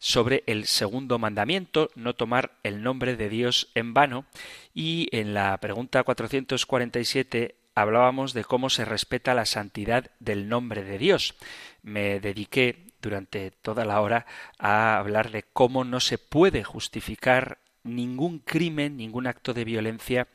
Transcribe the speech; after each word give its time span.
sobre 0.00 0.42
el 0.46 0.64
segundo 0.66 1.18
mandamiento, 1.18 1.90
no 1.94 2.14
tomar 2.14 2.58
el 2.64 2.82
nombre 2.82 3.16
de 3.16 3.28
Dios 3.28 3.68
en 3.74 3.94
vano, 3.94 4.24
y 4.74 5.08
en 5.12 5.34
la 5.34 5.56
pregunta 5.58 6.02
447 6.02 7.54
hablábamos 7.74 8.32
de 8.32 8.44
cómo 8.44 8.70
se 8.70 8.84
respeta 8.84 9.34
la 9.34 9.46
santidad 9.46 10.10
del 10.18 10.48
nombre 10.48 10.82
de 10.82 10.98
Dios. 10.98 11.34
Me 11.82 12.18
dediqué 12.18 12.86
durante 13.02 13.50
toda 13.50 13.84
la 13.84 14.00
hora 14.00 14.26
a 14.58 14.98
hablar 14.98 15.30
de 15.30 15.44
cómo 15.44 15.84
no 15.84 16.00
se 16.00 16.18
puede 16.18 16.64
justificar 16.64 17.58
ningún 17.82 18.38
crimen, 18.38 18.96
ningún 18.96 19.26
acto 19.26 19.54
de 19.54 19.64
violencia 19.64 20.28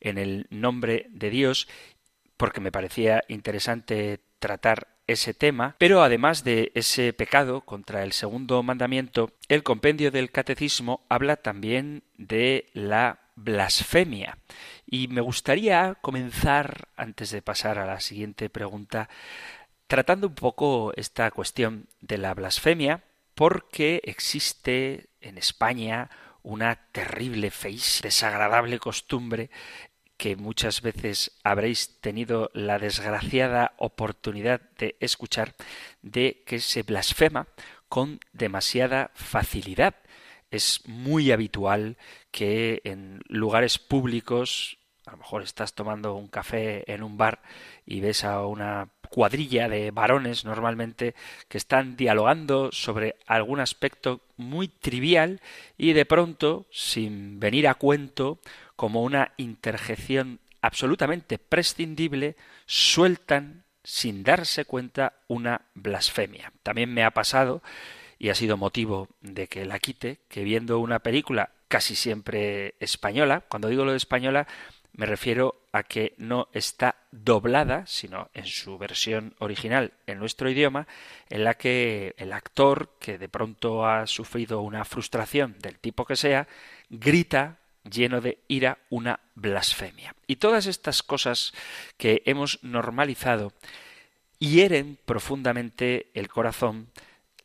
en 0.00 0.18
el 0.18 0.46
nombre 0.50 1.06
de 1.10 1.30
Dios, 1.30 1.68
porque 2.36 2.60
me 2.60 2.72
parecía 2.72 3.24
interesante 3.28 4.20
tratar 4.38 4.95
ese 5.06 5.34
tema, 5.34 5.76
pero 5.78 6.02
además 6.02 6.44
de 6.44 6.72
ese 6.74 7.12
pecado 7.12 7.60
contra 7.60 8.02
el 8.02 8.12
segundo 8.12 8.62
mandamiento, 8.62 9.32
el 9.48 9.62
compendio 9.62 10.10
del 10.10 10.30
catecismo 10.30 11.04
habla 11.08 11.36
también 11.36 12.02
de 12.16 12.70
la 12.72 13.20
blasfemia. 13.36 14.38
Y 14.86 15.08
me 15.08 15.20
gustaría 15.20 15.96
comenzar, 16.00 16.88
antes 16.96 17.30
de 17.30 17.42
pasar 17.42 17.78
a 17.78 17.86
la 17.86 18.00
siguiente 18.00 18.50
pregunta, 18.50 19.08
tratando 19.86 20.26
un 20.28 20.34
poco 20.34 20.92
esta 20.96 21.30
cuestión 21.30 21.86
de 22.00 22.18
la 22.18 22.34
blasfemia, 22.34 23.04
porque 23.34 24.00
existe 24.04 25.10
en 25.20 25.38
España 25.38 26.10
una 26.42 26.76
terrible, 26.92 27.50
feísima, 27.50 28.06
desagradable 28.06 28.78
costumbre 28.78 29.50
que 30.16 30.36
muchas 30.36 30.82
veces 30.82 31.32
habréis 31.44 32.00
tenido 32.00 32.50
la 32.54 32.78
desgraciada 32.78 33.72
oportunidad 33.76 34.60
de 34.78 34.96
escuchar 35.00 35.54
de 36.02 36.42
que 36.46 36.60
se 36.60 36.82
blasfema 36.82 37.46
con 37.88 38.20
demasiada 38.32 39.10
facilidad. 39.14 39.94
Es 40.50 40.80
muy 40.86 41.32
habitual 41.32 41.96
que 42.30 42.80
en 42.84 43.20
lugares 43.28 43.78
públicos, 43.78 44.78
a 45.06 45.12
lo 45.12 45.18
mejor 45.18 45.42
estás 45.42 45.74
tomando 45.74 46.14
un 46.14 46.28
café 46.28 46.90
en 46.92 47.02
un 47.02 47.16
bar 47.16 47.42
y 47.84 48.00
ves 48.00 48.24
a 48.24 48.46
una 48.46 48.88
cuadrilla 49.06 49.68
de 49.68 49.90
varones 49.90 50.44
normalmente 50.44 51.14
que 51.48 51.58
están 51.58 51.96
dialogando 51.96 52.70
sobre 52.72 53.16
algún 53.26 53.60
aspecto 53.60 54.20
muy 54.36 54.68
trivial 54.68 55.40
y 55.78 55.92
de 55.92 56.04
pronto, 56.04 56.66
sin 56.70 57.38
venir 57.38 57.68
a 57.68 57.74
cuento, 57.74 58.40
como 58.76 59.02
una 59.02 59.32
interjección 59.36 60.38
absolutamente 60.60 61.38
prescindible, 61.38 62.36
sueltan 62.66 63.64
sin 63.82 64.22
darse 64.22 64.64
cuenta 64.64 65.14
una 65.28 65.62
blasfemia. 65.74 66.52
También 66.62 66.92
me 66.92 67.04
ha 67.04 67.10
pasado, 67.12 67.62
y 68.18 68.30
ha 68.30 68.34
sido 68.34 68.56
motivo 68.56 69.08
de 69.20 69.46
que 69.46 69.64
la 69.64 69.78
quite, 69.78 70.18
que 70.28 70.42
viendo 70.42 70.78
una 70.78 71.00
película 71.00 71.50
casi 71.68 71.94
siempre 71.94 72.74
española, 72.80 73.42
cuando 73.48 73.68
digo 73.68 73.84
lo 73.84 73.92
de 73.92 73.96
española, 73.96 74.46
me 74.92 75.06
refiero 75.06 75.60
a 75.72 75.82
que 75.82 76.14
no 76.16 76.48
está 76.52 76.96
doblada, 77.10 77.86
sino 77.86 78.30
en 78.32 78.46
su 78.46 78.78
versión 78.78 79.34
original 79.38 79.92
en 80.06 80.18
nuestro 80.18 80.48
idioma, 80.48 80.86
en 81.28 81.44
la 81.44 81.54
que 81.54 82.14
el 82.16 82.32
actor, 82.32 82.96
que 82.98 83.18
de 83.18 83.28
pronto 83.28 83.86
ha 83.86 84.06
sufrido 84.06 84.62
una 84.62 84.84
frustración 84.86 85.56
del 85.58 85.78
tipo 85.78 86.06
que 86.06 86.16
sea, 86.16 86.48
grita 86.88 87.58
lleno 87.90 88.20
de 88.20 88.38
ira, 88.48 88.78
una 88.90 89.20
blasfemia. 89.34 90.14
Y 90.26 90.36
todas 90.36 90.66
estas 90.66 91.02
cosas 91.02 91.52
que 91.96 92.22
hemos 92.26 92.62
normalizado 92.62 93.52
hieren 94.38 94.98
profundamente 95.04 96.10
el 96.14 96.28
corazón, 96.28 96.88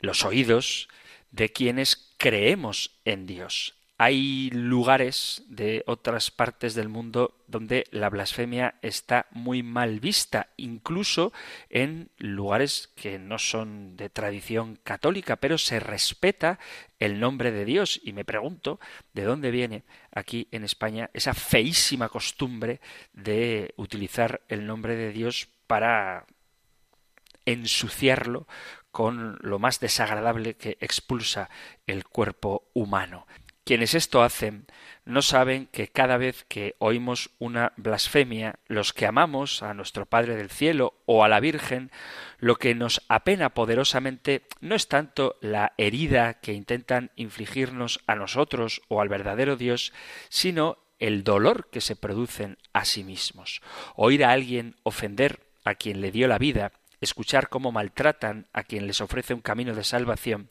los 0.00 0.24
oídos 0.24 0.88
de 1.30 1.50
quienes 1.50 2.12
creemos 2.18 2.90
en 3.04 3.26
Dios. 3.26 3.74
Hay 3.98 4.50
lugares 4.50 5.44
de 5.46 5.84
otras 5.86 6.30
partes 6.30 6.74
del 6.74 6.88
mundo 6.88 7.36
donde 7.46 7.84
la 7.92 8.10
blasfemia 8.10 8.74
está 8.82 9.26
muy 9.30 9.62
mal 9.62 10.00
vista, 10.00 10.48
incluso 10.56 11.32
en 11.70 12.10
lugares 12.18 12.90
que 12.96 13.18
no 13.18 13.38
son 13.38 13.96
de 13.96 14.08
tradición 14.08 14.78
católica, 14.82 15.36
pero 15.36 15.56
se 15.56 15.78
respeta 15.78 16.58
el 16.98 17.20
nombre 17.20 17.52
de 17.52 17.64
Dios. 17.64 18.00
Y 18.02 18.12
me 18.12 18.24
pregunto 18.24 18.80
de 19.12 19.22
dónde 19.22 19.50
viene 19.50 19.84
aquí 20.10 20.48
en 20.50 20.64
España 20.64 21.10
esa 21.12 21.34
feísima 21.34 22.08
costumbre 22.08 22.80
de 23.12 23.72
utilizar 23.76 24.40
el 24.48 24.66
nombre 24.66 24.96
de 24.96 25.12
Dios 25.12 25.48
para 25.66 26.26
ensuciarlo 27.44 28.46
con 28.90 29.38
lo 29.40 29.58
más 29.58 29.80
desagradable 29.80 30.54
que 30.54 30.76
expulsa 30.80 31.48
el 31.86 32.04
cuerpo 32.04 32.68
humano. 32.74 33.26
Quienes 33.64 33.94
esto 33.94 34.22
hacen 34.22 34.66
no 35.04 35.22
saben 35.22 35.66
que 35.66 35.86
cada 35.86 36.16
vez 36.16 36.44
que 36.48 36.74
oímos 36.78 37.30
una 37.38 37.72
blasfemia, 37.76 38.56
los 38.66 38.92
que 38.92 39.06
amamos 39.06 39.62
a 39.62 39.72
nuestro 39.72 40.04
Padre 40.06 40.34
del 40.34 40.50
Cielo 40.50 40.94
o 41.06 41.22
a 41.22 41.28
la 41.28 41.38
Virgen, 41.38 41.92
lo 42.38 42.56
que 42.56 42.74
nos 42.74 43.02
apena 43.08 43.50
poderosamente 43.50 44.42
no 44.60 44.74
es 44.74 44.88
tanto 44.88 45.36
la 45.40 45.74
herida 45.76 46.34
que 46.34 46.54
intentan 46.54 47.12
infligirnos 47.14 48.00
a 48.06 48.16
nosotros 48.16 48.82
o 48.88 49.00
al 49.00 49.08
verdadero 49.08 49.56
Dios, 49.56 49.92
sino 50.28 50.78
el 50.98 51.22
dolor 51.22 51.68
que 51.70 51.80
se 51.80 51.94
producen 51.96 52.58
a 52.72 52.84
sí 52.84 53.04
mismos. 53.04 53.60
Oír 53.94 54.24
a 54.24 54.32
alguien 54.32 54.76
ofender 54.82 55.40
a 55.64 55.76
quien 55.76 56.00
le 56.00 56.10
dio 56.10 56.26
la 56.26 56.38
vida 56.38 56.72
escuchar 57.02 57.48
cómo 57.48 57.72
maltratan 57.72 58.46
a 58.52 58.62
quien 58.62 58.86
les 58.86 59.00
ofrece 59.00 59.34
un 59.34 59.40
camino 59.40 59.74
de 59.74 59.84
salvación, 59.84 60.48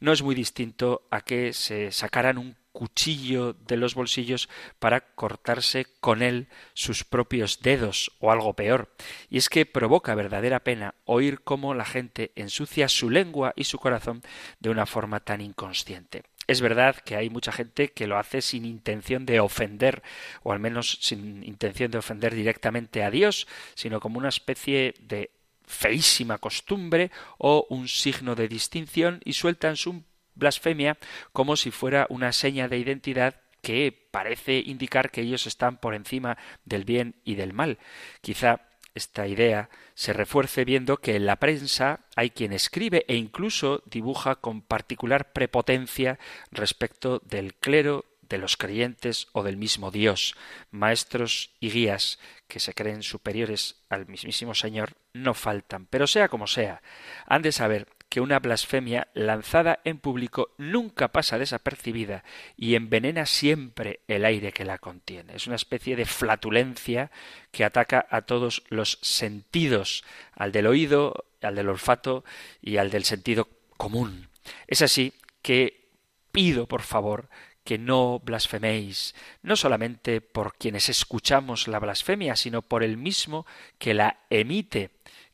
no 0.00 0.12
es 0.12 0.22
muy 0.22 0.34
distinto 0.34 1.06
a 1.10 1.20
que 1.20 1.52
se 1.52 1.92
sacaran 1.92 2.38
un 2.38 2.56
cuchillo 2.72 3.52
de 3.52 3.76
los 3.76 3.94
bolsillos 3.94 4.48
para 4.78 5.00
cortarse 5.00 5.86
con 6.00 6.22
él 6.22 6.48
sus 6.72 7.04
propios 7.04 7.60
dedos 7.60 8.12
o 8.20 8.30
algo 8.30 8.54
peor. 8.54 8.94
Y 9.28 9.38
es 9.38 9.48
que 9.48 9.66
provoca 9.66 10.14
verdadera 10.14 10.60
pena 10.60 10.94
oír 11.04 11.40
cómo 11.42 11.74
la 11.74 11.84
gente 11.84 12.32
ensucia 12.36 12.88
su 12.88 13.10
lengua 13.10 13.52
y 13.56 13.64
su 13.64 13.78
corazón 13.78 14.22
de 14.60 14.70
una 14.70 14.86
forma 14.86 15.20
tan 15.20 15.40
inconsciente. 15.40 16.22
Es 16.46 16.60
verdad 16.60 16.96
que 16.96 17.14
hay 17.14 17.30
mucha 17.30 17.52
gente 17.52 17.92
que 17.92 18.08
lo 18.08 18.18
hace 18.18 18.42
sin 18.42 18.64
intención 18.64 19.24
de 19.24 19.38
ofender, 19.38 20.02
o 20.42 20.52
al 20.52 20.58
menos 20.58 20.98
sin 21.00 21.44
intención 21.44 21.92
de 21.92 21.98
ofender 21.98 22.34
directamente 22.34 23.04
a 23.04 23.10
Dios, 23.10 23.46
sino 23.74 24.00
como 24.00 24.18
una 24.18 24.30
especie 24.30 24.94
de 25.00 25.30
feísima 25.70 26.38
costumbre 26.38 27.10
o 27.38 27.66
un 27.70 27.88
signo 27.88 28.34
de 28.34 28.48
distinción 28.48 29.20
y 29.24 29.32
sueltan 29.32 29.76
su 29.76 30.02
blasfemia 30.34 30.98
como 31.32 31.56
si 31.56 31.70
fuera 31.70 32.06
una 32.10 32.32
seña 32.32 32.68
de 32.68 32.78
identidad 32.78 33.36
que 33.62 34.08
parece 34.10 34.58
indicar 34.58 35.10
que 35.10 35.20
ellos 35.22 35.46
están 35.46 35.78
por 35.78 35.94
encima 35.94 36.36
del 36.64 36.84
bien 36.84 37.16
y 37.24 37.34
del 37.34 37.52
mal. 37.52 37.78
Quizá 38.20 38.66
esta 38.94 39.26
idea 39.28 39.70
se 39.94 40.12
refuerce 40.12 40.64
viendo 40.64 40.96
que 40.96 41.14
en 41.14 41.26
la 41.26 41.36
prensa 41.36 42.00
hay 42.16 42.30
quien 42.30 42.52
escribe 42.52 43.04
e 43.06 43.16
incluso 43.16 43.82
dibuja 43.86 44.36
con 44.36 44.62
particular 44.62 45.32
prepotencia 45.32 46.18
respecto 46.50 47.20
del 47.20 47.54
clero, 47.54 48.04
de 48.30 48.38
los 48.38 48.56
creyentes 48.56 49.28
o 49.32 49.42
del 49.42 49.58
mismo 49.58 49.90
Dios, 49.90 50.34
maestros 50.70 51.50
y 51.60 51.70
guías 51.70 52.18
que 52.48 52.60
se 52.60 52.72
creen 52.72 53.02
superiores 53.02 53.82
al 53.90 54.06
mismísimo 54.06 54.54
Señor, 54.54 54.94
no 55.12 55.34
faltan. 55.34 55.86
Pero 55.86 56.06
sea 56.06 56.28
como 56.28 56.46
sea, 56.46 56.80
han 57.26 57.42
de 57.42 57.52
saber 57.52 57.86
que 58.08 58.20
una 58.20 58.40
blasfemia 58.40 59.08
lanzada 59.14 59.78
en 59.84 59.98
público 59.98 60.52
nunca 60.58 61.08
pasa 61.08 61.38
desapercibida 61.38 62.24
y 62.56 62.74
envenena 62.74 63.24
siempre 63.26 64.00
el 64.08 64.24
aire 64.24 64.52
que 64.52 64.64
la 64.64 64.78
contiene. 64.78 65.36
Es 65.36 65.46
una 65.46 65.56
especie 65.56 65.94
de 65.94 66.06
flatulencia 66.06 67.10
que 67.52 67.64
ataca 67.64 68.06
a 68.10 68.22
todos 68.22 68.64
los 68.68 68.98
sentidos, 69.02 70.04
al 70.32 70.50
del 70.50 70.66
oído, 70.66 71.24
al 71.40 71.54
del 71.54 71.68
olfato 71.68 72.24
y 72.60 72.78
al 72.78 72.90
del 72.90 73.04
sentido 73.04 73.48
común. 73.76 74.28
Es 74.66 74.82
así 74.82 75.12
que 75.42 75.88
pido, 76.32 76.66
por 76.66 76.82
favor, 76.82 77.28
que 77.70 77.78
no 77.78 78.18
blasfeméis, 78.18 79.14
no 79.44 79.54
solamente 79.54 80.20
por 80.20 80.56
quienes 80.56 80.88
escuchamos 80.88 81.68
la 81.68 81.78
blasfemia, 81.78 82.34
sino 82.34 82.62
por 82.62 82.82
el 82.82 82.96
mismo 82.96 83.46
que 83.78 83.94
la 83.94 84.18
emite, 84.28 84.90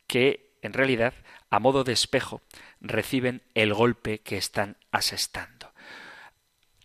que 0.06 0.58
en 0.60 0.74
realidad, 0.74 1.14
a 1.48 1.60
modo 1.60 1.82
de 1.82 1.94
espejo, 1.94 2.42
reciben 2.82 3.40
el 3.54 3.72
golpe 3.72 4.18
que 4.18 4.36
están 4.36 4.76
asestando. 4.92 5.72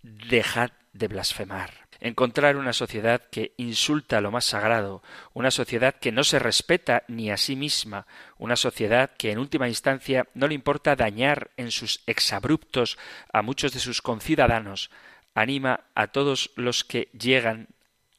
Dejad 0.03 0.71
de 0.93 1.09
blasfemar. 1.09 1.89
Encontrar 1.99 2.55
una 2.55 2.71
sociedad 2.71 3.21
que 3.29 3.53
insulta 3.57 4.21
lo 4.21 4.31
más 4.31 4.45
sagrado, 4.45 5.03
una 5.33 5.51
sociedad 5.51 5.95
que 5.95 6.13
no 6.13 6.23
se 6.23 6.39
respeta 6.39 7.03
ni 7.09 7.29
a 7.29 7.35
sí 7.35 7.57
misma, 7.57 8.07
una 8.37 8.55
sociedad 8.55 9.11
que 9.17 9.31
en 9.31 9.37
última 9.37 9.67
instancia 9.67 10.29
no 10.33 10.47
le 10.47 10.55
importa 10.55 10.95
dañar 10.95 11.51
en 11.57 11.71
sus 11.71 12.03
exabruptos 12.05 12.97
a 13.33 13.41
muchos 13.41 13.73
de 13.73 13.81
sus 13.81 14.01
conciudadanos, 14.01 14.89
anima 15.33 15.85
a 15.95 16.07
todos 16.07 16.51
los 16.55 16.83
que 16.83 17.09
llegan 17.17 17.69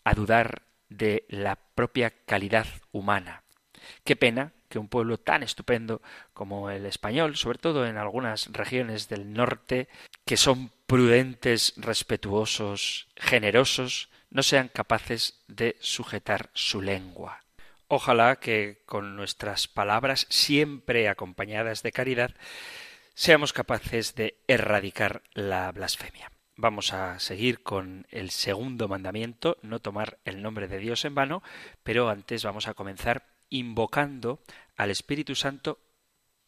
a 0.05 0.15
dudar 0.15 0.63
de 0.89 1.25
la 1.29 1.57
propia 1.75 2.11
calidad 2.11 2.67
humana. 2.93 3.43
Qué 4.05 4.17
pena 4.17 4.53
que 4.69 4.79
un 4.79 4.89
pueblo 4.89 5.19
tan 5.19 5.43
estupendo 5.43 6.01
como 6.33 6.71
el 6.71 6.87
español, 6.87 7.37
sobre 7.37 7.59
todo 7.59 7.87
en 7.87 7.99
algunas 7.99 8.51
regiones 8.53 9.09
del 9.09 9.33
norte, 9.33 9.89
que 10.25 10.37
son 10.37 10.71
prudentes, 10.87 11.75
respetuosos, 11.77 13.09
generosos, 13.17 14.09
no 14.31 14.43
sean 14.43 14.69
capaces 14.69 15.43
de 15.47 15.77
sujetar 15.81 16.51
su 16.55 16.81
lengua. 16.81 17.43
Ojalá 17.89 18.37
que 18.37 18.83
con 18.87 19.15
nuestras 19.15 19.69
palabras, 19.69 20.27
siempre 20.31 21.11
acompañadas 21.11 21.83
de 21.83 21.93
caridad, 21.93 22.35
seamos 23.15 23.53
capaces 23.53 24.15
de 24.15 24.39
erradicar 24.49 25.23
la 25.35 25.71
blasfemia. 25.73 26.32
Vamos 26.63 26.93
a 26.93 27.19
seguir 27.19 27.65
con 27.65 28.07
el 28.13 28.31
segundo 28.31 28.87
mandamiento, 28.87 29.57
no 29.63 29.81
tomar 29.81 30.19
el 30.25 30.43
nombre 30.43 30.69
de 30.69 30.79
Dios 30.79 31.05
en 31.05 31.13
vano, 31.13 31.43
pero 31.83 32.09
antes 32.09 32.45
vamos 32.45 32.69
a 32.69 32.75
comenzar 32.75 33.25
invocando 33.51 34.39
al 34.77 34.93
Espíritu 34.93 35.35
Santo 35.35 35.81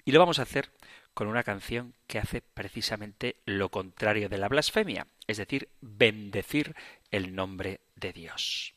y 0.05 0.13
lo 0.13 0.21
vamos 0.21 0.39
a 0.39 0.43
hacer 0.43 0.71
con 1.15 1.27
una 1.27 1.43
canción 1.43 1.95
que 2.07 2.21
hace 2.21 2.43
precisamente 2.43 3.35
lo 3.45 3.71
contrario 3.71 4.29
de 4.29 4.39
la 4.39 4.47
blasfemia, 4.47 5.09
es 5.27 5.39
decir, 5.39 5.69
bendecir 5.81 6.77
el 7.11 7.35
nombre 7.35 7.81
de 7.97 8.13
Dios. 8.13 8.73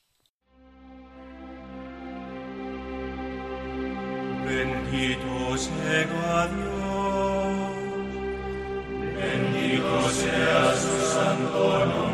Bendito 4.44 5.56
sea 5.56 6.48
Dios, 6.48 7.76
bendito 9.16 10.10
sea 10.10 10.76
su 10.76 11.07
santo 11.58 12.07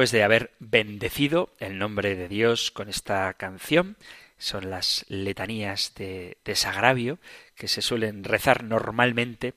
Después 0.00 0.12
de 0.12 0.24
haber 0.24 0.50
bendecido 0.60 1.50
el 1.58 1.76
nombre 1.76 2.16
de 2.16 2.26
Dios 2.26 2.70
con 2.70 2.88
esta 2.88 3.34
canción, 3.34 3.98
son 4.38 4.70
las 4.70 5.04
letanías 5.10 5.92
de 5.94 6.38
desagravio 6.42 7.18
que 7.54 7.68
se 7.68 7.82
suelen 7.82 8.24
rezar 8.24 8.64
normalmente 8.64 9.52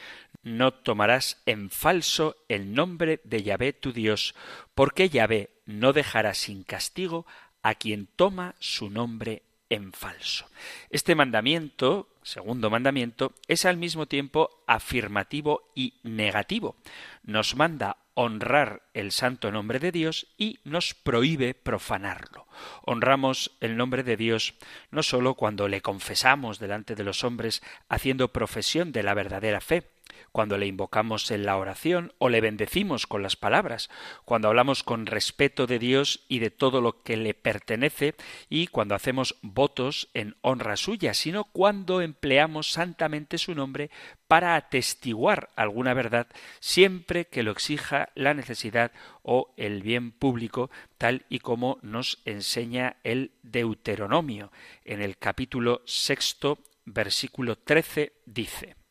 No 0.44 0.74
tomarás 0.74 1.42
en 1.46 1.70
falso 1.70 2.36
el 2.50 2.74
nombre 2.74 3.22
de 3.24 3.44
Yahvé 3.44 3.72
tu 3.72 3.94
Dios, 3.94 4.36
porque 4.76 5.08
Yahvé 5.08 5.52
no 5.66 5.94
dejará 5.94 6.34
sin 6.34 6.64
castigo 6.64 7.26
a 7.62 7.76
quien 7.76 8.08
toma 8.08 8.56
su 8.60 8.90
nombre 8.90 9.44
en 9.74 9.92
falso. 9.94 10.46
Este 10.90 11.16
mandamiento, 11.16 12.10
segundo 12.24 12.70
mandamiento, 12.70 13.34
es 13.48 13.66
al 13.66 13.78
mismo 13.78 14.06
tiempo 14.06 14.64
afirmativo 14.68 15.72
y 15.76 15.96
negativo. 16.04 16.76
Nos 17.24 17.56
manda 17.56 17.98
honrar 18.16 18.84
el 18.94 19.12
santo 19.12 19.52
nombre 19.52 19.80
de 19.80 19.92
Dios 19.92 20.28
y 20.38 20.60
nos 20.64 20.94
prohíbe 20.94 21.54
profanarlo. 21.54 22.48
Honramos 22.84 23.52
el 23.60 23.76
nombre 23.76 24.04
de 24.04 24.18
Dios 24.18 24.54
no 24.92 25.04
sólo 25.04 25.34
cuando 25.34 25.68
le 25.68 25.82
confesamos 25.82 26.60
delante 26.60 26.96
de 26.96 27.04
los 27.04 27.24
hombres 27.24 27.64
haciendo 27.90 28.32
profesión 28.32 28.92
de 28.92 29.04
la 29.04 29.14
verdadera 29.14 29.62
fe, 29.62 29.90
cuando 30.32 30.58
le 30.58 30.68
invocamos 30.68 31.30
en 31.32 31.46
la 31.46 31.58
oración 31.58 32.14
o 32.18 32.30
le 32.30 32.42
bendecimos 32.42 33.08
con 33.08 33.24
las 33.24 33.36
palabras, 33.36 33.90
cuando 34.26 34.48
hablamos 34.48 34.84
con 34.84 35.06
respeto 35.06 35.68
de 35.68 35.80
Dios 35.80 36.26
y 36.28 36.40
de 36.40 36.52
todo 36.52 36.82
lo 36.82 37.04
que 37.04 37.18
le 37.18 37.34
pertenece 37.34 38.16
y 38.50 38.68
cuando 38.68 38.96
hacemos 38.96 39.36
votos 39.42 40.10
en 40.14 40.36
honra 40.42 40.78
suya, 40.78 41.14
sino 41.14 41.46
cuando 41.46 42.02
empleamos 42.02 42.72
santamente 42.72 43.38
su 43.38 43.56
nombre 43.56 43.90
para 44.28 44.56
atestiguar 44.56 45.52
alguna 45.56 45.94
verdad 45.94 46.28
siempre 46.60 47.26
que 47.26 47.44
lo 47.44 47.52
exija 47.52 48.10
la 48.16 48.34
necesidad 48.34 48.92
o 49.22 49.54
el 49.58 49.82
bien 49.82 50.12
público, 50.12 50.70
tal 50.98 51.26
y 51.30 51.40
como 51.40 51.80
nos 51.82 52.20
enseña 52.26 52.98
el 53.04 53.32
Deuteronomio. 53.44 54.52
En 54.86 55.02
el 55.02 55.18
capítulo 55.18 55.82
sexto, 55.86 56.60
versículo 56.86 57.58
trece, 57.58 58.14
dice 58.26 58.83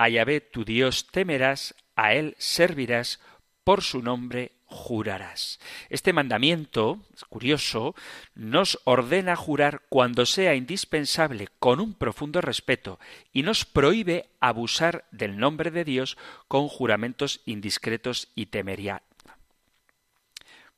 a 0.00 0.08
Yahvé 0.08 0.40
tu 0.40 0.64
Dios 0.64 1.08
temerás, 1.08 1.74
a 1.94 2.14
él 2.14 2.34
servirás, 2.38 3.20
por 3.64 3.82
su 3.82 4.00
nombre 4.00 4.52
jurarás. 4.64 5.60
Este 5.90 6.14
mandamiento, 6.14 7.04
curioso, 7.28 7.94
nos 8.34 8.80
ordena 8.84 9.36
jurar 9.36 9.82
cuando 9.90 10.24
sea 10.24 10.54
indispensable 10.54 11.48
con 11.58 11.80
un 11.80 11.92
profundo 11.92 12.40
respeto 12.40 12.98
y 13.30 13.42
nos 13.42 13.66
prohíbe 13.66 14.30
abusar 14.40 15.04
del 15.10 15.36
nombre 15.36 15.70
de 15.70 15.84
Dios 15.84 16.16
con 16.48 16.68
juramentos 16.68 17.42
indiscretos 17.44 18.28
y 18.34 18.46
temeria, 18.46 19.02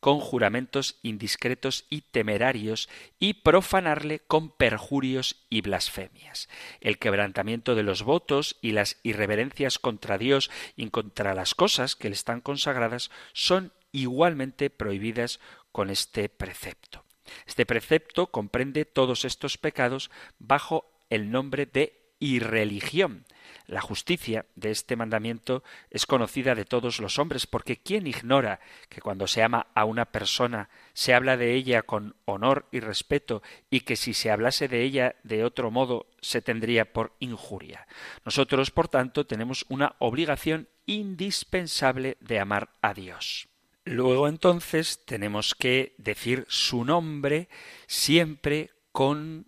con 0.03 0.19
juramentos 0.19 0.99
indiscretos 1.03 1.87
y 1.89 2.01
temerarios 2.01 2.89
y 3.21 3.35
profanarle 3.35 4.19
con 4.19 4.51
perjurios 4.51 5.37
y 5.49 5.61
blasfemias. 5.61 6.49
El 6.81 6.99
quebrantamiento 6.99 7.77
de 7.77 7.85
los 7.85 8.03
votos 8.03 8.59
y 8.61 8.73
las 8.73 8.99
irreverencias 9.05 9.79
contra 9.79 10.19
Dios 10.19 10.51
y 10.75 10.91
contra 10.91 11.35
las 11.35 11.55
cosas 11.55 11.95
que 11.95 12.09
le 12.09 12.17
están 12.17 12.41
consagradas 12.41 13.13
son 13.33 13.73
igualmente 13.93 14.71
prohibidas 14.71 15.39
con 15.71 15.89
este 15.89 16.29
precepto. 16.29 17.05
Este 17.47 17.65
precepto 17.65 18.27
comprende 18.27 18.85
todos 18.85 19.25
estos 19.25 19.57
pecados 19.57 20.11
bajo 20.41 20.85
el 21.11 21.31
nombre 21.31 21.65
de 21.65 22.03
irreligión, 22.19 23.25
la 23.73 23.81
justicia 23.81 24.45
de 24.55 24.71
este 24.71 24.97
mandamiento 24.97 25.65
es 25.91 26.05
conocida 26.05 26.55
de 26.55 26.67
todos 26.67 27.01
los 27.01 27.19
hombres, 27.19 27.47
porque 27.47 27.79
¿quién 27.79 28.07
ignora 28.07 28.61
que 28.91 29.01
cuando 29.01 29.27
se 29.27 29.43
ama 29.43 29.69
a 29.75 29.87
una 29.87 30.05
persona 30.05 30.69
se 30.93 31.15
habla 31.15 31.39
de 31.39 31.55
ella 31.55 31.83
con 31.83 32.15
honor 32.27 32.67
y 32.71 32.81
respeto 32.81 33.43
y 33.71 33.81
que 33.81 33.97
si 33.97 34.13
se 34.13 34.31
hablase 34.31 34.69
de 34.69 34.83
ella 34.83 35.17
de 35.23 35.43
otro 35.43 35.71
modo 35.71 36.07
se 36.21 36.43
tendría 36.43 36.93
por 36.93 37.15
injuria? 37.19 37.87
Nosotros, 38.27 38.71
por 38.71 38.89
tanto, 38.89 39.27
tenemos 39.27 39.65
una 39.71 39.97
obligación 40.01 40.69
indispensable 40.85 42.19
de 42.21 42.41
amar 42.41 42.75
a 42.83 42.93
Dios. 42.93 43.49
Luego 43.85 44.29
entonces 44.29 45.03
tenemos 45.07 45.55
que 45.55 45.95
decir 45.97 46.45
su 46.49 46.85
nombre 46.85 47.49
siempre 47.87 48.71
con 48.93 49.47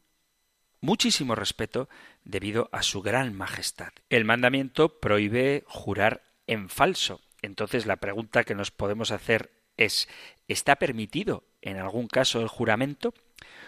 muchísimo 0.81 1.35
respeto 1.35 1.91
debido 2.25 2.69
a 2.73 2.83
su 2.83 3.03
gran 3.03 3.35
majestad. 3.35 3.93
El 4.09 4.25
mandamiento 4.25 5.01
prohíbe 5.01 5.65
jurar 5.67 6.23
en 6.47 6.69
falso. 6.69 7.21
Entonces 7.43 7.87
la 7.87 7.97
pregunta 7.97 8.45
que 8.45 8.55
nos 8.55 8.71
podemos 8.71 9.11
hacer 9.11 9.51
es 9.77 10.09
¿está 10.49 10.77
permitido 10.77 11.45
en 11.63 11.77
algún 11.77 12.07
caso 12.07 12.41
el 12.41 12.49
juramento? 12.49 13.15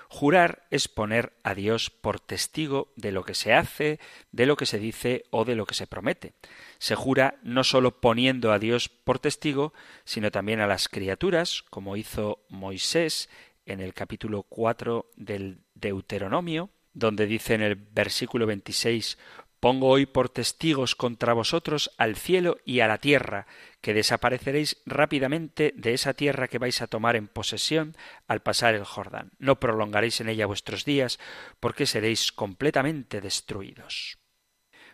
Jurar 0.09 0.67
es 0.71 0.89
poner 0.89 1.33
a 1.43 1.55
Dios 1.55 1.91
por 1.91 2.21
testigo 2.21 2.93
de 2.97 3.11
lo 3.11 3.25
que 3.25 3.35
se 3.35 3.53
hace, 3.53 3.99
de 4.31 4.47
lo 4.47 4.57
que 4.57 4.67
se 4.67 4.79
dice 4.79 5.25
o 5.31 5.45
de 5.45 5.57
lo 5.57 5.67
que 5.67 5.75
se 5.75 5.87
promete. 5.87 6.35
Se 6.79 6.95
jura 6.95 7.39
no 7.43 7.65
sólo 7.65 8.01
poniendo 8.01 8.53
a 8.53 8.59
Dios 8.59 8.89
por 8.89 9.19
testigo, 9.19 9.75
sino 10.05 10.31
también 10.31 10.61
a 10.61 10.67
las 10.67 10.89
criaturas, 10.89 11.65
como 11.71 11.97
hizo 11.97 12.45
Moisés 12.49 13.29
en 13.65 13.81
el 13.81 13.95
capítulo 13.95 14.45
4 14.45 15.11
del 15.17 15.59
Deuteronomio, 15.75 16.71
donde 16.97 17.27
dice 17.27 17.55
en 17.55 17.63
el 17.63 17.75
versículo 17.77 18.47
26 18.47 19.19
Pongo 19.61 19.89
hoy 19.89 20.07
por 20.07 20.29
testigos 20.29 20.95
contra 20.95 21.33
vosotros 21.33 21.91
al 21.97 22.17
cielo 22.17 22.59
y 22.65 22.81
a 22.81 22.89
la 22.89 22.99
tierra, 22.99 23.47
que 23.81 23.95
desapareceréis 23.95 24.83
rápidamente 24.85 25.73
de 25.77 25.95
esa 25.95 26.15
tierra 26.15 26.49
que 26.49 26.59
vais 26.59 26.83
a 26.83 26.87
tomar 26.87 27.17
en 27.17 27.27
posesión 27.27 27.97
al 28.29 28.43
pasar 28.43 28.75
el 28.75 28.85
Jordán. 28.85 29.33
No 29.39 29.59
prolongaréis 29.59 30.21
en 30.21 30.29
ella 30.29 30.47
vuestros 30.47 30.85
días, 30.85 31.19
porque 31.59 31.87
seréis 31.87 32.33
completamente 32.33 33.21
destruidos. 33.21 34.19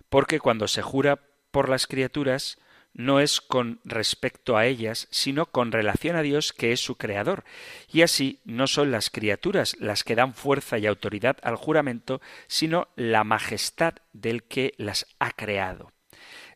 Porque 0.08 0.38
cuando 0.38 0.68
se 0.68 0.82
jura 0.82 1.20
por 1.50 1.68
las 1.68 1.86
criaturas, 1.86 2.58
no 2.94 3.20
es 3.20 3.40
con 3.40 3.80
respecto 3.84 4.56
a 4.56 4.66
ellas, 4.66 5.08
sino 5.10 5.46
con 5.46 5.72
relación 5.72 6.16
a 6.16 6.22
Dios 6.22 6.52
que 6.52 6.72
es 6.72 6.80
su 6.80 6.96
creador. 6.96 7.44
Y 7.90 8.02
así 8.02 8.40
no 8.44 8.66
son 8.66 8.90
las 8.90 9.10
criaturas 9.10 9.76
las 9.78 10.04
que 10.04 10.14
dan 10.14 10.34
fuerza 10.34 10.78
y 10.78 10.86
autoridad 10.86 11.38
al 11.42 11.56
juramento, 11.56 12.20
sino 12.46 12.88
la 12.96 13.24
majestad 13.24 13.94
del 14.12 14.44
que 14.44 14.74
las 14.76 15.06
ha 15.18 15.30
creado. 15.30 15.92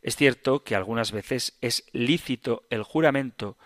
Es 0.03 0.17
cierto 0.17 0.63
que 0.63 0.77
algunas 0.77 1.11
veces 1.11 1.57
es 1.61 1.85
lícito 1.93 2.65
el 2.71 2.83
juramento, 2.83 3.57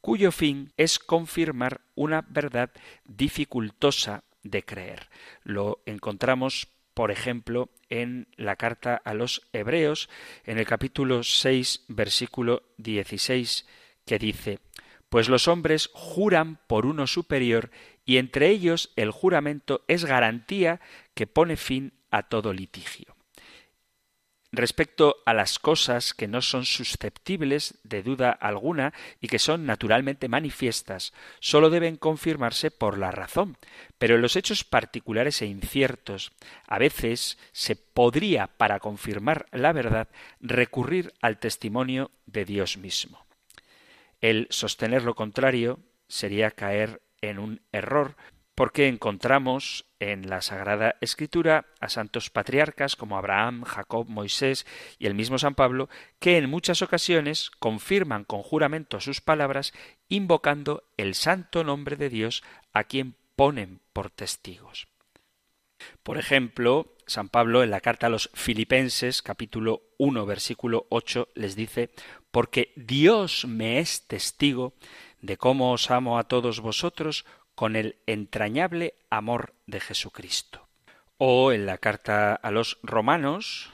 cuyo 0.00 0.32
fin 0.32 0.72
es 0.76 0.98
confirmar 0.98 1.82
una 1.94 2.22
verdad 2.22 2.70
dificultosa 3.04 4.24
de 4.42 4.64
creer. 4.64 5.08
Lo 5.42 5.82
encontramos 5.84 6.68
por 6.94 7.10
ejemplo, 7.10 7.70
en 7.88 8.28
la 8.36 8.56
carta 8.56 9.00
a 9.04 9.14
los 9.14 9.48
Hebreos, 9.52 10.08
en 10.44 10.58
el 10.58 10.66
capítulo 10.66 11.22
6, 11.22 11.84
versículo 11.88 12.62
16, 12.78 13.66
que 14.06 14.18
dice, 14.18 14.58
Pues 15.08 15.28
los 15.28 15.48
hombres 15.48 15.90
juran 15.92 16.58
por 16.66 16.86
uno 16.86 17.06
superior, 17.06 17.70
y 18.04 18.16
entre 18.18 18.48
ellos 18.48 18.92
el 18.96 19.10
juramento 19.10 19.84
es 19.88 20.04
garantía 20.04 20.80
que 21.14 21.26
pone 21.26 21.56
fin 21.56 21.92
a 22.10 22.24
todo 22.24 22.52
litigio. 22.52 23.14
Respecto 24.52 25.18
a 25.26 25.32
las 25.32 25.60
cosas 25.60 26.12
que 26.12 26.26
no 26.26 26.42
son 26.42 26.64
susceptibles 26.64 27.78
de 27.84 28.02
duda 28.02 28.30
alguna 28.32 28.92
y 29.20 29.28
que 29.28 29.38
son 29.38 29.64
naturalmente 29.64 30.28
manifiestas, 30.28 31.12
sólo 31.38 31.70
deben 31.70 31.96
confirmarse 31.96 32.72
por 32.72 32.98
la 32.98 33.12
razón, 33.12 33.56
pero 33.98 34.16
en 34.16 34.22
los 34.22 34.34
hechos 34.34 34.64
particulares 34.64 35.40
e 35.40 35.46
inciertos, 35.46 36.32
a 36.66 36.78
veces 36.78 37.38
se 37.52 37.76
podría, 37.76 38.48
para 38.48 38.80
confirmar 38.80 39.46
la 39.52 39.72
verdad, 39.72 40.08
recurrir 40.40 41.12
al 41.22 41.38
testimonio 41.38 42.10
de 42.26 42.44
Dios 42.44 42.76
mismo. 42.76 43.24
El 44.20 44.48
sostener 44.50 45.04
lo 45.04 45.14
contrario 45.14 45.78
sería 46.08 46.50
caer 46.50 47.02
en 47.20 47.38
un 47.38 47.62
error, 47.70 48.16
porque 48.60 48.88
encontramos 48.88 49.86
en 50.00 50.28
la 50.28 50.42
Sagrada 50.42 50.96
Escritura 51.00 51.64
a 51.80 51.88
santos 51.88 52.28
patriarcas 52.28 52.94
como 52.94 53.16
Abraham, 53.16 53.62
Jacob, 53.64 54.06
Moisés 54.06 54.66
y 54.98 55.06
el 55.06 55.14
mismo 55.14 55.38
San 55.38 55.54
Pablo, 55.54 55.88
que 56.18 56.36
en 56.36 56.50
muchas 56.50 56.82
ocasiones 56.82 57.50
confirman 57.58 58.24
con 58.24 58.42
juramento 58.42 59.00
sus 59.00 59.22
palabras, 59.22 59.72
invocando 60.10 60.82
el 60.98 61.14
santo 61.14 61.64
nombre 61.64 61.96
de 61.96 62.10
Dios 62.10 62.42
a 62.74 62.84
quien 62.84 63.14
ponen 63.34 63.80
por 63.94 64.10
testigos. 64.10 64.88
Por 66.02 66.18
ejemplo, 66.18 66.94
San 67.06 67.30
Pablo 67.30 67.62
en 67.62 67.70
la 67.70 67.80
carta 67.80 68.08
a 68.08 68.10
los 68.10 68.28
Filipenses, 68.34 69.22
capítulo 69.22 69.84
1, 69.96 70.26
versículo 70.26 70.86
8, 70.90 71.28
les 71.34 71.56
dice, 71.56 71.92
porque 72.30 72.74
Dios 72.76 73.46
me 73.46 73.78
es 73.78 74.06
testigo 74.06 74.74
de 75.22 75.38
cómo 75.38 75.72
os 75.72 75.90
amo 75.90 76.18
a 76.18 76.24
todos 76.24 76.60
vosotros 76.60 77.24
con 77.60 77.76
el 77.76 77.96
entrañable 78.06 78.94
amor 79.10 79.52
de 79.66 79.80
Jesucristo. 79.80 80.66
O 81.18 81.52
en 81.52 81.66
la 81.66 81.76
carta 81.76 82.34
a 82.34 82.50
los 82.50 82.78
romanos, 82.82 83.68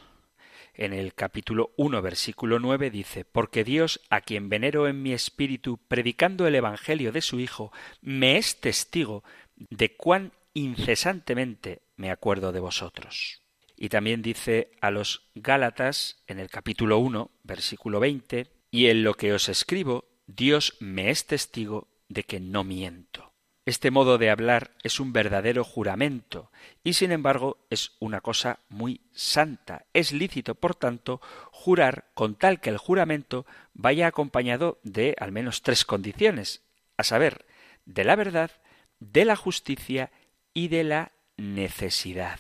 en 0.74 0.92
el 0.92 1.14
capítulo 1.14 1.70
1, 1.76 2.02
versículo 2.02 2.58
9, 2.58 2.90
dice, 2.90 3.24
Porque 3.24 3.62
Dios, 3.62 4.00
a 4.10 4.22
quien 4.22 4.48
venero 4.48 4.88
en 4.88 5.04
mi 5.04 5.12
espíritu, 5.12 5.78
predicando 5.86 6.48
el 6.48 6.56
Evangelio 6.56 7.12
de 7.12 7.20
su 7.20 7.38
Hijo, 7.38 7.70
me 8.00 8.38
es 8.38 8.60
testigo 8.60 9.22
de 9.54 9.94
cuán 9.94 10.32
incesantemente 10.52 11.82
me 11.94 12.10
acuerdo 12.10 12.50
de 12.50 12.58
vosotros. 12.58 13.40
Y 13.76 13.88
también 13.88 14.20
dice 14.20 14.72
a 14.80 14.90
los 14.90 15.28
Gálatas, 15.36 16.24
en 16.26 16.40
el 16.40 16.50
capítulo 16.50 16.98
1, 16.98 17.30
versículo 17.44 18.00
20, 18.00 18.48
Y 18.72 18.86
en 18.86 19.04
lo 19.04 19.14
que 19.14 19.32
os 19.32 19.48
escribo, 19.48 20.06
Dios 20.26 20.76
me 20.80 21.10
es 21.10 21.24
testigo 21.28 21.86
de 22.08 22.24
que 22.24 22.40
no 22.40 22.64
miento. 22.64 23.35
Este 23.66 23.90
modo 23.90 24.16
de 24.16 24.30
hablar 24.30 24.70
es 24.84 25.00
un 25.00 25.12
verdadero 25.12 25.64
juramento 25.64 26.52
y 26.84 26.92
sin 26.92 27.10
embargo 27.10 27.66
es 27.68 27.96
una 27.98 28.20
cosa 28.20 28.60
muy 28.68 29.00
santa. 29.12 29.86
Es 29.92 30.12
lícito, 30.12 30.54
por 30.54 30.76
tanto, 30.76 31.20
jurar 31.50 32.04
con 32.14 32.36
tal 32.36 32.60
que 32.60 32.70
el 32.70 32.78
juramento 32.78 33.44
vaya 33.74 34.06
acompañado 34.06 34.78
de 34.84 35.16
al 35.18 35.32
menos 35.32 35.62
tres 35.62 35.84
condiciones, 35.84 36.62
a 36.96 37.02
saber, 37.02 37.44
de 37.86 38.04
la 38.04 38.14
verdad, 38.14 38.52
de 39.00 39.24
la 39.24 39.34
justicia 39.34 40.12
y 40.54 40.68
de 40.68 40.84
la 40.84 41.10
necesidad. 41.36 42.38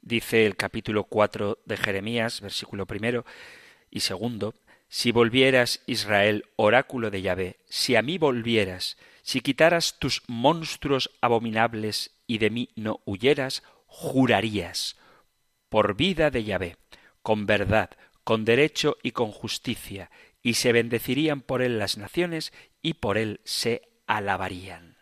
Dice 0.00 0.46
el 0.46 0.54
capítulo 0.54 1.02
4 1.02 1.58
de 1.64 1.76
Jeremías, 1.76 2.40
versículo 2.40 2.86
primero 2.86 3.26
y 3.90 3.98
segundo, 3.98 4.54
si 4.88 5.10
volvieras, 5.10 5.82
Israel, 5.86 6.44
oráculo 6.54 7.10
de 7.10 7.22
Yahvé, 7.22 7.56
si 7.68 7.96
a 7.96 8.02
mí 8.02 8.16
volvieras, 8.16 8.96
si 9.26 9.40
quitaras 9.40 9.98
tus 9.98 10.22
monstruos 10.28 11.10
abominables 11.20 12.12
y 12.28 12.38
de 12.38 12.48
mí 12.48 12.68
no 12.76 13.00
huyeras, 13.06 13.64
jurarías, 13.86 14.96
por 15.68 15.96
vida 15.96 16.30
de 16.30 16.44
Yahvé, 16.44 16.76
con 17.22 17.44
verdad, 17.44 17.90
con 18.22 18.44
derecho 18.44 18.98
y 19.02 19.10
con 19.10 19.32
justicia, 19.32 20.12
y 20.42 20.54
se 20.54 20.70
bendecirían 20.70 21.40
por 21.40 21.62
él 21.62 21.76
las 21.80 21.98
naciones 21.98 22.52
y 22.82 22.94
por 22.94 23.18
él 23.18 23.40
se 23.42 23.82
alabarían. 24.06 24.96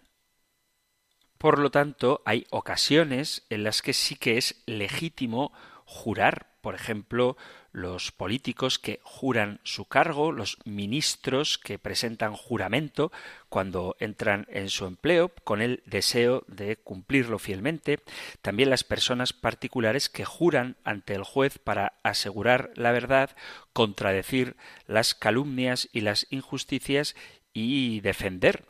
Por 1.36 1.58
lo 1.58 1.70
tanto, 1.70 2.22
hay 2.24 2.46
ocasiones 2.48 3.44
en 3.50 3.62
las 3.62 3.82
que 3.82 3.92
sí 3.92 4.16
que 4.16 4.38
es 4.38 4.62
legítimo 4.64 5.52
jurar, 5.84 6.53
por 6.64 6.74
ejemplo, 6.74 7.36
los 7.72 8.10
políticos 8.10 8.78
que 8.78 8.98
juran 9.02 9.60
su 9.64 9.84
cargo, 9.84 10.32
los 10.32 10.56
ministros 10.64 11.58
que 11.58 11.78
presentan 11.78 12.32
juramento 12.32 13.12
cuando 13.50 13.96
entran 14.00 14.46
en 14.48 14.70
su 14.70 14.86
empleo 14.86 15.30
con 15.44 15.60
el 15.60 15.82
deseo 15.84 16.42
de 16.48 16.76
cumplirlo 16.76 17.38
fielmente, 17.38 18.00
también 18.40 18.70
las 18.70 18.82
personas 18.82 19.34
particulares 19.34 20.08
que 20.08 20.24
juran 20.24 20.78
ante 20.84 21.12
el 21.12 21.22
juez 21.22 21.58
para 21.58 21.98
asegurar 22.02 22.70
la 22.76 22.92
verdad, 22.92 23.36
contradecir 23.74 24.56
las 24.86 25.14
calumnias 25.14 25.90
y 25.92 26.00
las 26.00 26.26
injusticias 26.30 27.14
y 27.52 28.00
defender 28.00 28.64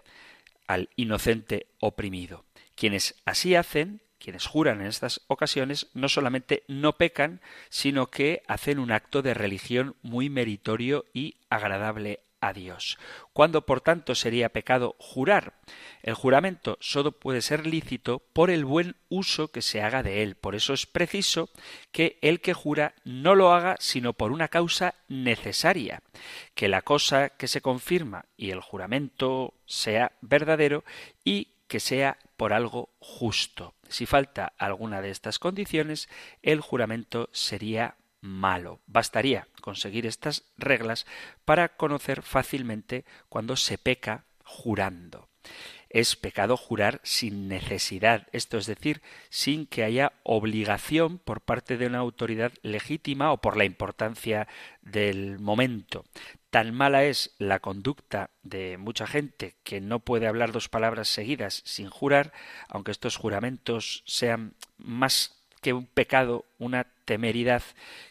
al 0.67 0.89
inocente 0.97 1.69
oprimido. 1.79 2.45
Quienes 2.75 3.15
así 3.25 3.55
hacen, 3.55 4.01
quienes 4.25 4.47
juran 4.47 4.81
en 4.81 4.87
estas 4.87 5.21
ocasiones, 5.27 5.89
no 5.93 6.09
solamente 6.09 6.65
no 6.67 6.95
pecan, 6.95 7.43
sino 7.69 8.11
que 8.11 8.43
hacen 8.49 8.79
un 8.79 8.91
acto 8.91 9.21
de 9.21 9.35
religión 9.35 9.97
muy 10.01 10.31
meritorio 10.31 11.05
y 11.13 11.37
agradable 11.51 12.21
a 12.41 12.55
Dios. 12.55 12.99
¿Cuándo, 13.35 13.67
por 13.67 13.83
tanto, 13.83 14.15
sería 14.15 14.49
pecado 14.49 14.97
jurar? 14.99 15.61
El 16.03 16.15
juramento 16.15 16.79
solo 16.81 17.13
puede 17.13 17.43
ser 17.43 17.67
lícito 17.67 18.23
por 18.33 18.51
el 18.51 18.65
buen 18.65 18.97
uso 19.11 19.49
que 19.49 19.61
se 19.61 19.83
haga 19.83 20.03
de 20.03 20.23
él. 20.23 20.37
Por 20.37 20.55
eso 20.55 20.73
es 20.73 20.87
preciso 20.87 21.51
que 21.93 22.19
el 22.23 22.41
que 22.41 22.55
jura 22.55 22.95
no 23.05 23.35
lo 23.35 23.53
haga 23.53 23.77
sino 23.79 24.15
por 24.15 24.33
una 24.33 24.49
causa 24.49 24.95
necesaria, 25.07 26.03
que 26.55 26.69
la 26.69 26.81
cosa 26.81 27.29
que 27.29 27.49
se 27.49 27.61
confirma 27.61 28.25
y 28.39 28.53
el 28.53 28.61
juramento 28.61 29.53
sea 29.67 30.13
verdadero 30.23 30.83
y 31.25 31.49
que 31.69 31.81
sea 31.81 32.17
por 32.39 32.53
algo 32.53 32.89
justo. 33.01 33.75
Si 33.95 34.07
falta 34.07 34.55
alguna 34.59 35.01
de 35.01 35.11
estas 35.11 35.39
condiciones, 35.39 36.09
el 36.43 36.61
juramento 36.61 37.29
sería 37.31 37.95
malo. 38.21 38.81
Bastaría 38.89 39.47
conseguir 39.61 40.05
estas 40.05 40.43
reglas 40.57 41.07
para 41.45 41.77
conocer 41.77 42.23
fácilmente 42.23 43.05
cuando 43.29 43.55
se 43.55 43.79
peca 43.79 44.25
jurando. 44.43 45.29
Es 45.91 46.17
pecado 46.17 46.57
jurar 46.57 47.01
sin 47.05 47.47
necesidad, 47.47 48.27
esto 48.33 48.59
es 48.59 48.67
decir, 48.67 49.01
sin 49.31 49.65
que 49.65 49.85
haya 49.85 50.15
obligación 50.25 51.19
por 51.19 51.41
parte 51.41 51.77
de 51.77 51.87
una 51.87 51.99
autoridad 51.99 52.51
legítima 52.63 53.31
o 53.31 53.41
por 53.41 53.57
la 53.57 53.65
importancia 53.65 54.49
del 54.83 55.39
momento. 55.39 56.05
Tan 56.55 56.73
mala 56.73 57.03
es 57.03 57.35
la 57.39 57.59
conducta 57.59 58.31
de 58.45 58.79
mucha 58.79 59.09
gente 59.09 59.57
que 59.65 59.81
no 59.81 59.99
puede 59.99 60.29
hablar 60.29 60.53
dos 60.53 60.69
palabras 60.69 61.09
seguidas 61.09 61.63
sin 61.65 61.91
jurar, 61.91 62.33
aunque 62.69 62.93
estos 62.93 63.17
juramentos 63.17 64.05
sean 64.07 64.55
más 64.79 65.35
que 65.63 65.73
un 65.73 65.85
pecado, 65.85 66.45
una 66.61 66.85
temeridad, 67.07 67.65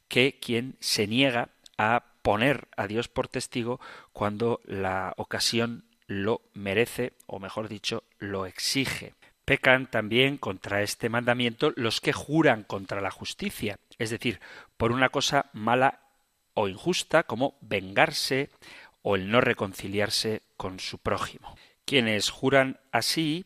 que 0.09 0.39
quien 0.41 0.75
se 0.81 1.07
niega 1.07 1.51
a 1.77 2.03
poner 2.21 2.67
a 2.75 2.87
Dios 2.87 3.07
por 3.07 3.29
testigo 3.29 3.79
cuando 4.11 4.59
la 4.65 5.13
ocasión 5.15 5.85
lo 6.07 6.41
merece, 6.53 7.13
o 7.27 7.39
mejor 7.39 7.69
dicho, 7.69 8.03
lo 8.19 8.45
exige. 8.45 9.13
Pecan 9.45 9.89
también 9.89 10.37
contra 10.37 10.81
este 10.81 11.07
mandamiento 11.07 11.71
los 11.77 12.01
que 12.01 12.11
juran 12.11 12.63
contra 12.63 12.99
la 12.99 13.11
justicia, 13.11 13.79
es 13.99 14.09
decir, 14.09 14.41
por 14.75 14.91
una 14.91 15.07
cosa 15.07 15.49
mala 15.53 16.01
o 16.53 16.67
injusta 16.67 17.23
como 17.23 17.57
vengarse 17.61 18.49
o 19.01 19.15
el 19.15 19.29
no 19.29 19.41
reconciliarse 19.41 20.41
con 20.57 20.79
su 20.79 20.97
prójimo. 20.97 21.55
Quienes 21.85 22.29
juran 22.29 22.79
así 22.91 23.45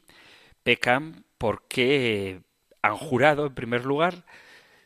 pecan 0.63 1.25
porque 1.37 2.41
han 2.81 2.97
jurado 2.97 3.47
en 3.47 3.55
primer 3.55 3.85
lugar, 3.85 4.25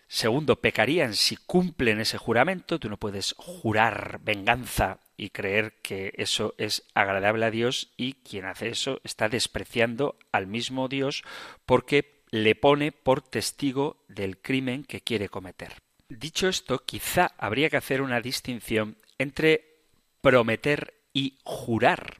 segundo 0.07 0.61
pecarían 0.61 1.13
si 1.15 1.35
cumplen 1.35 1.99
ese 1.99 2.17
juramento, 2.17 2.79
tú 2.79 2.89
no 2.89 2.97
puedes 2.97 3.33
jurar 3.37 4.19
venganza 4.23 4.99
y 5.17 5.29
creer 5.29 5.75
que 5.81 6.13
eso 6.15 6.55
es 6.57 6.83
agradable 6.93 7.45
a 7.45 7.51
Dios 7.51 7.93
y 7.97 8.13
quien 8.13 8.45
hace 8.45 8.69
eso 8.69 9.01
está 9.03 9.29
despreciando 9.29 10.17
al 10.31 10.47
mismo 10.47 10.87
Dios 10.87 11.23
porque 11.65 12.23
le 12.31 12.55
pone 12.55 12.91
por 12.91 13.21
testigo 13.21 14.03
del 14.07 14.41
crimen 14.41 14.83
que 14.83 15.01
quiere 15.01 15.29
cometer. 15.29 15.73
Dicho 16.17 16.49
esto, 16.49 16.79
quizá 16.79 17.31
habría 17.37 17.69
que 17.69 17.77
hacer 17.77 18.01
una 18.01 18.19
distinción 18.19 18.97
entre 19.17 19.77
prometer 20.19 20.93
y 21.13 21.37
jurar. 21.45 22.19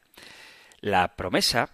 La 0.80 1.14
promesa 1.14 1.68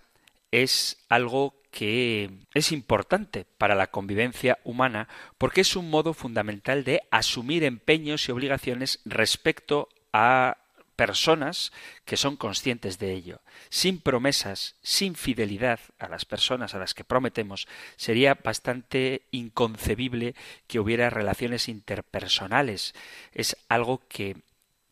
es 0.51 0.99
algo 1.09 1.63
que 1.71 2.29
es 2.55 2.73
importante 2.73 3.47
para 3.57 3.77
la 3.77 3.93
convivencia 3.93 4.59
humana 4.65 5.07
porque 5.39 5.61
es 5.61 5.77
un 5.77 5.91
modo 5.91 6.13
fundamental 6.13 6.83
de 6.83 7.03
asumir 7.13 7.63
empeños 7.63 8.29
y 8.29 8.33
obligaciones 8.33 8.99
respecto 9.05 9.89
a 10.13 10.57
personas 10.99 11.71
que 12.05 12.17
son 12.17 12.37
conscientes 12.37 12.99
de 12.99 13.13
ello. 13.13 13.41
Sin 13.71 14.01
promesas, 14.01 14.75
sin 14.83 15.15
fidelidad 15.15 15.79
a 16.01 16.09
las 16.09 16.25
personas 16.25 16.75
a 16.75 16.81
las 16.81 16.93
que 16.93 17.05
prometemos, 17.05 17.69
sería 17.97 18.35
bastante 18.35 19.23
inconcebible 19.31 20.35
que 20.67 20.81
hubiera 20.81 21.09
relaciones 21.09 21.69
interpersonales. 21.69 22.97
Es 23.33 23.57
algo 23.69 24.03
que 24.09 24.39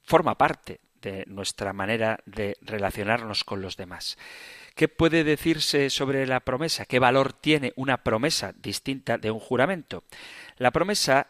forma 0.04 0.38
parte 0.38 0.78
de 1.02 1.24
nuestra 1.26 1.72
manera 1.72 2.20
de 2.24 2.56
relacionarnos 2.60 3.42
con 3.42 3.60
los 3.60 3.76
demás. 3.76 4.16
¿Qué 4.76 4.86
puede 4.86 5.24
decirse 5.24 5.90
sobre 5.90 6.24
la 6.28 6.38
promesa? 6.38 6.84
¿Qué 6.84 7.00
valor 7.00 7.32
tiene 7.32 7.72
una 7.74 8.04
promesa 8.04 8.54
distinta 8.56 9.18
de 9.18 9.32
un 9.32 9.40
juramento? 9.40 10.04
La 10.56 10.70
promesa 10.70 11.26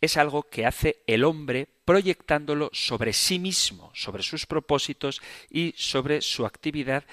es 0.00 0.16
algo 0.16 0.44
que 0.44 0.66
hace 0.66 1.02
el 1.06 1.24
hombre 1.24 1.68
proyectándolo 1.84 2.70
sobre 2.72 3.12
sí 3.12 3.38
mismo, 3.38 3.90
sobre 3.94 4.22
sus 4.22 4.46
propósitos 4.46 5.20
y 5.50 5.74
sobre 5.76 6.20
su 6.20 6.46
actividad 6.46 7.04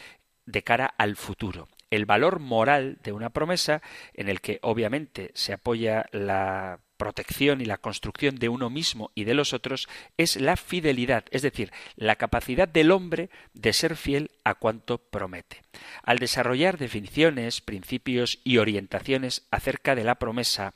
de 0.46 0.64
cara 0.64 0.94
al 0.98 1.16
futuro. 1.16 1.68
El 1.92 2.06
valor 2.06 2.40
moral 2.40 2.98
de 3.04 3.12
una 3.12 3.30
promesa, 3.30 3.82
en 4.14 4.28
el 4.28 4.42
que 4.42 4.60
obviamente 4.62 5.32
se 5.34 5.54
apoya 5.54 6.08
la 6.12 6.80
protección 6.98 7.62
y 7.62 7.66
la 7.66 7.78
construcción 7.78 8.36
de 8.36 8.50
uno 8.50 8.70
mismo 8.70 9.12
y 9.16 9.26
de 9.26 9.34
los 9.34 9.54
otros, 9.54 9.88
es 10.18 10.36
la 10.38 10.56
fidelidad, 10.56 11.26
es 11.32 11.42
decir, 11.42 11.72
la 11.96 12.16
capacidad 12.16 12.68
del 12.68 12.92
hombre 12.92 13.30
de 13.54 13.74
ser 13.74 13.96
fiel 13.96 14.32
a 14.44 14.56
cuanto 14.56 14.98
promete. 14.98 15.62
Al 16.04 16.20
desarrollar 16.20 16.78
definiciones, 16.78 17.62
principios 17.62 18.40
y 18.44 18.58
orientaciones 18.58 19.48
acerca 19.52 19.96
de 19.96 20.04
la 20.04 20.16
promesa, 20.16 20.74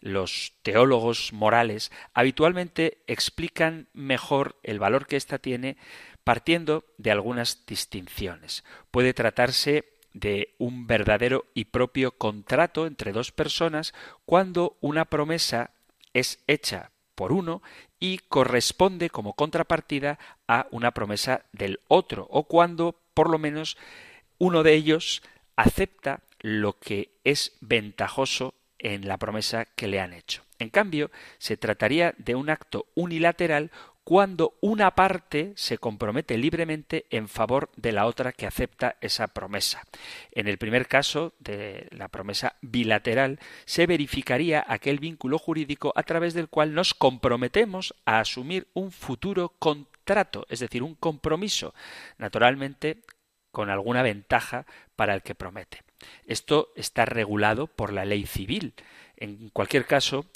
los 0.00 0.54
teólogos 0.62 1.32
morales 1.32 1.92
habitualmente 2.14 3.02
explican 3.06 3.88
mejor 3.92 4.56
el 4.62 4.78
valor 4.78 5.06
que 5.06 5.16
ésta 5.16 5.38
tiene 5.38 5.76
partiendo 6.24 6.84
de 6.98 7.10
algunas 7.10 7.66
distinciones. 7.66 8.64
Puede 8.90 9.14
tratarse 9.14 9.92
de 10.12 10.54
un 10.58 10.86
verdadero 10.86 11.46
y 11.54 11.66
propio 11.66 12.12
contrato 12.12 12.86
entre 12.86 13.12
dos 13.12 13.32
personas 13.32 13.94
cuando 14.24 14.76
una 14.80 15.04
promesa 15.04 15.70
es 16.12 16.42
hecha 16.46 16.90
por 17.14 17.32
uno 17.32 17.62
y 17.98 18.18
corresponde 18.18 19.10
como 19.10 19.34
contrapartida 19.34 20.18
a 20.48 20.66
una 20.70 20.92
promesa 20.92 21.44
del 21.52 21.80
otro 21.86 22.26
o 22.30 22.44
cuando 22.44 22.98
por 23.14 23.28
lo 23.28 23.38
menos 23.38 23.76
uno 24.38 24.62
de 24.62 24.74
ellos 24.74 25.22
acepta 25.54 26.22
lo 26.40 26.78
que 26.78 27.12
es 27.22 27.56
ventajoso 27.60 28.54
en 28.80 29.06
la 29.06 29.18
promesa 29.18 29.64
que 29.64 29.86
le 29.86 30.00
han 30.00 30.12
hecho. 30.12 30.42
En 30.58 30.70
cambio, 30.70 31.10
se 31.38 31.56
trataría 31.56 32.14
de 32.18 32.34
un 32.34 32.50
acto 32.50 32.86
unilateral 32.94 33.70
cuando 34.04 34.54
una 34.60 34.90
parte 34.94 35.52
se 35.54 35.78
compromete 35.78 36.36
libremente 36.36 37.06
en 37.10 37.28
favor 37.28 37.70
de 37.76 37.92
la 37.92 38.06
otra 38.06 38.32
que 38.32 38.46
acepta 38.46 38.96
esa 39.00 39.28
promesa. 39.28 39.84
En 40.32 40.48
el 40.48 40.58
primer 40.58 40.88
caso 40.88 41.34
de 41.38 41.86
la 41.92 42.08
promesa 42.08 42.56
bilateral 42.60 43.38
se 43.66 43.86
verificaría 43.86 44.64
aquel 44.66 44.98
vínculo 44.98 45.38
jurídico 45.38 45.92
a 45.94 46.02
través 46.02 46.34
del 46.34 46.48
cual 46.48 46.74
nos 46.74 46.94
comprometemos 46.94 47.94
a 48.04 48.20
asumir 48.20 48.68
un 48.74 48.90
futuro 48.90 49.50
contrato, 49.58 50.46
es 50.48 50.60
decir, 50.60 50.82
un 50.82 50.94
compromiso, 50.94 51.74
naturalmente 52.18 53.02
con 53.52 53.70
alguna 53.70 54.02
ventaja 54.02 54.66
para 54.96 55.14
el 55.14 55.22
que 55.22 55.34
promete. 55.34 55.82
Esto 56.26 56.72
está 56.76 57.04
regulado 57.04 57.66
por 57.66 57.92
la 57.92 58.04
ley 58.04 58.26
civil. 58.26 58.74
En 59.16 59.50
cualquier 59.50 59.86
caso, 59.86 60.26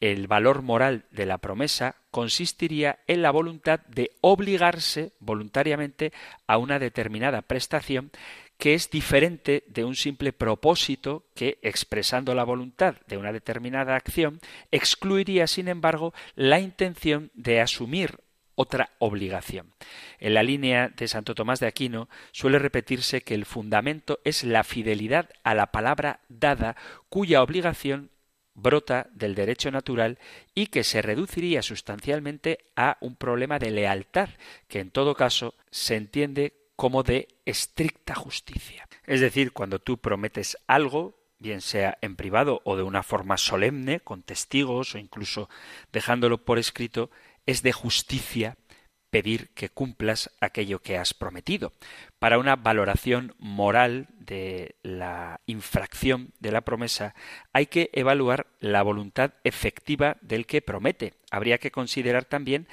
el 0.00 0.26
valor 0.26 0.62
moral 0.62 1.04
de 1.10 1.26
la 1.26 1.38
promesa 1.38 1.96
consistiría 2.10 2.98
en 3.06 3.22
la 3.22 3.30
voluntad 3.30 3.80
de 3.86 4.12
obligarse 4.20 5.12
voluntariamente 5.20 6.12
a 6.46 6.58
una 6.58 6.78
determinada 6.78 7.42
prestación 7.42 8.10
que 8.58 8.74
es 8.74 8.90
diferente 8.90 9.64
de 9.66 9.84
un 9.84 9.96
simple 9.96 10.32
propósito 10.32 11.24
que, 11.34 11.58
expresando 11.62 12.34
la 12.34 12.44
voluntad 12.44 12.96
de 13.06 13.18
una 13.18 13.32
determinada 13.32 13.96
acción, 13.96 14.40
excluiría, 14.70 15.46
sin 15.46 15.68
embargo, 15.68 16.14
la 16.34 16.60
intención 16.60 17.30
de 17.34 17.60
asumir 17.60 18.20
otra 18.56 18.90
obligación. 18.98 19.72
En 20.18 20.34
la 20.34 20.42
línea 20.42 20.88
de 20.88 21.06
Santo 21.06 21.34
Tomás 21.34 21.60
de 21.60 21.68
Aquino 21.68 22.08
suele 22.32 22.58
repetirse 22.58 23.20
que 23.20 23.34
el 23.34 23.44
fundamento 23.44 24.18
es 24.24 24.42
la 24.42 24.64
fidelidad 24.64 25.30
a 25.44 25.54
la 25.54 25.70
palabra 25.70 26.20
dada, 26.28 26.74
cuya 27.08 27.42
obligación 27.42 28.10
brota 28.56 29.08
del 29.12 29.34
derecho 29.34 29.70
natural 29.70 30.18
y 30.54 30.68
que 30.68 30.82
se 30.82 31.02
reduciría 31.02 31.62
sustancialmente 31.62 32.58
a 32.74 32.96
un 33.00 33.14
problema 33.14 33.58
de 33.58 33.70
lealtad, 33.70 34.30
que 34.66 34.80
en 34.80 34.90
todo 34.90 35.14
caso 35.14 35.54
se 35.70 35.94
entiende 35.94 36.54
como 36.74 37.02
de 37.02 37.28
estricta 37.44 38.14
justicia. 38.14 38.88
Es 39.06 39.20
decir, 39.20 39.52
cuando 39.52 39.78
tú 39.78 39.98
prometes 39.98 40.58
algo, 40.66 41.14
bien 41.38 41.60
sea 41.60 41.98
en 42.00 42.16
privado 42.16 42.62
o 42.64 42.76
de 42.76 42.82
una 42.82 43.02
forma 43.02 43.36
solemne, 43.36 44.00
con 44.00 44.22
testigos 44.22 44.94
o 44.94 44.98
incluso 44.98 45.48
dejándolo 45.92 46.38
por 46.38 46.58
escrito, 46.58 47.10
es 47.46 47.62
de 47.62 47.72
justicia 47.72 48.56
pedir 49.10 49.48
que 49.54 49.68
cumplas 49.68 50.30
aquello 50.40 50.82
que 50.82 50.98
has 50.98 51.14
prometido. 51.14 51.72
Para 52.18 52.38
una 52.38 52.56
valoración 52.56 53.34
moral 53.38 54.08
de 54.18 54.76
la 54.82 55.40
infracción 55.46 56.32
de 56.40 56.52
la 56.52 56.60
promesa 56.60 57.14
hay 57.52 57.66
que 57.66 57.88
evaluar 57.92 58.46
la 58.60 58.82
voluntad 58.82 59.32
efectiva 59.44 60.16
del 60.20 60.46
que 60.46 60.60
promete. 60.60 61.14
Habría 61.30 61.58
que 61.58 61.70
considerar 61.70 62.24
también 62.24 62.68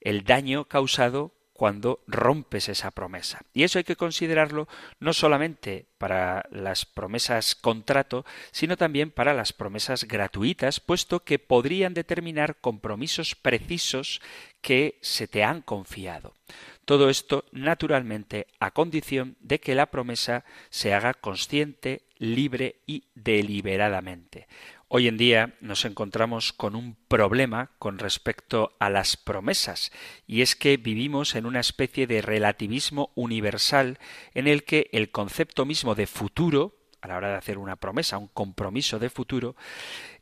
el 0.00 0.24
daño 0.24 0.66
causado 0.66 1.32
cuando 1.58 2.04
rompes 2.06 2.68
esa 2.68 2.92
promesa. 2.92 3.40
Y 3.52 3.64
eso 3.64 3.78
hay 3.78 3.84
que 3.84 3.96
considerarlo 3.96 4.68
no 5.00 5.12
solamente 5.12 5.86
para 5.98 6.46
las 6.52 6.86
promesas 6.86 7.56
contrato, 7.56 8.24
sino 8.52 8.76
también 8.76 9.10
para 9.10 9.34
las 9.34 9.52
promesas 9.52 10.04
gratuitas, 10.04 10.78
puesto 10.78 11.24
que 11.24 11.40
podrían 11.40 11.94
determinar 11.94 12.58
compromisos 12.60 13.34
precisos 13.34 14.20
que 14.60 15.00
se 15.02 15.26
te 15.26 15.42
han 15.42 15.60
confiado. 15.60 16.32
Todo 16.84 17.10
esto, 17.10 17.44
naturalmente, 17.50 18.46
a 18.60 18.70
condición 18.70 19.36
de 19.40 19.58
que 19.58 19.74
la 19.74 19.86
promesa 19.86 20.44
se 20.70 20.94
haga 20.94 21.12
consciente, 21.12 22.02
libre 22.18 22.80
y 22.86 23.04
deliberadamente. 23.14 24.46
Hoy 24.90 25.06
en 25.06 25.18
día 25.18 25.54
nos 25.60 25.84
encontramos 25.84 26.54
con 26.54 26.74
un 26.74 26.96
problema 27.08 27.72
con 27.78 27.98
respecto 27.98 28.74
a 28.78 28.88
las 28.88 29.18
promesas, 29.18 29.92
y 30.26 30.40
es 30.40 30.56
que 30.56 30.78
vivimos 30.78 31.34
en 31.34 31.44
una 31.44 31.60
especie 31.60 32.06
de 32.06 32.22
relativismo 32.22 33.12
universal 33.14 33.98
en 34.32 34.46
el 34.46 34.64
que 34.64 34.88
el 34.92 35.10
concepto 35.10 35.66
mismo 35.66 35.94
de 35.94 36.06
futuro, 36.06 36.74
a 37.02 37.08
la 37.08 37.16
hora 37.18 37.28
de 37.28 37.36
hacer 37.36 37.58
una 37.58 37.76
promesa, 37.76 38.16
un 38.16 38.28
compromiso 38.28 38.98
de 38.98 39.10
futuro, 39.10 39.56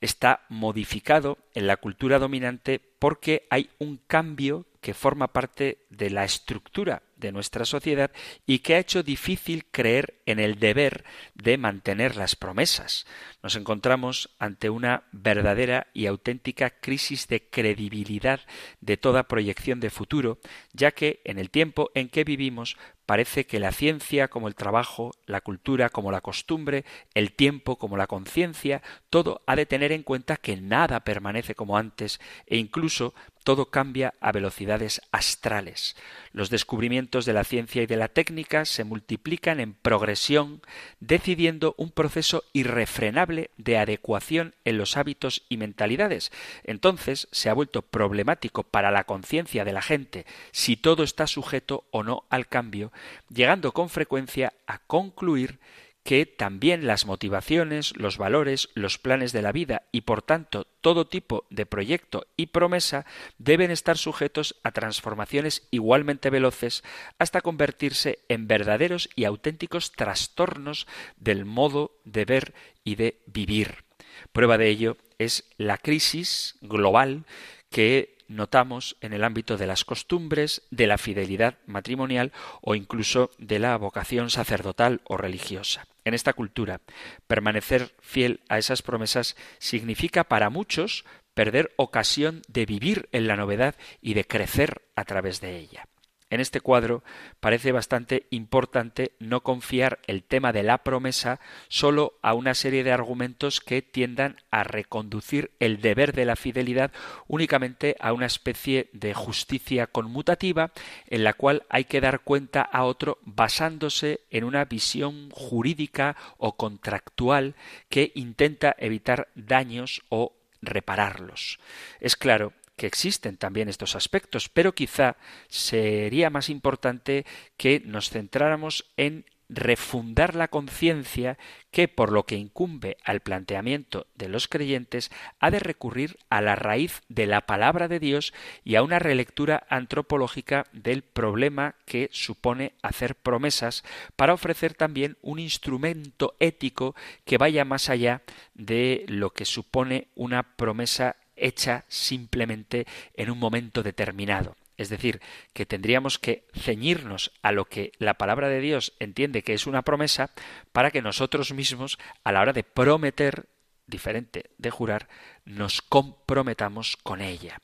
está 0.07 0.47
modificado 0.49 1.39
en 1.55 1.67
la 1.67 1.77
cultura 1.77 2.19
dominante 2.19 2.81
porque 2.99 3.47
hay 3.51 3.69
un 3.79 3.99
cambio 4.07 4.67
que 4.81 4.95
forma 4.95 5.33
parte 5.33 5.79
de 5.91 6.11
la 6.11 6.25
estructura 6.25 7.03
de 7.17 7.33
nuestra 7.33 7.65
sociedad 7.65 8.13
y 8.47 8.61
que 8.61 8.75
ha 8.75 8.79
hecho 8.79 9.03
difícil 9.03 9.65
creer 9.71 10.21
en 10.27 10.39
el 10.39 10.61
deber 10.61 11.05
de 11.35 11.59
mantener 11.59 12.15
las 12.17 12.37
promesas. 12.37 13.07
Nos 13.43 13.57
encontramos 13.57 14.31
ante 14.39 14.71
una 14.71 15.05
verdadera 15.13 15.89
y 15.93 16.07
auténtica 16.07 16.71
crisis 16.71 17.27
de 17.27 17.49
credibilidad 17.49 18.41
de 18.81 18.97
toda 18.97 19.29
proyección 19.29 19.81
de 19.81 19.91
futuro, 19.91 20.39
ya 20.73 20.93
que 20.93 21.21
en 21.25 21.39
el 21.39 21.51
tiempo 21.51 21.91
en 21.95 22.09
que 22.09 22.25
vivimos 22.25 22.77
parece 23.07 23.47
que 23.47 23.61
la 23.61 23.73
ciencia 23.73 24.29
como 24.29 24.49
el 24.49 24.55
trabajo, 24.55 25.13
la 25.27 25.41
cultura 25.41 25.89
como 25.89 26.11
la 26.11 26.21
costumbre, 26.21 26.85
el 27.15 27.33
tiempo 27.33 27.77
como 27.77 27.97
la 27.97 28.09
conciencia, 28.09 28.83
todo 29.11 29.43
ha 29.47 29.57
de 29.57 29.67
tener 29.67 29.93
en 29.97 30.05
cuenta 30.05 30.37
que 30.37 30.57
nada 30.57 31.01
permanece 31.01 31.57
como 31.57 31.77
antes 31.77 32.21
e 32.47 32.57
incluso 32.57 33.15
todo 33.47 33.67
cambia 33.67 34.13
a 34.21 34.33
velocidades 34.33 35.01
astrales. 35.13 35.95
Los 36.33 36.51
descubrimientos 36.51 37.25
de 37.27 37.33
la 37.33 37.45
ciencia 37.45 37.81
y 37.81 37.87
de 37.87 37.97
la 37.97 38.09
técnica 38.09 38.65
se 38.65 38.83
multiplican 38.83 39.61
en 39.61 39.75
progresión, 39.75 40.63
decidiendo 40.99 41.77
un 41.79 41.93
proceso 41.93 42.43
irrefrenable 42.53 43.51
de 43.57 43.79
adecuación 43.79 44.57
en 44.65 44.79
los 44.79 44.97
hábitos 44.97 45.45
y 45.49 45.59
mentalidades. 45.59 46.33
Entonces 46.65 47.29
se 47.31 47.49
ha 47.49 47.55
vuelto 47.55 47.83
problemático 47.83 48.65
para 48.65 48.91
la 48.91 49.05
conciencia 49.05 49.65
de 49.65 49.73
la 49.73 49.83
gente 49.83 50.27
si 50.51 50.77
todo 50.77 51.05
está 51.05 51.29
sujeto 51.29 51.85
o 51.93 52.03
no 52.03 52.25
al 52.31 52.49
cambio, 52.49 52.91
llegando 53.29 53.71
con 53.71 53.91
frecuencia 53.91 54.55
a 54.67 54.79
concluir 54.81 55.61
que 56.07 56.25
también 56.25 56.87
las 56.87 57.05
motivaciones, 57.05 57.93
los 57.97 58.17
valores, 58.17 58.69
los 58.75 58.97
planes 58.97 59.33
de 59.33 59.43
la 59.43 59.51
vida 59.51 59.83
y 59.91 60.03
por 60.03 60.23
tanto 60.23 60.69
todo 60.81 61.09
tipo 61.09 61.47
de 61.51 61.67
proyecto 61.67 62.29
y 62.37 62.47
promesa 62.47 63.05
deben 63.39 63.73
estar 63.73 63.99
sujetos 63.99 64.55
a 64.63 64.71
transformaciones 64.71 65.67
igualmente 65.73 66.31
veloces 66.31 66.85
hasta 67.19 67.41
convertirse 67.41 68.21
en 68.29 68.47
verdaderos 68.47 69.11
y 69.17 69.25
auténticos 69.25 69.91
trastornos 69.91 70.87
del 71.17 71.45
modo 71.45 71.99
de 72.05 72.25
ver 72.25 72.55
y 72.85 72.95
de 72.95 73.19
vivir. 73.27 73.83
Prueba 74.31 74.59
de 74.59 74.69
ello 74.69 74.99
es 75.19 75.51
la 75.59 75.77
crisis 75.77 76.55
global 76.61 77.25
que 77.69 78.16
notamos 78.29 78.97
en 79.01 79.13
el 79.13 79.25
ámbito 79.25 79.57
de 79.57 79.67
las 79.67 79.85
costumbres, 79.85 80.63
de 80.71 80.87
la 80.87 80.99
fidelidad 80.99 81.59
matrimonial 81.67 82.33
o 82.61 82.75
incluso 82.75 83.31
de 83.39 83.59
la 83.59 83.77
vocación 83.77 84.31
sacerdotal 84.31 85.01
o 85.05 85.17
religiosa. 85.17 85.87
En 86.05 86.15
esta 86.15 86.33
cultura, 86.33 86.81
permanecer 87.27 87.95
fiel 88.01 88.41
a 88.49 88.59
esas 88.59 88.83
promesas 88.83 89.37
significa 89.59 90.25
para 90.25 90.51
muchos 90.51 91.05
perder 91.35 91.73
ocasión 91.77 92.43
de 92.49 92.65
vivir 92.65 93.09
en 93.13 93.27
la 93.27 93.37
novedad 93.37 93.75
y 94.01 94.15
de 94.15 94.25
crecer 94.25 94.83
a 94.95 95.05
través 95.05 95.41
de 95.41 95.59
ella. 95.59 95.87
En 96.29 96.41
este 96.41 96.61
cuadro 96.61 97.05
parece 97.39 97.71
bastante 97.71 98.27
importante 98.31 99.13
no 99.21 99.45
confiar 99.45 100.01
el 100.09 100.25
tema 100.25 100.53
de 100.53 100.65
la 100.65 100.79
promesa 100.79 101.39
solo 101.69 102.19
a 102.21 102.35
una 102.35 102.55
serie 102.55 102.83
de 102.83 102.91
argumentos 102.91 103.61
que 103.61 103.81
tiendan 103.81 104.37
a 104.51 104.65
reconducir 104.65 105.53
el 105.61 105.81
deber 105.81 106.13
de 106.13 106.25
la 106.25 106.35
fidelidad 106.35 106.91
únicamente 107.29 107.95
a 108.01 108.13
una 108.13 108.27
especie 108.27 108.91
de 108.93 109.15
justicia 109.15 109.87
conmutativa 109.87 110.73
en 111.07 111.23
la 111.23 111.33
cual 111.33 111.65
hay 111.69 111.85
que 111.85 112.01
dar 112.01 112.21
cuenta 112.21 112.63
a 112.63 112.85
otro 112.85 113.19
basándose 113.23 114.21
en 114.31 114.43
una 114.43 114.65
visión 114.65 115.31
jurídica 115.31 116.17
o 116.39 116.57
contractual 116.57 117.55
que 117.89 118.11
intenta 118.17 118.75
evitar 118.79 119.29
daños 119.37 120.03
o 120.09 120.33
repararlos. 120.61 121.61
Es 122.01 122.17
claro 122.17 122.53
que 122.77 122.87
existen 122.87 123.37
también 123.37 123.69
estos 123.69 123.97
aspectos, 123.97 124.49
pero 124.49 124.75
quizá 124.75 125.17
sería 125.49 126.31
más 126.31 126.51
importante 126.51 127.25
que 127.57 127.83
nos 127.85 128.11
centráramos 128.11 128.85
en 128.97 129.25
refundar 129.49 130.35
la 130.35 130.49
conciencia 130.49 131.39
que, 131.71 131.89
por 131.89 132.11
lo 132.11 132.25
que 132.25 132.37
incumbe 132.37 132.97
al 133.05 133.21
planteamiento 133.21 134.07
de 134.15 134.29
los 134.29 134.49
creyentes, 134.49 135.11
ha 135.39 135.51
de 135.51 135.61
recurrir 135.61 136.19
a 136.31 136.41
la 136.41 136.57
raíz 136.57 137.03
de 137.09 137.27
la 137.27 137.43
palabra 137.43 137.87
de 137.89 138.01
Dios 138.01 138.33
y 138.65 138.75
a 138.75 138.83
una 138.83 138.99
relectura 138.99 139.67
antropológica 139.69 140.67
del 140.73 141.03
problema 141.03 141.77
que 141.85 142.09
supone 142.13 142.73
hacer 142.83 143.15
promesas 143.15 143.85
para 144.17 144.35
ofrecer 144.35 144.75
también 144.75 145.17
un 145.23 145.39
instrumento 145.39 146.35
ético 146.41 146.97
que 147.25 147.39
vaya 147.39 147.65
más 147.65 147.89
allá 147.89 148.23
de 148.55 149.05
lo 149.09 149.31
que 149.31 149.45
supone 149.45 150.09
una 150.15 150.57
promesa 150.57 151.17
hecha 151.37 151.85
simplemente 151.89 152.87
en 153.15 153.31
un 153.31 153.39
momento 153.39 153.83
determinado. 153.83 154.57
Es 154.77 154.91
decir, 154.91 155.21
que 155.55 155.65
tendríamos 155.65 156.19
que 156.19 156.47
ceñirnos 156.55 157.33
a 157.43 157.53
lo 157.53 157.65
que 157.65 157.93
la 157.99 158.15
palabra 158.15 158.49
de 158.49 158.61
Dios 158.61 158.93
entiende 158.99 159.43
que 159.43 159.55
es 159.55 159.67
una 159.67 159.83
promesa 159.83 160.31
para 160.73 160.91
que 160.91 161.01
nosotros 161.01 161.53
mismos, 161.55 161.99
a 162.25 162.33
la 162.33 162.43
hora 162.43 162.53
de 162.53 162.63
prometer, 162.63 163.47
diferente 163.87 164.51
de 164.59 164.71
jurar, 164.71 165.09
nos 165.45 165.81
comprometamos 165.81 166.97
con 166.97 167.21
ella. 167.21 167.61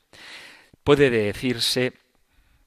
Puede 0.85 1.11
decirse 1.11 1.93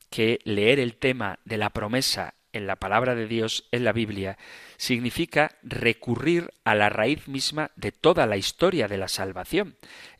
que 0.10 0.40
leer 0.44 0.80
el 0.80 0.96
tema 0.96 1.40
de 1.46 1.58
la 1.58 1.72
promesa 1.72 2.36
en 2.56 2.68
la 2.68 2.78
palabra 2.78 3.16
de 3.16 3.28
Dios 3.28 3.68
en 3.72 3.84
la 3.84 3.94
Biblia 3.94 4.38
significa 4.78 5.56
recurrir 5.64 6.52
a 6.64 6.76
la 6.76 6.90
raíz 6.90 7.28
misma 7.28 7.72
de 7.76 7.92
toda 7.92 8.26
la 8.26 8.38
historia 8.38 8.88
de 8.88 8.98
la 8.98 9.08
salvación. 9.08 9.76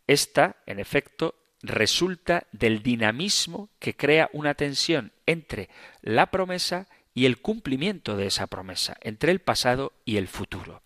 Esta, 0.08 0.58
en 0.66 0.80
efecto, 0.80 1.36
resulta 1.62 2.46
del 2.52 2.84
dinamismo 2.84 3.70
que 3.80 3.96
crea 3.96 4.30
una 4.34 4.54
tensión 4.54 5.12
entre 5.26 5.70
la 6.02 6.28
promesa 6.28 6.88
y 7.14 7.26
el 7.26 7.38
cumplimiento 7.38 8.18
de 8.18 8.28
esa 8.28 8.46
promesa, 8.48 8.98
entre 9.02 9.32
el 9.32 9.40
pasado 9.40 9.94
y 10.04 10.18
el 10.18 10.28
futuro. 10.28 10.82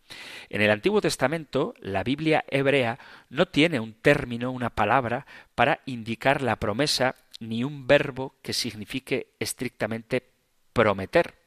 En 0.50 0.62
el 0.62 0.70
Antiguo 0.70 1.02
Testamento, 1.02 1.74
la 1.80 2.04
Biblia 2.04 2.46
hebrea 2.48 3.00
no 3.30 3.48
tiene 3.48 3.80
un 3.80 3.94
término, 3.94 4.52
una 4.52 4.70
palabra, 4.70 5.26
para 5.56 5.82
indicar 5.88 6.44
la 6.44 6.58
promesa, 6.58 7.16
ni 7.40 7.64
un 7.64 7.88
verbo 7.88 8.36
que 8.44 8.54
signifique 8.54 9.32
estrictamente 9.40 10.24
prometer. 10.72 11.39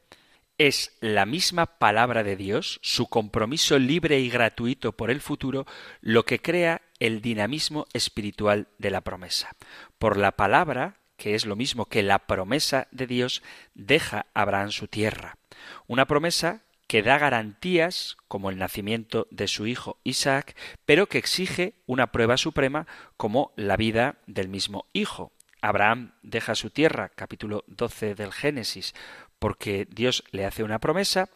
Es 0.58 0.96
la 1.00 1.26
misma 1.26 1.66
palabra 1.78 2.22
de 2.22 2.36
Dios, 2.36 2.78
su 2.82 3.08
compromiso 3.08 3.78
libre 3.78 4.20
y 4.20 4.28
gratuito 4.28 4.92
por 4.92 5.10
el 5.10 5.20
futuro, 5.20 5.66
lo 6.00 6.24
que 6.24 6.40
crea 6.40 6.82
el 7.00 7.22
dinamismo 7.22 7.86
espiritual 7.94 8.68
de 8.78 8.90
la 8.90 9.00
promesa. 9.00 9.50
Por 9.98 10.16
la 10.16 10.32
palabra, 10.32 11.00
que 11.16 11.34
es 11.34 11.46
lo 11.46 11.56
mismo 11.56 11.86
que 11.86 12.02
la 12.02 12.20
promesa 12.20 12.86
de 12.90 13.06
Dios, 13.06 13.42
deja 13.74 14.26
Abraham 14.34 14.70
su 14.70 14.88
tierra. 14.88 15.38
Una 15.86 16.06
promesa 16.06 16.62
que 16.86 17.02
da 17.02 17.16
garantías, 17.16 18.18
como 18.28 18.50
el 18.50 18.58
nacimiento 18.58 19.26
de 19.30 19.48
su 19.48 19.66
hijo 19.66 19.98
Isaac, 20.04 20.54
pero 20.84 21.08
que 21.08 21.16
exige 21.16 21.74
una 21.86 22.12
prueba 22.12 22.36
suprema, 22.36 22.86
como 23.16 23.52
la 23.56 23.78
vida 23.78 24.16
del 24.26 24.48
mismo 24.48 24.86
hijo. 24.92 25.32
Abraham 25.62 26.12
deja 26.22 26.56
su 26.56 26.70
tierra, 26.70 27.08
capítulo 27.08 27.64
12 27.68 28.16
del 28.16 28.32
Génesis, 28.32 28.94
porque 29.42 29.88
Dios 29.90 30.22
le 30.30 30.46
hace 30.46 30.62
una 30.62 30.78
promesa, 30.78 31.28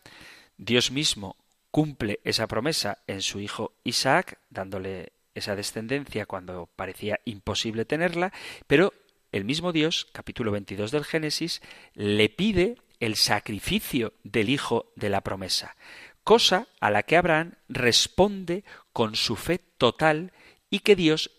Dios 0.58 0.92
mismo 0.92 1.34
cumple 1.72 2.20
esa 2.22 2.46
promesa 2.46 2.98
en 3.08 3.20
su 3.20 3.40
hijo 3.40 3.72
Isaac, 3.82 4.38
dándole 4.48 5.12
esa 5.34 5.56
descendencia 5.56 6.24
cuando 6.24 6.70
parecía 6.76 7.18
imposible 7.24 7.84
tenerla, 7.84 8.32
pero 8.68 8.94
el 9.32 9.44
mismo 9.44 9.72
Dios, 9.72 10.06
capítulo 10.12 10.52
22 10.52 10.92
del 10.92 11.04
Génesis, 11.04 11.62
le 11.94 12.28
pide 12.28 12.76
el 13.00 13.16
sacrificio 13.16 14.12
del 14.22 14.50
hijo 14.50 14.92
de 14.94 15.10
la 15.10 15.22
promesa, 15.22 15.74
cosa 16.22 16.68
a 16.78 16.92
la 16.92 17.02
que 17.02 17.16
Abraham 17.16 17.54
responde 17.68 18.62
con 18.92 19.16
su 19.16 19.34
fe 19.34 19.58
total 19.58 20.30
y 20.70 20.78
que 20.78 20.94
Dios, 20.94 21.32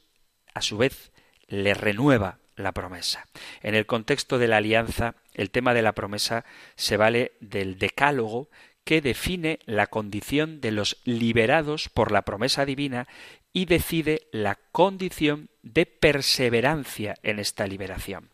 a 0.54 0.62
su 0.62 0.78
vez, 0.78 1.14
le 1.48 1.74
renueva 1.74 2.40
la 2.58 2.74
promesa. 2.74 3.26
En 3.62 3.76
el 3.76 3.86
contexto 3.86 4.38
de 4.38 4.48
la 4.48 4.58
alianza, 4.58 5.16
el 5.38 5.52
tema 5.52 5.74
de 5.74 5.82
la 5.82 5.94
promesa 5.94 6.44
se 6.76 6.98
vale 6.98 7.34
del 7.40 7.78
decálogo 7.80 8.50
que 8.84 9.02
define 9.02 9.60
la 9.66 9.88
condición 9.88 10.62
de 10.62 10.72
los 10.72 10.98
liberados 11.04 11.90
por 11.90 12.12
la 12.12 12.24
promesa 12.24 12.66
divina 12.66 13.08
y 13.54 13.66
decide 13.66 14.28
la 14.32 14.56
condición 14.72 15.50
de 15.62 15.86
perseverancia 15.86 17.16
en 17.24 17.40
esta 17.40 17.68
liberación. 17.68 18.30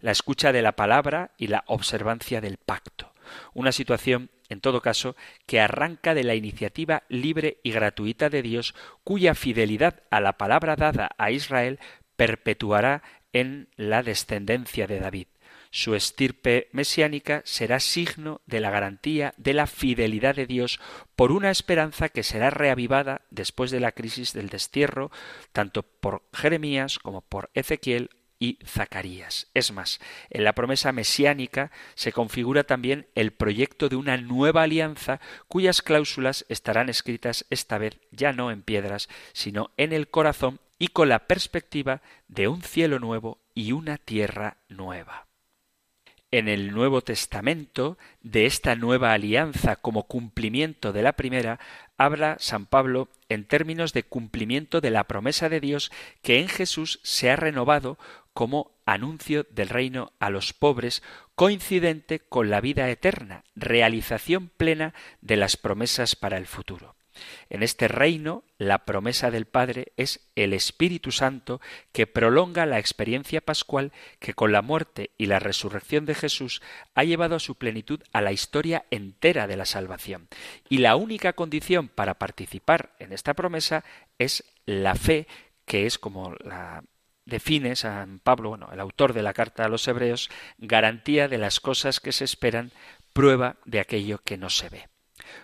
La 0.00 0.10
escucha 0.10 0.52
de 0.52 0.62
la 0.62 0.72
palabra 0.72 1.32
y 1.38 1.46
la 1.46 1.64
observancia 1.66 2.40
del 2.40 2.56
pacto. 2.56 3.12
Una 3.54 3.72
situación, 3.72 4.30
en 4.48 4.60
todo 4.60 4.80
caso, 4.80 5.16
que 5.46 5.60
arranca 5.60 6.14
de 6.14 6.24
la 6.24 6.34
iniciativa 6.34 7.04
libre 7.08 7.58
y 7.62 7.70
gratuita 7.70 8.28
de 8.28 8.42
Dios, 8.42 8.74
cuya 9.04 9.34
fidelidad 9.34 10.02
a 10.10 10.20
la 10.20 10.36
palabra 10.36 10.76
dada 10.76 11.10
a 11.16 11.30
Israel 11.30 11.78
perpetuará 12.16 13.02
en 13.32 13.68
la 13.76 14.02
descendencia 14.02 14.86
de 14.86 15.00
David. 15.00 15.26
Su 15.74 15.94
estirpe 15.94 16.68
mesiánica 16.72 17.40
será 17.46 17.80
signo 17.80 18.42
de 18.44 18.60
la 18.60 18.70
garantía 18.70 19.32
de 19.38 19.54
la 19.54 19.66
fidelidad 19.66 20.36
de 20.36 20.46
Dios 20.46 20.78
por 21.16 21.32
una 21.32 21.50
esperanza 21.50 22.10
que 22.10 22.22
será 22.22 22.50
reavivada 22.50 23.22
después 23.30 23.70
de 23.70 23.80
la 23.80 23.92
crisis 23.92 24.34
del 24.34 24.50
destierro, 24.50 25.10
tanto 25.52 25.82
por 25.82 26.24
Jeremías 26.34 26.98
como 26.98 27.22
por 27.22 27.48
Ezequiel 27.54 28.10
y 28.38 28.58
Zacarías. 28.66 29.46
Es 29.54 29.72
más, 29.72 29.98
en 30.28 30.44
la 30.44 30.52
promesa 30.52 30.92
mesiánica 30.92 31.70
se 31.94 32.12
configura 32.12 32.64
también 32.64 33.06
el 33.14 33.32
proyecto 33.32 33.88
de 33.88 33.96
una 33.96 34.18
nueva 34.18 34.64
alianza 34.64 35.20
cuyas 35.48 35.80
cláusulas 35.80 36.44
estarán 36.50 36.90
escritas 36.90 37.46
esta 37.48 37.78
vez 37.78 37.98
ya 38.10 38.34
no 38.34 38.50
en 38.50 38.60
piedras, 38.60 39.08
sino 39.32 39.70
en 39.78 39.94
el 39.94 40.08
corazón 40.08 40.60
y 40.78 40.88
con 40.88 41.08
la 41.08 41.26
perspectiva 41.26 42.02
de 42.28 42.48
un 42.48 42.60
cielo 42.60 42.98
nuevo 42.98 43.38
y 43.54 43.72
una 43.72 43.96
tierra 43.96 44.58
nueva 44.68 45.31
en 46.32 46.48
el 46.48 46.72
Nuevo 46.72 47.02
Testamento 47.02 47.98
de 48.22 48.46
esta 48.46 48.74
nueva 48.74 49.12
alianza 49.12 49.76
como 49.76 50.04
cumplimiento 50.04 50.92
de 50.92 51.02
la 51.02 51.12
primera, 51.12 51.60
habla 51.98 52.36
San 52.40 52.64
Pablo 52.66 53.10
en 53.28 53.44
términos 53.44 53.92
de 53.92 54.02
cumplimiento 54.02 54.80
de 54.80 54.90
la 54.90 55.04
promesa 55.04 55.50
de 55.50 55.60
Dios 55.60 55.92
que 56.22 56.40
en 56.40 56.48
Jesús 56.48 57.00
se 57.02 57.30
ha 57.30 57.36
renovado 57.36 57.98
como 58.32 58.72
anuncio 58.86 59.46
del 59.50 59.68
reino 59.68 60.12
a 60.18 60.30
los 60.30 60.54
pobres, 60.54 61.02
coincidente 61.34 62.18
con 62.18 62.48
la 62.48 62.62
vida 62.62 62.88
eterna, 62.88 63.44
realización 63.54 64.48
plena 64.48 64.94
de 65.20 65.36
las 65.36 65.58
promesas 65.58 66.16
para 66.16 66.38
el 66.38 66.46
futuro. 66.46 66.96
En 67.50 67.62
este 67.62 67.88
reino, 67.88 68.44
la 68.58 68.84
promesa 68.84 69.30
del 69.30 69.46
Padre 69.46 69.92
es 69.96 70.28
el 70.36 70.52
Espíritu 70.52 71.12
Santo 71.12 71.60
que 71.92 72.06
prolonga 72.06 72.66
la 72.66 72.78
experiencia 72.78 73.40
pascual 73.40 73.92
que 74.18 74.34
con 74.34 74.52
la 74.52 74.62
muerte 74.62 75.10
y 75.18 75.26
la 75.26 75.38
resurrección 75.38 76.06
de 76.06 76.14
Jesús 76.14 76.62
ha 76.94 77.04
llevado 77.04 77.36
a 77.36 77.40
su 77.40 77.56
plenitud 77.56 78.00
a 78.12 78.20
la 78.20 78.32
historia 78.32 78.84
entera 78.90 79.46
de 79.46 79.56
la 79.56 79.66
salvación. 79.66 80.28
Y 80.68 80.78
la 80.78 80.96
única 80.96 81.32
condición 81.32 81.88
para 81.88 82.14
participar 82.14 82.94
en 82.98 83.12
esta 83.12 83.34
promesa 83.34 83.84
es 84.18 84.44
la 84.66 84.94
fe, 84.94 85.26
que 85.64 85.86
es 85.86 85.98
como 85.98 86.34
la 86.44 86.84
define 87.24 87.76
San 87.76 88.18
Pablo, 88.18 88.50
bueno, 88.50 88.68
el 88.72 88.80
autor 88.80 89.12
de 89.12 89.22
la 89.22 89.32
carta 89.32 89.64
a 89.64 89.68
los 89.68 89.86
hebreos, 89.86 90.30
garantía 90.58 91.28
de 91.28 91.38
las 91.38 91.60
cosas 91.60 92.00
que 92.00 92.12
se 92.12 92.24
esperan, 92.24 92.72
prueba 93.12 93.56
de 93.64 93.80
aquello 93.80 94.18
que 94.18 94.38
no 94.38 94.50
se 94.50 94.68
ve 94.68 94.91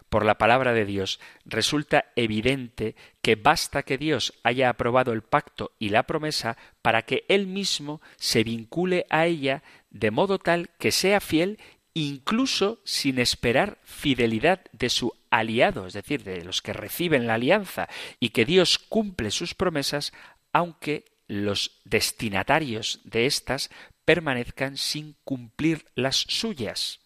por 0.08 0.24
la 0.24 0.38
palabra 0.38 0.72
de 0.72 0.84
Dios, 0.84 1.20
resulta 1.44 2.06
evidente 2.16 2.96
que 3.22 3.36
basta 3.36 3.82
que 3.82 3.98
Dios 3.98 4.34
haya 4.42 4.68
aprobado 4.68 5.12
el 5.12 5.22
pacto 5.22 5.72
y 5.78 5.90
la 5.90 6.04
promesa 6.04 6.56
para 6.82 7.02
que 7.02 7.24
Él 7.28 7.46
mismo 7.46 8.00
se 8.16 8.44
vincule 8.44 9.06
a 9.10 9.26
ella 9.26 9.62
de 9.90 10.10
modo 10.10 10.38
tal 10.38 10.70
que 10.78 10.92
sea 10.92 11.20
fiel 11.20 11.58
incluso 11.94 12.80
sin 12.84 13.18
esperar 13.18 13.78
fidelidad 13.82 14.60
de 14.72 14.88
su 14.88 15.12
aliado, 15.30 15.86
es 15.86 15.94
decir, 15.94 16.22
de 16.22 16.44
los 16.44 16.62
que 16.62 16.72
reciben 16.72 17.26
la 17.26 17.34
alianza, 17.34 17.88
y 18.20 18.30
que 18.30 18.44
Dios 18.44 18.78
cumple 18.78 19.30
sus 19.30 19.54
promesas, 19.54 20.12
aunque 20.52 21.04
los 21.26 21.80
destinatarios 21.84 23.00
de 23.04 23.26
éstas 23.26 23.70
permanezcan 24.04 24.76
sin 24.76 25.16
cumplir 25.24 25.86
las 25.94 26.16
suyas. 26.16 27.00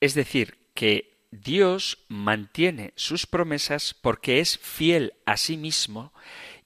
Es 0.00 0.14
decir, 0.14 0.58
que 0.74 1.09
Dios 1.30 1.98
mantiene 2.08 2.92
sus 2.96 3.26
promesas 3.26 3.94
porque 3.94 4.40
es 4.40 4.58
fiel 4.58 5.14
a 5.26 5.36
sí 5.36 5.56
mismo 5.56 6.12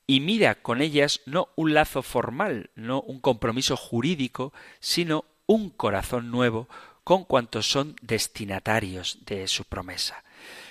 y 0.07 0.21
mira 0.21 0.55
con 0.55 0.81
ellas 0.81 1.21
no 1.27 1.49
un 1.55 1.75
lazo 1.75 2.03
formal, 2.03 2.71
no 2.75 3.01
un 3.01 3.21
compromiso 3.21 3.77
jurídico, 3.77 4.53
sino 4.81 5.25
un 5.47 5.71
corazón 5.71 6.31
nuevo 6.31 6.69
con 7.05 7.25
cuantos 7.25 7.71
son 7.71 7.97
destinatarios 8.01 9.19
de 9.27 9.47
su 9.49 9.65
promesa. 9.65 10.25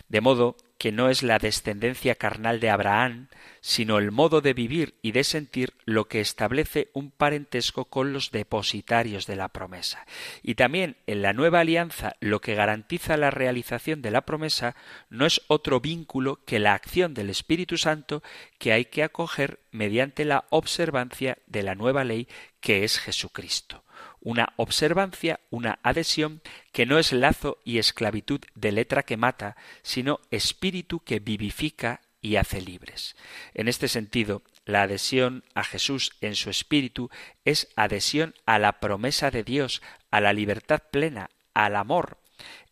De 0.10 0.22
modo 0.22 0.58
que 0.84 0.92
no 0.92 1.10
es 1.10 1.24
la 1.24 1.40
descendencia 1.40 2.16
carnal 2.16 2.60
de 2.60 2.70
Abraham, 2.70 3.30
sino 3.62 4.00
el 4.00 4.12
modo 4.12 4.42
de 4.42 4.54
vivir 4.54 4.96
y 5.02 5.14
de 5.14 5.24
sentir 5.24 5.72
lo 5.86 6.10
que 6.10 6.20
establece 6.20 6.90
un 6.92 7.10
parentesco 7.10 7.86
con 7.86 8.12
los 8.12 8.32
depositarios 8.32 9.26
de 9.26 9.38
la 9.38 9.48
promesa. 9.48 10.06
Y 10.42 10.56
también 10.56 10.98
en 11.08 11.22
la 11.22 11.32
nueva 11.32 11.62
alianza 11.62 12.18
lo 12.20 12.42
que 12.42 12.54
garantiza 12.54 13.16
la 13.16 13.32
realización 13.32 14.02
de 14.02 14.12
la 14.12 14.26
promesa 14.26 14.76
no 15.10 15.26
es 15.26 15.40
otro 15.48 15.80
vínculo 15.80 16.44
que 16.44 16.60
la 16.60 16.74
acción 16.74 17.14
del 17.14 17.30
Espíritu 17.30 17.78
Santo 17.78 18.22
que 18.58 18.74
hay 18.74 18.84
que 18.84 19.04
acoger 19.04 19.62
mediante 19.72 20.26
la 20.26 20.44
observancia 20.50 21.38
de 21.48 21.64
la 21.64 21.76
nueva 21.76 22.04
ley 22.04 22.28
que 22.60 22.84
es 22.84 23.00
Jesucristo 23.00 23.86
una 24.24 24.54
observancia, 24.56 25.42
una 25.50 25.80
adhesión 25.84 26.42
que 26.72 26.86
no 26.86 26.98
es 26.98 27.12
lazo 27.12 27.60
y 27.64 27.78
esclavitud 27.78 28.42
de 28.56 28.72
letra 28.72 29.04
que 29.04 29.18
mata, 29.18 29.56
sino 29.84 30.20
espíritu 30.32 31.02
que 31.02 31.20
vivifica 31.20 32.02
y 32.22 32.38
hace 32.38 32.62
libres. 32.62 33.16
En 33.54 33.68
este 33.68 33.90
sentido, 33.90 34.42
la 34.66 34.84
adhesión 34.84 35.44
a 35.54 35.64
Jesús 35.66 36.14
en 36.22 36.36
su 36.36 36.50
espíritu 36.50 37.10
es 37.44 37.68
adhesión 37.76 38.34
a 38.46 38.60
la 38.60 38.80
promesa 38.80 39.30
de 39.30 39.44
Dios, 39.44 39.82
a 40.10 40.22
la 40.22 40.32
libertad 40.32 40.82
plena, 40.90 41.30
al 41.54 41.76
amor. 41.76 42.18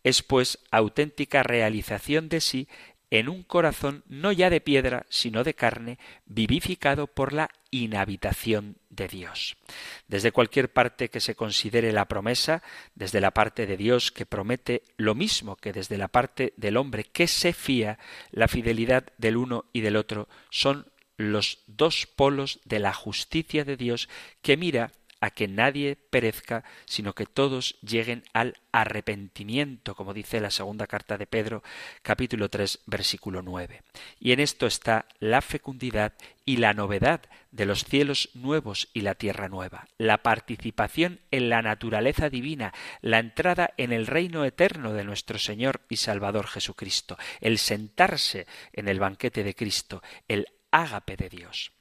Es 0.04 0.24
pues 0.24 0.60
auténtica 0.72 1.44
realización 1.44 2.30
de 2.30 2.42
sí 2.42 2.68
en 3.12 3.28
un 3.28 3.44
corazón 3.44 4.04
no 4.08 4.32
ya 4.32 4.50
de 4.50 4.62
piedra, 4.62 5.06
sino 5.10 5.44
de 5.44 5.54
carne, 5.54 6.00
vivificado 6.26 7.08
por 7.08 7.34
la 7.34 7.52
inhabitación 7.70 8.78
de 8.90 9.10
Dios. 9.10 9.58
Desde 10.08 10.32
cualquier 10.32 10.72
parte 10.72 11.10
que 11.10 11.20
se 11.20 11.36
considere 11.36 11.92
la 11.92 12.08
promesa, 12.08 12.64
desde 12.96 13.22
la 13.22 13.32
parte 13.32 13.68
de 13.68 13.78
Dios 13.78 14.12
que 14.12 14.26
promete 14.26 14.84
lo 14.96 15.14
mismo 15.14 15.58
que 15.58 15.74
desde 15.74 15.98
la 15.98 16.08
parte 16.08 16.54
del 16.56 16.78
hombre 16.78 17.04
que 17.04 17.28
se 17.28 17.52
fía, 17.54 18.00
la 18.32 18.48
fidelidad 18.48 19.06
del 19.18 19.38
uno 19.38 19.66
y 19.74 19.82
del 19.82 19.98
otro 19.98 20.30
son 20.50 20.88
los 21.18 21.60
dos 21.68 22.08
polos 22.08 22.62
de 22.66 22.80
la 22.80 22.94
justicia 22.94 23.64
de 23.66 23.78
Dios 23.78 24.10
que 24.42 24.58
mira 24.58 24.92
a 25.22 25.30
que 25.30 25.48
nadie 25.48 25.96
perezca, 25.96 26.64
sino 26.86 27.14
que 27.14 27.28
todos 27.28 27.80
lleguen 27.82 28.24
al 28.34 28.58
arrepentimiento, 28.72 29.96
como 29.96 30.14
dice 30.14 30.42
la 30.42 30.50
segunda 30.50 30.88
carta 30.88 31.18
de 31.18 31.28
Pedro, 31.28 31.64
capítulo 32.02 32.50
3, 32.50 32.82
versículo 32.88 33.42
9. 33.44 33.84
Y 34.20 34.32
en 34.34 34.40
esto 34.40 34.66
está 34.66 35.06
la 35.20 35.42
fecundidad 35.42 36.14
y 36.44 36.58
la 36.58 36.74
novedad 36.74 37.22
de 37.52 37.66
los 37.66 37.86
cielos 37.86 38.30
nuevos 38.34 38.90
y 38.94 39.02
la 39.02 39.14
tierra 39.16 39.48
nueva, 39.48 39.88
la 39.98 40.24
participación 40.24 41.20
en 41.30 41.50
la 41.50 41.62
naturaleza 41.62 42.30
divina, 42.30 42.74
la 43.02 43.20
entrada 43.20 43.74
en 43.78 43.94
el 43.94 44.08
reino 44.08 44.44
eterno 44.44 44.94
de 44.94 45.04
nuestro 45.04 45.38
Señor 45.38 45.82
y 45.88 45.98
Salvador 45.98 46.48
Jesucristo, 46.48 47.18
el 47.42 47.60
sentarse 47.60 48.48
en 48.74 48.88
el 48.88 49.00
banquete 49.00 49.44
de 49.44 49.54
Cristo, 49.54 50.02
el 50.28 50.48
ágape 50.72 51.16
de 51.16 51.30
Dios 51.30 51.72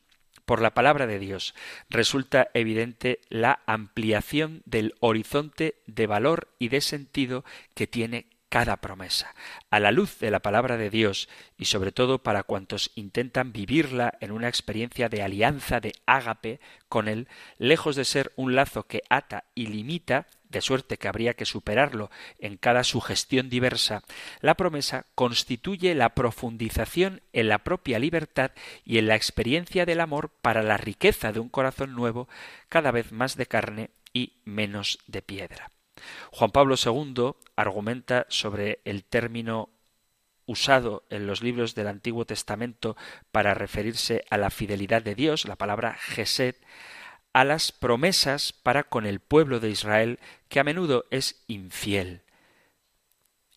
por 0.50 0.60
la 0.60 0.74
palabra 0.74 1.06
de 1.06 1.20
Dios, 1.20 1.54
resulta 1.90 2.48
evidente 2.54 3.20
la 3.28 3.60
ampliación 3.66 4.62
del 4.64 4.96
horizonte 4.98 5.76
de 5.86 6.08
valor 6.08 6.48
y 6.58 6.70
de 6.70 6.80
sentido 6.80 7.44
que 7.74 7.86
tiene 7.86 8.26
cada 8.48 8.78
promesa. 8.78 9.32
A 9.70 9.78
la 9.78 9.92
luz 9.92 10.18
de 10.18 10.32
la 10.32 10.40
palabra 10.40 10.76
de 10.76 10.90
Dios 10.90 11.28
y 11.56 11.66
sobre 11.66 11.92
todo 11.92 12.24
para 12.24 12.42
cuantos 12.42 12.90
intentan 12.96 13.52
vivirla 13.52 14.18
en 14.20 14.32
una 14.32 14.48
experiencia 14.48 15.08
de 15.08 15.22
alianza 15.22 15.78
de 15.78 15.92
ágape 16.04 16.58
con 16.88 17.06
él, 17.06 17.28
lejos 17.58 17.94
de 17.94 18.04
ser 18.04 18.32
un 18.34 18.56
lazo 18.56 18.88
que 18.88 19.04
ata 19.08 19.44
y 19.54 19.66
limita, 19.66 20.26
de 20.50 20.60
suerte 20.60 20.98
que 20.98 21.08
habría 21.08 21.34
que 21.34 21.46
superarlo 21.46 22.10
en 22.38 22.56
cada 22.56 22.84
sugestión 22.84 23.48
diversa, 23.48 24.02
la 24.40 24.54
promesa 24.54 25.06
constituye 25.14 25.94
la 25.94 26.14
profundización 26.14 27.22
en 27.32 27.48
la 27.48 27.60
propia 27.60 27.98
libertad 27.98 28.50
y 28.84 28.98
en 28.98 29.06
la 29.06 29.16
experiencia 29.16 29.86
del 29.86 30.00
amor 30.00 30.30
para 30.42 30.62
la 30.62 30.76
riqueza 30.76 31.32
de 31.32 31.40
un 31.40 31.48
corazón 31.48 31.94
nuevo, 31.94 32.28
cada 32.68 32.90
vez 32.90 33.12
más 33.12 33.36
de 33.36 33.46
carne 33.46 33.90
y 34.12 34.34
menos 34.44 34.98
de 35.06 35.22
piedra. 35.22 35.70
Juan 36.32 36.50
Pablo 36.50 36.76
II 36.82 37.32
argumenta 37.56 38.26
sobre 38.28 38.80
el 38.84 39.04
término 39.04 39.70
usado 40.46 41.04
en 41.10 41.26
los 41.28 41.42
libros 41.42 41.76
del 41.76 41.86
Antiguo 41.86 42.24
Testamento 42.24 42.96
para 43.30 43.54
referirse 43.54 44.24
a 44.30 44.36
la 44.36 44.50
fidelidad 44.50 45.02
de 45.02 45.14
Dios, 45.14 45.44
la 45.46 45.54
palabra 45.54 45.94
Gesed, 45.94 46.56
a 47.32 47.44
las 47.44 47.72
promesas 47.72 48.52
para 48.52 48.84
con 48.84 49.06
el 49.06 49.20
pueblo 49.20 49.60
de 49.60 49.70
Israel, 49.70 50.18
que 50.48 50.60
a 50.60 50.64
menudo 50.64 51.06
es 51.10 51.44
infiel. 51.46 52.22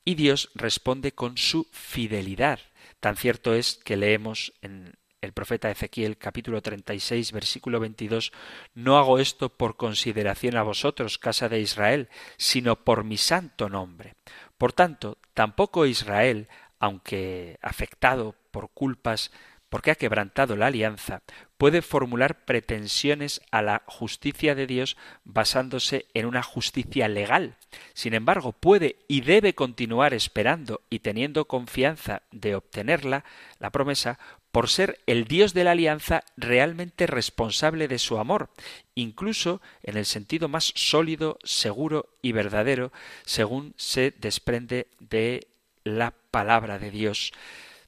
Y 0.06 0.16
Dios 0.16 0.52
responde 0.54 1.14
con 1.14 1.38
su 1.38 1.68
fidelidad. 1.72 2.60
Tan 3.00 3.16
cierto 3.16 3.54
es 3.54 3.80
que 3.84 3.98
leemos 3.98 4.54
en 4.62 4.96
el 5.24 5.32
profeta 5.32 5.72
Ezequiel 5.72 6.18
capítulo 6.18 6.62
36 6.62 7.32
versículo 7.32 7.80
22, 7.80 8.34
No 8.76 8.98
hago 8.98 9.20
esto 9.20 9.48
por 9.50 9.78
consideración 9.78 10.58
a 10.58 10.64
vosotros, 10.64 11.18
casa 11.18 11.48
de 11.48 11.62
Israel, 11.62 12.10
sino 12.38 12.84
por 12.84 13.06
mi 13.06 13.16
santo 13.16 13.70
nombre. 13.70 14.16
Por 14.58 14.74
tanto, 14.74 15.18
tampoco 15.34 15.86
Israel, 15.86 16.50
aunque 16.78 17.58
afectado 17.62 18.36
por 18.52 18.72
culpas 18.72 19.32
porque 19.74 19.90
ha 19.90 19.96
quebrantado 19.96 20.56
la 20.56 20.68
alianza, 20.68 21.24
puede 21.58 21.82
formular 21.82 22.46
pretensiones 22.46 23.42
a 23.50 23.64
la 23.64 23.82
justicia 23.88 24.54
de 24.54 24.68
Dios 24.68 24.98
basándose 25.24 26.06
en 26.14 26.28
una 26.28 26.44
justicia 26.44 27.08
legal. 27.08 27.56
Sin 27.96 28.14
embargo, 28.14 28.52
puede 28.52 28.98
y 29.08 29.22
debe 29.22 29.56
continuar 29.56 30.14
esperando 30.14 30.82
y 30.92 31.00
teniendo 31.00 31.46
confianza 31.46 32.22
de 32.32 32.54
obtenerla, 32.54 33.26
la 33.58 33.72
promesa, 33.72 34.20
por 34.52 34.70
ser 34.70 35.00
el 35.08 35.26
Dios 35.26 35.56
de 35.56 35.64
la 35.64 35.72
alianza 35.72 36.24
realmente 36.38 37.08
responsable 37.08 37.88
de 37.88 37.98
su 37.98 38.20
amor, 38.20 38.52
incluso 38.94 39.60
en 39.82 39.98
el 39.98 40.06
sentido 40.06 40.50
más 40.50 40.72
sólido, 40.76 41.40
seguro 41.44 42.10
y 42.22 42.32
verdadero, 42.32 42.92
según 43.26 43.74
se 43.78 44.14
desprende 44.20 44.86
de 45.00 45.48
la 45.84 46.14
palabra 46.30 46.78
de 46.78 46.92
Dios, 46.92 47.34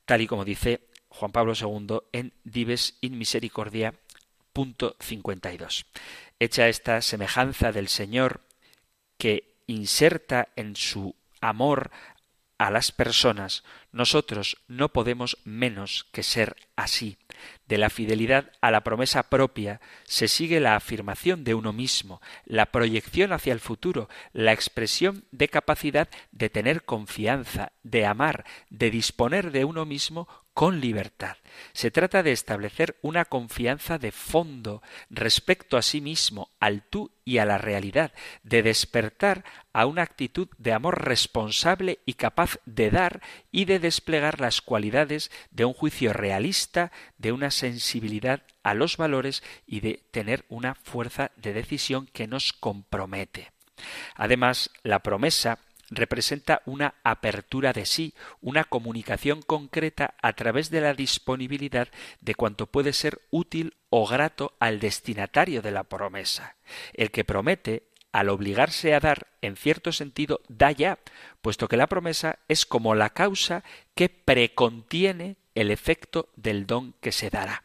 tal 0.08 0.22
y 0.22 0.26
como 0.26 0.46
dice 0.46 0.82
Juan 1.16 1.32
Pablo 1.32 1.54
II 1.60 2.00
en 2.12 2.34
Dives 2.44 2.98
in 3.00 3.18
Misericordia, 3.18 3.94
punto 4.52 4.98
52. 5.00 5.86
Hecha 6.40 6.68
esta 6.68 7.02
semejanza 7.02 7.72
del 7.72 7.88
Señor 7.88 8.42
que 9.18 9.56
inserta 9.66 10.50
en 10.58 10.76
su 10.76 11.16
amor 11.40 11.90
a 12.58 12.70
las 12.70 12.92
personas, 12.92 13.64
nosotros 13.92 14.58
no 14.68 14.90
podemos 14.90 15.38
menos 15.46 16.06
que 16.12 16.24
ser 16.24 16.56
así. 16.76 17.18
De 17.68 17.78
la 17.78 17.90
fidelidad 17.90 18.52
a 18.62 18.72
la 18.72 18.82
promesa 18.82 19.24
propia 19.24 19.82
se 20.04 20.28
sigue 20.28 20.60
la 20.60 20.76
afirmación 20.76 21.44
de 21.44 21.54
uno 21.54 21.74
mismo, 21.74 22.22
la 22.46 22.68
proyección 22.68 23.34
hacia 23.34 23.54
el 23.54 23.60
futuro, 23.60 24.10
la 24.34 24.54
expresión 24.54 25.26
de 25.32 25.48
capacidad 25.50 26.10
de 26.32 26.50
tener 26.50 26.84
confianza, 26.84 27.72
de 27.84 28.06
amar, 28.06 28.46
de 28.70 28.90
disponer 28.90 29.52
de 29.52 29.66
uno 29.66 29.86
mismo 29.86 30.28
con 30.56 30.80
libertad. 30.80 31.36
Se 31.74 31.92
trata 31.92 32.24
de 32.24 32.32
establecer 32.32 32.98
una 33.02 33.26
confianza 33.26 33.98
de 33.98 34.14
fondo 34.14 34.82
respecto 35.10 35.76
a 35.76 35.82
sí 35.82 36.00
mismo, 36.00 36.50
al 36.62 36.82
tú 36.82 37.12
y 37.26 37.40
a 37.40 37.46
la 37.46 37.58
realidad, 37.58 38.14
de 38.44 38.64
despertar 38.64 39.44
a 39.74 39.86
una 39.86 40.04
actitud 40.04 40.48
de 40.58 40.72
amor 40.72 41.04
responsable 41.04 42.00
y 42.06 42.14
capaz 42.14 42.58
de 42.66 42.90
dar 42.90 43.22
y 43.52 43.66
de 43.66 43.80
desplegar 43.80 44.40
las 44.40 44.62
cualidades 44.62 45.30
de 45.52 45.66
un 45.66 45.74
juicio 45.74 46.14
realista, 46.14 46.94
de 47.18 47.34
una 47.34 47.52
sensibilidad 47.52 48.44
a 48.64 48.74
los 48.74 48.96
valores 48.96 49.44
y 49.68 49.82
de 49.82 50.06
tener 50.12 50.46
una 50.48 50.74
fuerza 50.74 51.32
de 51.36 51.52
decisión 51.52 52.08
que 52.14 52.28
nos 52.28 52.54
compromete. 52.54 53.52
Además, 54.16 54.70
la 54.84 55.00
promesa 55.00 55.60
representa 55.90 56.62
una 56.66 56.96
apertura 57.04 57.74
de 57.74 57.86
sí, 57.86 58.14
una 58.42 58.64
comunicación 58.64 59.42
concreta 59.42 60.16
a 60.22 60.34
través 60.34 60.70
de 60.70 60.82
la 60.82 60.94
disponibilidad 60.94 61.88
de 62.22 62.36
cuanto 62.36 62.68
puede 62.68 62.94
ser 62.94 63.22
útil 63.30 63.76
o 63.90 64.08
grato 64.08 64.56
al 64.60 64.80
destinatario 64.80 65.62
de 65.62 65.72
la 65.72 65.84
promesa. 65.84 66.56
El 66.94 67.12
que 67.12 67.24
promete, 67.24 67.84
al 68.12 68.30
obligarse 68.30 68.94
a 68.94 69.00
dar, 69.00 69.28
en 69.42 69.58
cierto 69.58 69.92
sentido, 69.92 70.42
da 70.48 70.72
ya, 70.72 71.00
puesto 71.42 71.68
que 71.68 71.78
la 71.78 71.88
promesa 71.88 72.40
es 72.48 72.66
como 72.66 72.96
la 72.96 73.10
causa 73.10 73.64
que 73.94 74.10
precontiene 74.10 75.38
el 75.54 75.72
efecto 75.72 76.30
del 76.36 76.66
don 76.66 76.94
que 77.02 77.12
se 77.12 77.30
dará. 77.30 77.64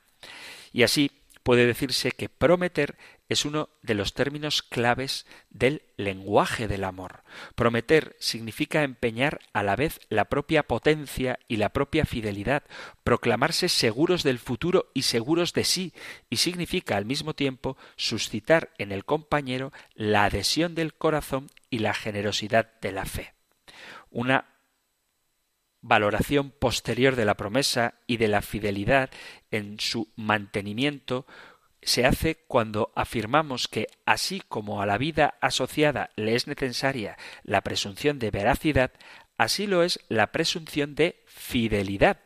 Y 0.73 0.83
así 0.83 1.20
puede 1.43 1.67
decirse 1.67 2.13
que 2.13 2.29
prometer 2.29 2.97
es 3.29 3.45
uno 3.45 3.69
de 3.83 3.95
los 3.95 4.13
términos 4.13 4.63
claves 4.63 5.27
del 5.51 5.83
lenguaje 5.97 6.69
del 6.69 6.85
amor. 6.85 7.23
Prometer 7.55 8.17
significa 8.19 8.83
empeñar 8.83 9.41
a 9.53 9.63
la 9.63 9.77
vez 9.77 10.01
la 10.09 10.27
propia 10.27 10.65
potencia 10.65 11.39
y 11.47 11.57
la 11.57 11.71
propia 11.71 12.05
fidelidad, 12.05 12.65
proclamarse 13.05 13.69
seguros 13.69 14.23
del 14.23 14.39
futuro 14.39 14.91
y 14.95 15.03
seguros 15.03 15.53
de 15.53 15.65
sí, 15.65 15.95
y 16.29 16.37
significa 16.37 16.97
al 16.97 17.05
mismo 17.05 17.35
tiempo 17.35 17.77
suscitar 17.97 18.71
en 18.79 18.93
el 18.93 19.05
compañero 19.05 19.73
la 19.95 20.25
adhesión 20.25 20.75
del 20.75 20.95
corazón 20.95 21.49
y 21.71 21.79
la 21.79 21.95
generosidad 21.95 22.73
de 22.81 22.93
la 22.93 23.07
fe. 23.07 23.35
Una 24.11 24.47
valoración 25.83 26.51
posterior 26.51 27.17
de 27.17 27.25
la 27.25 27.37
promesa 27.37 27.95
y 28.07 28.17
de 28.19 28.29
la 28.29 28.43
fidelidad 28.43 29.11
en 29.51 29.81
su 29.81 30.13
mantenimiento 30.17 31.27
se 31.83 32.05
hace 32.05 32.45
cuando 32.47 32.93
afirmamos 32.95 33.69
que, 33.69 33.89
así 34.05 34.43
como 34.49 34.83
a 34.83 34.87
la 34.87 34.99
vida 34.99 35.35
asociada 35.41 36.11
le 36.17 36.35
es 36.35 36.47
necesaria 36.47 37.17
la 37.43 37.63
presunción 37.63 38.19
de 38.19 38.31
veracidad, 38.31 38.93
así 39.39 39.67
lo 39.67 39.83
es 39.83 40.01
la 40.09 40.33
presunción 40.33 40.95
de 40.95 41.23
fidelidad. 41.27 42.21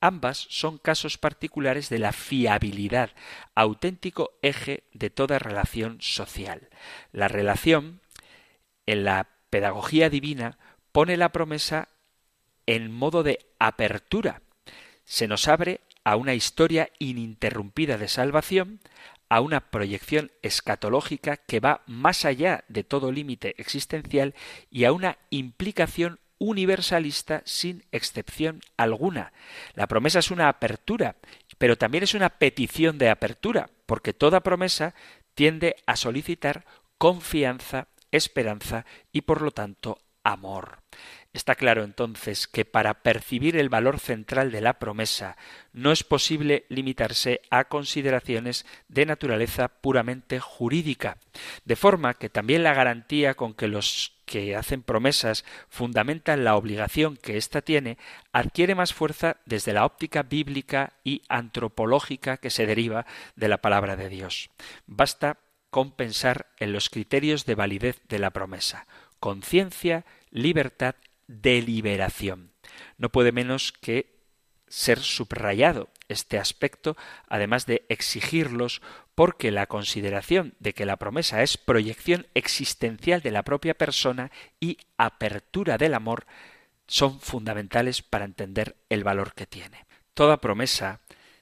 Ambas 0.00 0.46
son 0.50 0.78
casos 0.78 1.16
particulares 1.18 1.88
de 1.88 1.98
la 1.98 2.12
fiabilidad, 2.12 3.10
auténtico 3.54 4.38
eje 4.42 4.84
de 4.92 5.10
toda 5.10 5.38
relación 5.38 5.98
social. 6.00 6.68
La 7.12 7.28
relación, 7.28 8.00
en 8.86 9.04
la 9.04 9.28
pedagogía 9.48 10.10
divina, 10.10 10.58
pone 10.92 11.16
la 11.16 11.30
promesa 11.32 11.88
en 12.66 12.92
modo 12.92 13.22
de 13.22 13.38
apertura. 13.58 14.42
Se 15.04 15.28
nos 15.28 15.48
abre 15.48 15.80
a 16.04 16.16
una 16.16 16.34
historia 16.34 16.90
ininterrumpida 16.98 17.98
de 17.98 18.08
salvación, 18.08 18.80
a 19.28 19.40
una 19.40 19.70
proyección 19.70 20.30
escatológica 20.42 21.38
que 21.38 21.60
va 21.60 21.82
más 21.86 22.24
allá 22.24 22.64
de 22.68 22.84
todo 22.84 23.10
límite 23.10 23.54
existencial 23.58 24.34
y 24.70 24.84
a 24.84 24.92
una 24.92 25.18
implicación 25.30 26.20
universalista 26.38 27.42
sin 27.44 27.84
excepción 27.90 28.60
alguna. 28.76 29.32
La 29.74 29.86
promesa 29.86 30.18
es 30.18 30.30
una 30.30 30.48
apertura, 30.48 31.16
pero 31.58 31.78
también 31.78 32.04
es 32.04 32.14
una 32.14 32.28
petición 32.28 32.98
de 32.98 33.08
apertura, 33.08 33.70
porque 33.86 34.12
toda 34.12 34.40
promesa 34.40 34.94
tiende 35.34 35.76
a 35.86 35.96
solicitar 35.96 36.64
confianza, 36.98 37.88
esperanza 38.10 38.84
y 39.12 39.22
por 39.22 39.42
lo 39.42 39.50
tanto 39.50 40.00
amor. 40.22 40.78
Está 41.34 41.56
claro 41.56 41.82
entonces 41.82 42.46
que 42.46 42.64
para 42.64 43.02
percibir 43.02 43.56
el 43.56 43.68
valor 43.68 43.98
central 43.98 44.52
de 44.52 44.60
la 44.60 44.78
promesa 44.78 45.36
no 45.72 45.90
es 45.90 46.04
posible 46.04 46.64
limitarse 46.68 47.40
a 47.50 47.64
consideraciones 47.64 48.64
de 48.86 49.04
naturaleza 49.04 49.66
puramente 49.66 50.38
jurídica, 50.38 51.18
de 51.64 51.74
forma 51.74 52.14
que 52.14 52.28
también 52.28 52.62
la 52.62 52.72
garantía 52.72 53.34
con 53.34 53.52
que 53.52 53.66
los 53.66 54.12
que 54.26 54.54
hacen 54.54 54.84
promesas 54.84 55.44
fundamentan 55.68 56.44
la 56.44 56.54
obligación 56.54 57.16
que 57.16 57.36
ésta 57.36 57.62
tiene, 57.62 57.98
adquiere 58.32 58.76
más 58.76 58.94
fuerza 58.94 59.38
desde 59.44 59.72
la 59.72 59.86
óptica 59.86 60.22
bíblica 60.22 60.92
y 61.02 61.22
antropológica 61.28 62.36
que 62.36 62.50
se 62.50 62.64
deriva 62.64 63.06
de 63.34 63.48
la 63.48 63.58
palabra 63.58 63.96
de 63.96 64.08
Dios. 64.08 64.50
Basta 64.86 65.38
con 65.70 65.90
pensar 65.90 66.46
en 66.58 66.72
los 66.72 66.90
criterios 66.90 67.44
de 67.44 67.56
validez 67.56 68.00
de 68.08 68.20
la 68.20 68.30
promesa 68.30 68.86
conciencia, 69.24 70.04
libertad 70.32 70.96
deliberación. 71.26 72.52
No 72.98 73.10
puede 73.10 73.32
menos 73.32 73.72
que 73.72 74.14
ser 74.68 74.98
subrayado 74.98 75.88
este 76.08 76.38
aspecto, 76.38 76.96
además 77.28 77.66
de 77.66 77.86
exigirlos, 77.88 78.82
porque 79.14 79.50
la 79.50 79.66
consideración 79.66 80.54
de 80.58 80.74
que 80.74 80.86
la 80.86 80.96
promesa 80.96 81.42
es 81.42 81.56
proyección 81.56 82.26
existencial 82.34 83.20
de 83.20 83.30
la 83.30 83.42
propia 83.42 83.74
persona 83.74 84.30
y 84.60 84.78
apertura 84.96 85.78
del 85.78 85.94
amor 85.94 86.26
son 86.86 87.20
fundamentales 87.20 88.02
para 88.02 88.24
entender 88.24 88.76
el 88.88 89.04
valor 89.04 89.34
que 89.34 89.46
tiene. 89.46 89.86
Toda 90.12 90.40
promesa 90.40 91.00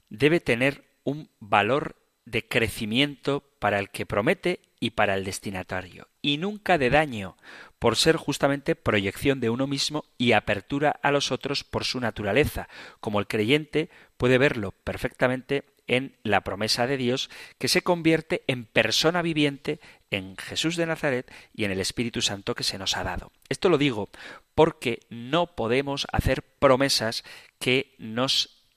debe 0.09 0.39
tener 0.39 0.85
un 1.03 1.29
valor 1.39 1.95
de 2.25 2.47
crecimiento 2.47 3.43
para 3.59 3.79
el 3.79 3.89
que 3.89 4.05
promete 4.05 4.61
y 4.83 4.89
para 4.89 5.15
el 5.15 5.23
destinatario, 5.23 6.09
y 6.21 6.35
nunca 6.35 6.77
de 6.77 6.89
daño, 6.89 7.37
por 7.79 7.95
ser 7.95 8.17
justamente 8.17 8.75
proyección 8.75 9.39
de 9.39 9.49
uno 9.49 9.65
mismo 9.65 10.03
y 10.17 10.33
apertura 10.33 10.99
a 11.01 11.09
los 11.09 11.31
otros 11.31 11.63
por 11.63 11.85
su 11.85 12.01
naturaleza, 12.01 12.67
como 12.99 13.21
el 13.21 13.27
creyente 13.27 13.89
puede 14.17 14.37
verlo 14.37 14.73
perfectamente 14.73 15.63
en 15.87 16.17
la 16.23 16.41
promesa 16.41 16.85
de 16.85 16.97
Dios 16.97 17.29
que 17.59 17.69
se 17.69 17.81
convierte 17.81 18.43
en 18.47 18.65
persona 18.65 19.21
viviente 19.21 19.79
en 20.11 20.35
Jesús 20.35 20.75
de 20.75 20.85
Nazaret 20.85 21.31
y 21.53 21.63
en 21.63 21.71
el 21.71 21.79
Espíritu 21.79 22.21
Santo 22.21 22.53
que 22.53 22.65
se 22.65 22.77
nos 22.77 22.97
ha 22.97 23.05
dado. 23.05 23.31
Esto 23.47 23.69
lo 23.69 23.77
digo 23.77 24.09
porque 24.53 24.99
no 25.09 25.55
podemos 25.55 26.07
hacer 26.11 26.43
promesas 26.59 27.23
que 27.57 27.95
nos 27.99 28.67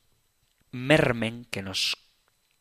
mermen, 0.71 1.47
que 1.51 1.63
nos 1.63 1.97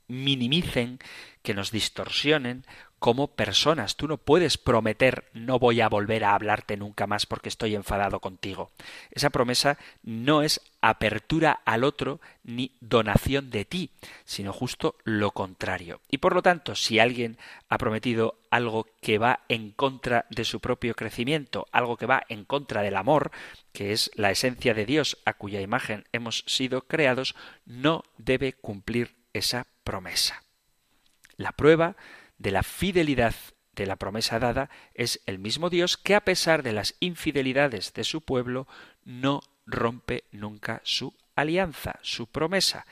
minimicen, 0.07 0.99
que 1.41 1.53
nos 1.53 1.71
distorsionen 1.71 2.65
como 2.99 3.27
personas. 3.27 3.95
Tú 3.95 4.07
no 4.07 4.17
puedes 4.17 4.57
prometer 4.57 5.25
no 5.33 5.59
voy 5.59 5.81
a 5.81 5.89
volver 5.89 6.23
a 6.23 6.33
hablarte 6.33 6.77
nunca 6.77 7.07
más 7.07 7.25
porque 7.25 7.49
estoy 7.49 7.75
enfadado 7.75 8.19
contigo. 8.19 8.71
Esa 9.11 9.29
promesa 9.29 9.77
no 10.03 10.41
es 10.41 10.61
apertura 10.81 11.61
al 11.65 11.83
otro 11.83 12.19
ni 12.43 12.71
donación 12.79 13.49
de 13.49 13.65
ti, 13.65 13.91
sino 14.23 14.53
justo 14.53 14.95
lo 15.03 15.31
contrario. 15.31 15.99
Y 16.09 16.19
por 16.19 16.33
lo 16.33 16.41
tanto, 16.41 16.75
si 16.75 16.99
alguien 16.99 17.37
ha 17.69 17.77
prometido 17.77 18.39
algo 18.49 18.87
que 19.01 19.17
va 19.17 19.41
en 19.49 19.71
contra 19.71 20.25
de 20.29 20.45
su 20.45 20.59
propio 20.59 20.95
crecimiento, 20.95 21.67
algo 21.71 21.97
que 21.97 22.05
va 22.05 22.23
en 22.29 22.45
contra 22.45 22.81
del 22.81 22.95
amor, 22.95 23.31
que 23.73 23.91
es 23.91 24.11
la 24.15 24.31
esencia 24.31 24.73
de 24.73 24.85
Dios 24.85 25.17
a 25.25 25.33
cuya 25.33 25.61
imagen 25.61 26.05
hemos 26.11 26.43
sido 26.47 26.81
creados, 26.81 27.35
no 27.65 28.03
debe 28.17 28.53
cumplir 28.53 29.15
esa 29.33 29.67
promesa. 29.83 30.43
La 31.37 31.51
prueba 31.51 31.95
de 32.45 32.51
la 32.51 32.61
fidelidad 32.61 33.33
de 33.73 33.87
la 33.87 33.95
promesa 33.95 34.37
dada 34.37 34.69
es 34.93 35.19
el 35.25 35.39
mismo 35.39 35.71
Dios 35.71 35.97
que 35.97 36.13
a 36.13 36.23
pesar 36.23 36.61
de 36.61 36.73
las 36.73 36.93
infidelidades 36.99 37.91
de 37.95 38.03
su 38.03 38.21
pueblo 38.21 38.67
no 39.03 39.41
rompe 39.65 40.25
nunca 40.31 40.79
su 40.83 41.15
alianza, 41.35 41.97
su 42.03 42.27
promesa. 42.27 42.85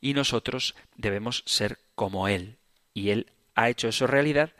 Y 0.00 0.14
nosotros 0.14 0.76
debemos 0.94 1.42
ser 1.46 1.80
como 1.96 2.28
Él. 2.28 2.58
Y 2.94 3.10
Él 3.10 3.32
ha 3.56 3.70
hecho 3.70 3.88
eso 3.88 4.06
realidad 4.06 4.52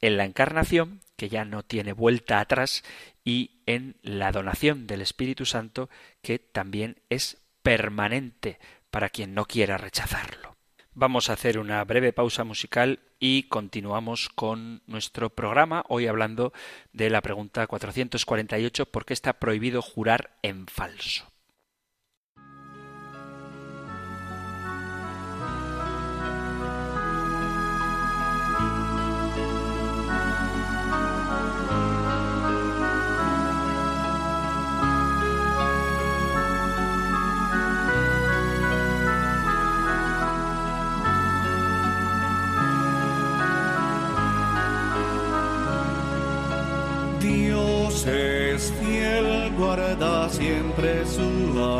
en 0.00 0.16
la 0.16 0.26
encarnación, 0.26 1.00
que 1.16 1.28
ya 1.28 1.44
no 1.44 1.64
tiene 1.64 1.92
vuelta 1.92 2.38
atrás, 2.38 2.84
y 3.24 3.62
en 3.66 3.96
la 4.02 4.30
donación 4.30 4.86
del 4.86 5.00
Espíritu 5.00 5.44
Santo, 5.44 5.90
que 6.22 6.38
también 6.38 7.02
es 7.10 7.38
permanente 7.64 8.60
para 8.92 9.08
quien 9.08 9.34
no 9.34 9.46
quiera 9.46 9.76
rechazarlo. 9.76 10.57
Vamos 11.00 11.30
a 11.30 11.34
hacer 11.34 11.60
una 11.60 11.84
breve 11.84 12.12
pausa 12.12 12.42
musical 12.42 12.98
y 13.20 13.44
continuamos 13.44 14.28
con 14.34 14.82
nuestro 14.88 15.30
programa, 15.30 15.84
hoy 15.88 16.08
hablando 16.08 16.52
de 16.92 17.08
la 17.08 17.22
pregunta 17.22 17.68
448, 17.68 18.86
¿por 18.86 19.04
qué 19.04 19.14
está 19.14 19.34
prohibido 19.34 19.80
jurar 19.80 20.36
en 20.42 20.66
falso? 20.66 21.30
Guarda 50.78 51.04
siempre 51.04 51.77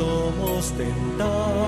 somos 0.00 0.72
tentados 0.72 1.59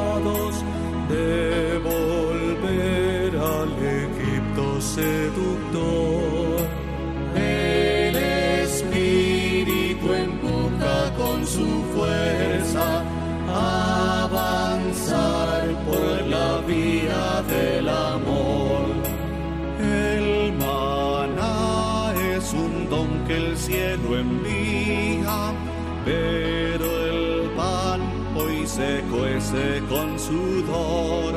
se 28.77 29.03
cuece 29.11 29.83
con 29.89 30.19
sudor. 30.19 31.35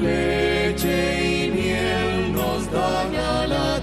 Leche 0.00 1.46
y 1.46 1.50
miel 1.50 2.32
nos 2.32 2.70
dan 2.70 3.14
a 3.14 3.46
la 3.46 3.75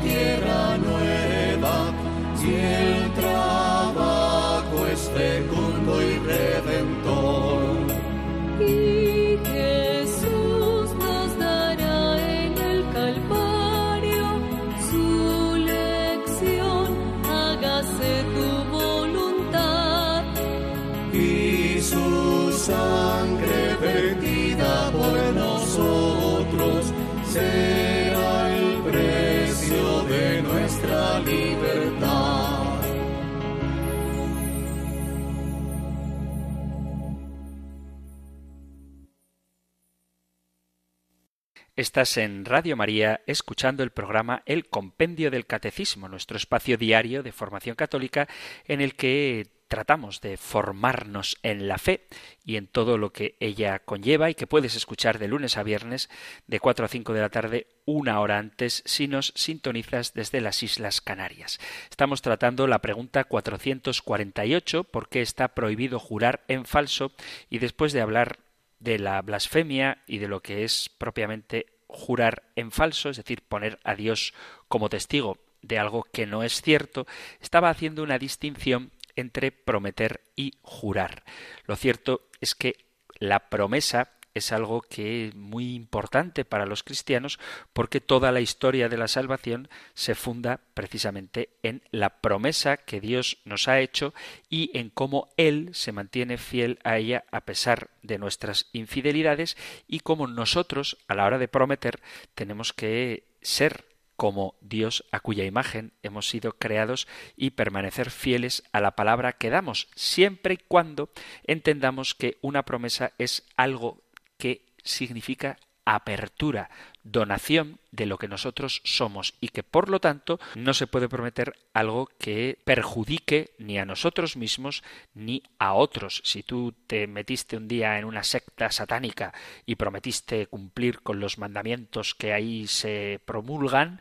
Estás 41.93 42.17
en 42.17 42.43
Radio 42.45 42.75
María 42.75 43.21
escuchando 43.27 43.83
el 43.83 43.91
programa 43.91 44.41
El 44.47 44.67
Compendio 44.67 45.29
del 45.29 45.45
Catecismo, 45.45 46.09
nuestro 46.09 46.37
espacio 46.37 46.75
diario 46.75 47.21
de 47.21 47.31
formación 47.31 47.75
católica 47.75 48.27
en 48.65 48.81
el 48.81 48.95
que 48.95 49.45
tratamos 49.67 50.19
de 50.19 50.37
formarnos 50.37 51.37
en 51.43 51.67
la 51.67 51.77
fe 51.77 52.07
y 52.43 52.55
en 52.55 52.65
todo 52.65 52.97
lo 52.97 53.13
que 53.13 53.37
ella 53.39 53.77
conlleva 53.77 54.31
y 54.31 54.33
que 54.33 54.47
puedes 54.47 54.73
escuchar 54.73 55.19
de 55.19 55.27
lunes 55.27 55.55
a 55.55 55.61
viernes 55.61 56.09
de 56.47 56.59
4 56.59 56.83
a 56.83 56.89
5 56.89 57.13
de 57.13 57.21
la 57.21 57.29
tarde, 57.29 57.67
una 57.85 58.19
hora 58.21 58.39
antes, 58.39 58.81
si 58.87 59.07
nos 59.07 59.31
sintonizas 59.35 60.15
desde 60.15 60.41
las 60.41 60.63
Islas 60.63 60.99
Canarias. 60.99 61.59
Estamos 61.91 62.23
tratando 62.23 62.65
la 62.65 62.79
pregunta 62.79 63.23
448, 63.23 64.83
¿por 64.85 65.09
qué 65.09 65.21
está 65.21 65.49
prohibido 65.49 65.99
jurar 65.99 66.43
en 66.47 66.65
falso? 66.65 67.11
Y 67.51 67.59
después 67.59 67.93
de 67.93 68.01
hablar 68.01 68.39
de 68.79 68.99
la 68.99 69.21
blasfemia 69.21 69.99
y 70.07 70.17
de 70.17 70.27
lo 70.27 70.41
que 70.41 70.63
es 70.65 70.89
propiamente 70.97 71.67
jurar 71.93 72.43
en 72.55 72.71
falso, 72.71 73.09
es 73.09 73.17
decir, 73.17 73.43
poner 73.43 73.79
a 73.83 73.95
Dios 73.95 74.33
como 74.67 74.89
testigo 74.89 75.37
de 75.61 75.79
algo 75.79 76.03
que 76.11 76.25
no 76.25 76.43
es 76.43 76.61
cierto, 76.61 77.07
estaba 77.39 77.69
haciendo 77.69 78.03
una 78.03 78.19
distinción 78.19 78.91
entre 79.15 79.51
prometer 79.51 80.21
y 80.35 80.55
jurar. 80.61 81.23
Lo 81.65 81.75
cierto 81.75 82.27
es 82.41 82.55
que 82.55 82.85
la 83.19 83.49
promesa 83.49 84.11
es 84.33 84.51
algo 84.51 84.81
que 84.81 85.27
es 85.27 85.35
muy 85.35 85.75
importante 85.75 86.45
para 86.45 86.65
los 86.65 86.83
cristianos 86.83 87.39
porque 87.73 88.01
toda 88.01 88.31
la 88.31 88.41
historia 88.41 88.89
de 88.89 88.97
la 88.97 89.07
salvación 89.07 89.69
se 89.93 90.15
funda 90.15 90.61
precisamente 90.73 91.49
en 91.61 91.83
la 91.91 92.21
promesa 92.21 92.77
que 92.77 92.99
Dios 92.99 93.37
nos 93.45 93.67
ha 93.67 93.79
hecho 93.79 94.13
y 94.49 94.71
en 94.77 94.89
cómo 94.89 95.29
Él 95.37 95.69
se 95.73 95.91
mantiene 95.91 96.37
fiel 96.37 96.79
a 96.83 96.97
ella 96.97 97.25
a 97.31 97.41
pesar 97.41 97.89
de 98.01 98.17
nuestras 98.17 98.67
infidelidades 98.73 99.57
y 99.87 99.99
cómo 99.99 100.27
nosotros 100.27 100.97
a 101.07 101.15
la 101.15 101.25
hora 101.25 101.37
de 101.37 101.47
prometer 101.47 102.01
tenemos 102.35 102.73
que 102.73 103.25
ser 103.41 103.85
como 104.15 104.55
Dios 104.61 105.05
a 105.11 105.19
cuya 105.19 105.43
imagen 105.43 105.91
hemos 106.03 106.29
sido 106.29 106.53
creados 106.53 107.07
y 107.35 107.51
permanecer 107.51 108.09
fieles 108.09 108.63
a 108.71 108.79
la 108.79 108.91
palabra 108.91 109.33
que 109.33 109.49
damos, 109.49 109.89
siempre 109.95 110.53
y 110.53 110.57
cuando 110.57 111.09
entendamos 111.45 112.13
que 112.13 112.37
una 112.41 112.63
promesa 112.63 113.13
es 113.17 113.43
algo 113.57 114.03
que 114.37 114.65
significa 114.83 115.57
apertura, 115.85 116.69
donación 117.03 117.79
de 117.91 118.05
lo 118.05 118.17
que 118.17 118.27
nosotros 118.27 118.81
somos 118.85 119.33
y 119.41 119.49
que 119.49 119.63
por 119.63 119.89
lo 119.89 119.99
tanto 119.99 120.39
no 120.55 120.73
se 120.73 120.87
puede 120.87 121.09
prometer 121.09 121.55
algo 121.73 122.09
que 122.19 122.57
perjudique 122.63 123.51
ni 123.57 123.77
a 123.77 123.85
nosotros 123.85 124.37
mismos 124.37 124.83
ni 125.13 125.43
a 125.59 125.73
otros. 125.73 126.21
Si 126.23 126.43
tú 126.43 126.73
te 126.87 127.07
metiste 127.07 127.57
un 127.57 127.67
día 127.67 127.99
en 127.99 128.05
una 128.05 128.23
secta 128.23 128.71
satánica 128.71 129.33
y 129.65 129.75
prometiste 129.75 130.47
cumplir 130.47 131.01
con 131.01 131.19
los 131.19 131.37
mandamientos 131.37 132.15
que 132.15 132.33
ahí 132.33 132.67
se 132.67 133.19
promulgan, 133.25 133.99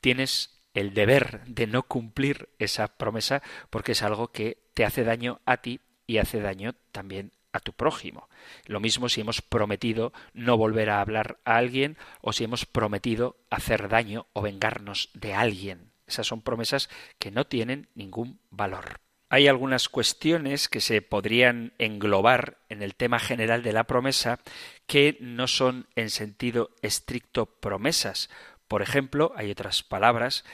tienes 0.00 0.58
el 0.74 0.94
deber 0.94 1.44
de 1.46 1.66
no 1.66 1.82
cumplir 1.82 2.48
esa 2.58 2.88
promesa 2.88 3.42
porque 3.68 3.92
es 3.92 4.02
algo 4.02 4.28
que 4.28 4.58
te 4.74 4.84
hace 4.84 5.04
daño 5.04 5.40
a 5.44 5.58
ti 5.58 5.80
y 6.06 6.18
hace 6.18 6.40
daño 6.40 6.74
también 6.92 7.32
a 7.58 7.60
tu 7.60 7.72
prójimo. 7.72 8.28
Lo 8.66 8.80
mismo 8.80 9.08
si 9.08 9.20
hemos 9.20 9.42
prometido 9.42 10.12
no 10.32 10.56
volver 10.56 10.90
a 10.90 11.00
hablar 11.00 11.38
a 11.44 11.56
alguien 11.56 11.96
o 12.22 12.32
si 12.32 12.44
hemos 12.44 12.64
prometido 12.64 13.36
hacer 13.50 13.88
daño 13.88 14.26
o 14.32 14.42
vengarnos 14.42 15.10
de 15.14 15.34
alguien. 15.34 15.92
Esas 16.06 16.26
son 16.26 16.40
promesas 16.40 16.88
que 17.18 17.30
no 17.30 17.46
tienen 17.46 17.88
ningún 17.94 18.40
valor. 18.50 19.00
Hay 19.30 19.46
algunas 19.46 19.90
cuestiones 19.90 20.68
que 20.68 20.80
se 20.80 21.02
podrían 21.02 21.74
englobar 21.76 22.58
en 22.70 22.82
el 22.82 22.94
tema 22.94 23.18
general 23.18 23.62
de 23.62 23.74
la 23.74 23.84
promesa 23.84 24.40
que 24.86 25.18
no 25.20 25.46
son 25.46 25.86
en 25.96 26.08
sentido 26.08 26.70
estricto 26.80 27.44
promesas. 27.44 28.30
Por 28.68 28.80
ejemplo, 28.80 29.32
hay 29.36 29.50
otras 29.50 29.82
palabras 29.82 30.44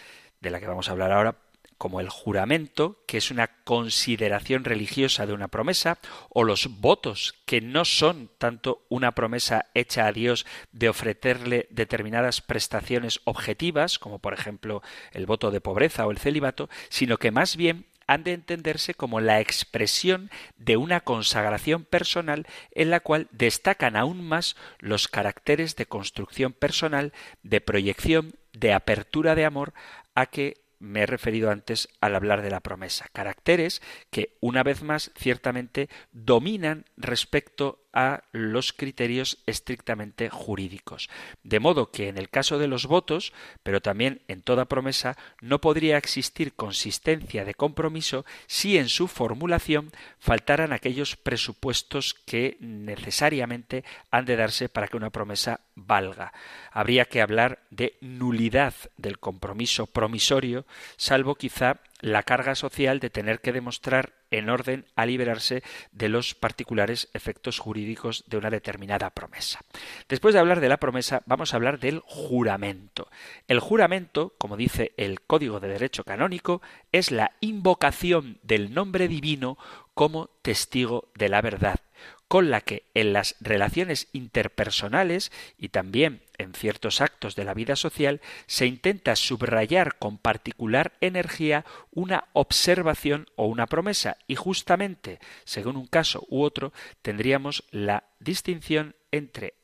de 0.40 0.50
la 0.50 0.58
que 0.58 0.66
vamos 0.66 0.88
a 0.88 0.92
hablar 0.92 1.12
ahora, 1.12 1.38
como 1.84 2.00
el 2.00 2.08
juramento, 2.08 3.02
que 3.06 3.18
es 3.18 3.30
una 3.30 3.46
consideración 3.62 4.64
religiosa 4.64 5.26
de 5.26 5.34
una 5.34 5.48
promesa, 5.48 5.98
o 6.30 6.42
los 6.42 6.80
votos, 6.80 7.34
que 7.44 7.60
no 7.60 7.84
son 7.84 8.30
tanto 8.38 8.86
una 8.88 9.12
promesa 9.12 9.66
hecha 9.74 10.06
a 10.06 10.12
Dios 10.12 10.46
de 10.72 10.88
ofrecerle 10.88 11.68
determinadas 11.68 12.40
prestaciones 12.40 13.20
objetivas, 13.24 13.98
como 13.98 14.18
por 14.18 14.32
ejemplo 14.32 14.80
el 15.12 15.26
voto 15.26 15.50
de 15.50 15.60
pobreza 15.60 16.06
o 16.06 16.10
el 16.10 16.16
celibato, 16.16 16.70
sino 16.88 17.18
que 17.18 17.30
más 17.30 17.54
bien 17.54 17.84
han 18.06 18.24
de 18.24 18.32
entenderse 18.32 18.94
como 18.94 19.20
la 19.20 19.40
expresión 19.40 20.30
de 20.56 20.78
una 20.78 21.00
consagración 21.00 21.84
personal 21.84 22.46
en 22.70 22.88
la 22.88 23.00
cual 23.00 23.28
destacan 23.30 23.94
aún 23.94 24.26
más 24.26 24.56
los 24.78 25.06
caracteres 25.06 25.76
de 25.76 25.84
construcción 25.84 26.54
personal, 26.54 27.12
de 27.42 27.60
proyección, 27.60 28.36
de 28.54 28.72
apertura 28.72 29.34
de 29.34 29.44
amor 29.44 29.74
a 30.14 30.24
que 30.24 30.63
me 30.84 31.02
he 31.02 31.06
referido 31.06 31.50
antes 31.50 31.88
al 32.00 32.14
hablar 32.14 32.42
de 32.42 32.50
la 32.50 32.60
promesa. 32.60 33.08
Caracteres 33.12 33.82
que, 34.10 34.36
una 34.40 34.62
vez 34.62 34.82
más, 34.82 35.10
ciertamente 35.16 35.88
dominan 36.12 36.84
respecto 36.96 37.83
a 37.94 38.24
los 38.32 38.72
criterios 38.72 39.38
estrictamente 39.46 40.28
jurídicos. 40.28 41.08
De 41.42 41.60
modo 41.60 41.90
que 41.90 42.08
en 42.08 42.18
el 42.18 42.28
caso 42.28 42.58
de 42.58 42.68
los 42.68 42.86
votos, 42.86 43.32
pero 43.62 43.80
también 43.80 44.20
en 44.28 44.42
toda 44.42 44.66
promesa, 44.66 45.16
no 45.40 45.60
podría 45.60 45.96
existir 45.96 46.54
consistencia 46.54 47.44
de 47.44 47.54
compromiso 47.54 48.26
si 48.46 48.76
en 48.76 48.88
su 48.88 49.08
formulación 49.08 49.92
faltaran 50.18 50.72
aquellos 50.72 51.16
presupuestos 51.16 52.14
que 52.26 52.56
necesariamente 52.60 53.84
han 54.10 54.24
de 54.24 54.36
darse 54.36 54.68
para 54.68 54.88
que 54.88 54.96
una 54.96 55.10
promesa 55.10 55.60
valga. 55.74 56.32
Habría 56.72 57.04
que 57.06 57.22
hablar 57.22 57.60
de 57.70 57.96
nulidad 58.00 58.74
del 58.96 59.18
compromiso 59.18 59.86
promisorio, 59.86 60.66
salvo 60.96 61.36
quizá 61.36 61.80
la 62.04 62.22
carga 62.22 62.54
social 62.54 63.00
de 63.00 63.08
tener 63.08 63.40
que 63.40 63.50
demostrar 63.50 64.12
en 64.30 64.50
orden 64.50 64.84
a 64.94 65.06
liberarse 65.06 65.62
de 65.90 66.10
los 66.10 66.34
particulares 66.34 67.08
efectos 67.14 67.58
jurídicos 67.58 68.24
de 68.26 68.36
una 68.36 68.50
determinada 68.50 69.08
promesa. 69.08 69.60
Después 70.06 70.34
de 70.34 70.40
hablar 70.40 70.60
de 70.60 70.68
la 70.68 70.76
promesa, 70.76 71.22
vamos 71.24 71.54
a 71.54 71.56
hablar 71.56 71.78
del 71.78 72.00
juramento. 72.00 73.08
El 73.48 73.58
juramento, 73.58 74.34
como 74.36 74.58
dice 74.58 74.92
el 74.98 75.22
Código 75.22 75.60
de 75.60 75.68
Derecho 75.68 76.04
Canónico, 76.04 76.60
es 76.92 77.10
la 77.10 77.32
invocación 77.40 78.38
del 78.42 78.74
nombre 78.74 79.08
divino 79.08 79.56
como 79.94 80.28
testigo 80.42 81.10
de 81.14 81.30
la 81.30 81.40
verdad, 81.40 81.80
con 82.28 82.50
la 82.50 82.60
que 82.60 82.84
en 82.92 83.14
las 83.14 83.36
relaciones 83.40 84.08
interpersonales 84.12 85.32
y 85.56 85.70
también 85.70 86.20
en 86.38 86.54
ciertos 86.54 87.00
actos 87.00 87.34
de 87.36 87.44
la 87.44 87.54
vida 87.54 87.76
social 87.76 88.20
se 88.46 88.66
intenta 88.66 89.16
subrayar 89.16 89.98
con 89.98 90.18
particular 90.18 90.92
energía 91.00 91.64
una 91.90 92.24
observación 92.32 93.26
o 93.36 93.46
una 93.46 93.66
promesa 93.66 94.16
y 94.26 94.36
justamente, 94.36 95.18
según 95.44 95.76
un 95.76 95.86
caso 95.86 96.24
u 96.28 96.42
otro, 96.42 96.72
tendríamos 97.02 97.64
la 97.70 98.04
distinción 98.20 98.96
entre 99.10 99.54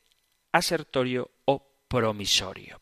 asertorio 0.51 1.31
o 1.45 1.67
promisorio. 1.87 2.81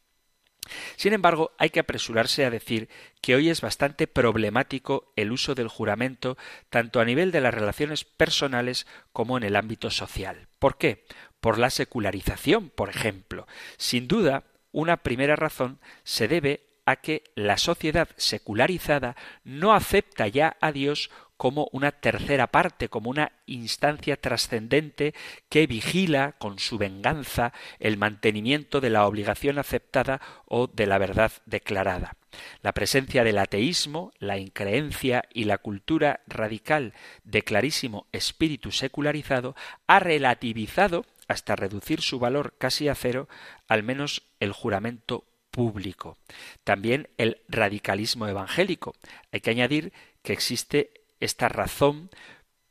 Sin 0.96 1.14
embargo, 1.14 1.52
hay 1.58 1.70
que 1.70 1.80
apresurarse 1.80 2.46
a 2.46 2.50
decir 2.50 2.90
que 3.22 3.36
hoy 3.36 3.50
es 3.50 3.62
bastante 3.62 4.08
problemático 4.08 5.12
el 5.16 5.32
uso 5.32 5.56
del 5.56 5.68
juramento 5.68 6.38
tanto 6.70 7.00
a 7.00 7.06
nivel 7.06 7.32
de 7.32 7.42
las 7.42 7.54
relaciones 7.54 8.04
personales 8.04 8.86
como 9.12 9.38
en 9.38 9.44
el 9.44 9.56
ámbito 9.56 9.90
social. 9.90 10.48
¿Por 10.60 10.78
qué? 10.78 11.06
Por 11.40 11.58
la 11.58 11.70
secularización, 11.70 12.70
por 12.70 12.90
ejemplo. 12.90 13.48
Sin 13.78 14.08
duda, 14.08 14.44
una 14.72 14.98
primera 14.98 15.36
razón 15.36 15.80
se 16.04 16.28
debe 16.28 16.62
a 16.86 16.98
que 16.98 17.24
la 17.36 17.58
sociedad 17.58 18.10
secularizada 18.18 19.16
no 19.44 19.74
acepta 19.74 20.28
ya 20.28 20.58
a 20.60 20.72
Dios 20.72 21.10
como 21.38 21.70
una 21.72 21.94
tercera 21.94 22.48
parte, 22.48 22.90
como 22.90 23.10
una 23.10 23.32
instancia 23.46 24.18
trascendente 24.18 25.14
que 25.48 25.68
vigila 25.68 26.34
con 26.34 26.60
su 26.60 26.78
venganza 26.78 27.54
el 27.80 27.96
mantenimiento 27.96 28.82
de 28.82 28.90
la 28.90 29.08
obligación 29.08 29.58
aceptada 29.58 30.20
o 30.46 30.68
de 30.68 30.86
la 30.86 30.98
verdad 30.98 31.32
declarada. 31.46 32.18
La 32.62 32.74
presencia 32.74 33.24
del 33.24 33.38
ateísmo, 33.38 34.12
la 34.20 34.38
increencia 34.38 35.24
y 35.34 35.46
la 35.46 35.60
cultura 35.60 36.20
radical 36.28 36.94
de 37.24 37.44
clarísimo 37.44 38.08
espíritu 38.12 38.72
secularizado 38.72 39.56
ha 39.88 40.00
relativizado 40.00 41.06
hasta 41.30 41.56
reducir 41.56 42.02
su 42.02 42.20
valor 42.20 42.56
casi 42.58 42.90
a 42.90 42.96
cero, 42.96 43.30
al 43.68 43.84
menos 43.84 44.24
el 44.42 44.52
juramento 44.52 45.24
público. 45.52 46.18
También 46.64 47.08
el 47.18 47.42
radicalismo 47.48 48.28
evangélico. 48.28 48.96
Hay 49.32 49.40
que 49.40 49.52
añadir 49.52 49.94
que 50.24 50.34
existe 50.34 50.92
esta 51.20 51.48
razón 51.48 52.10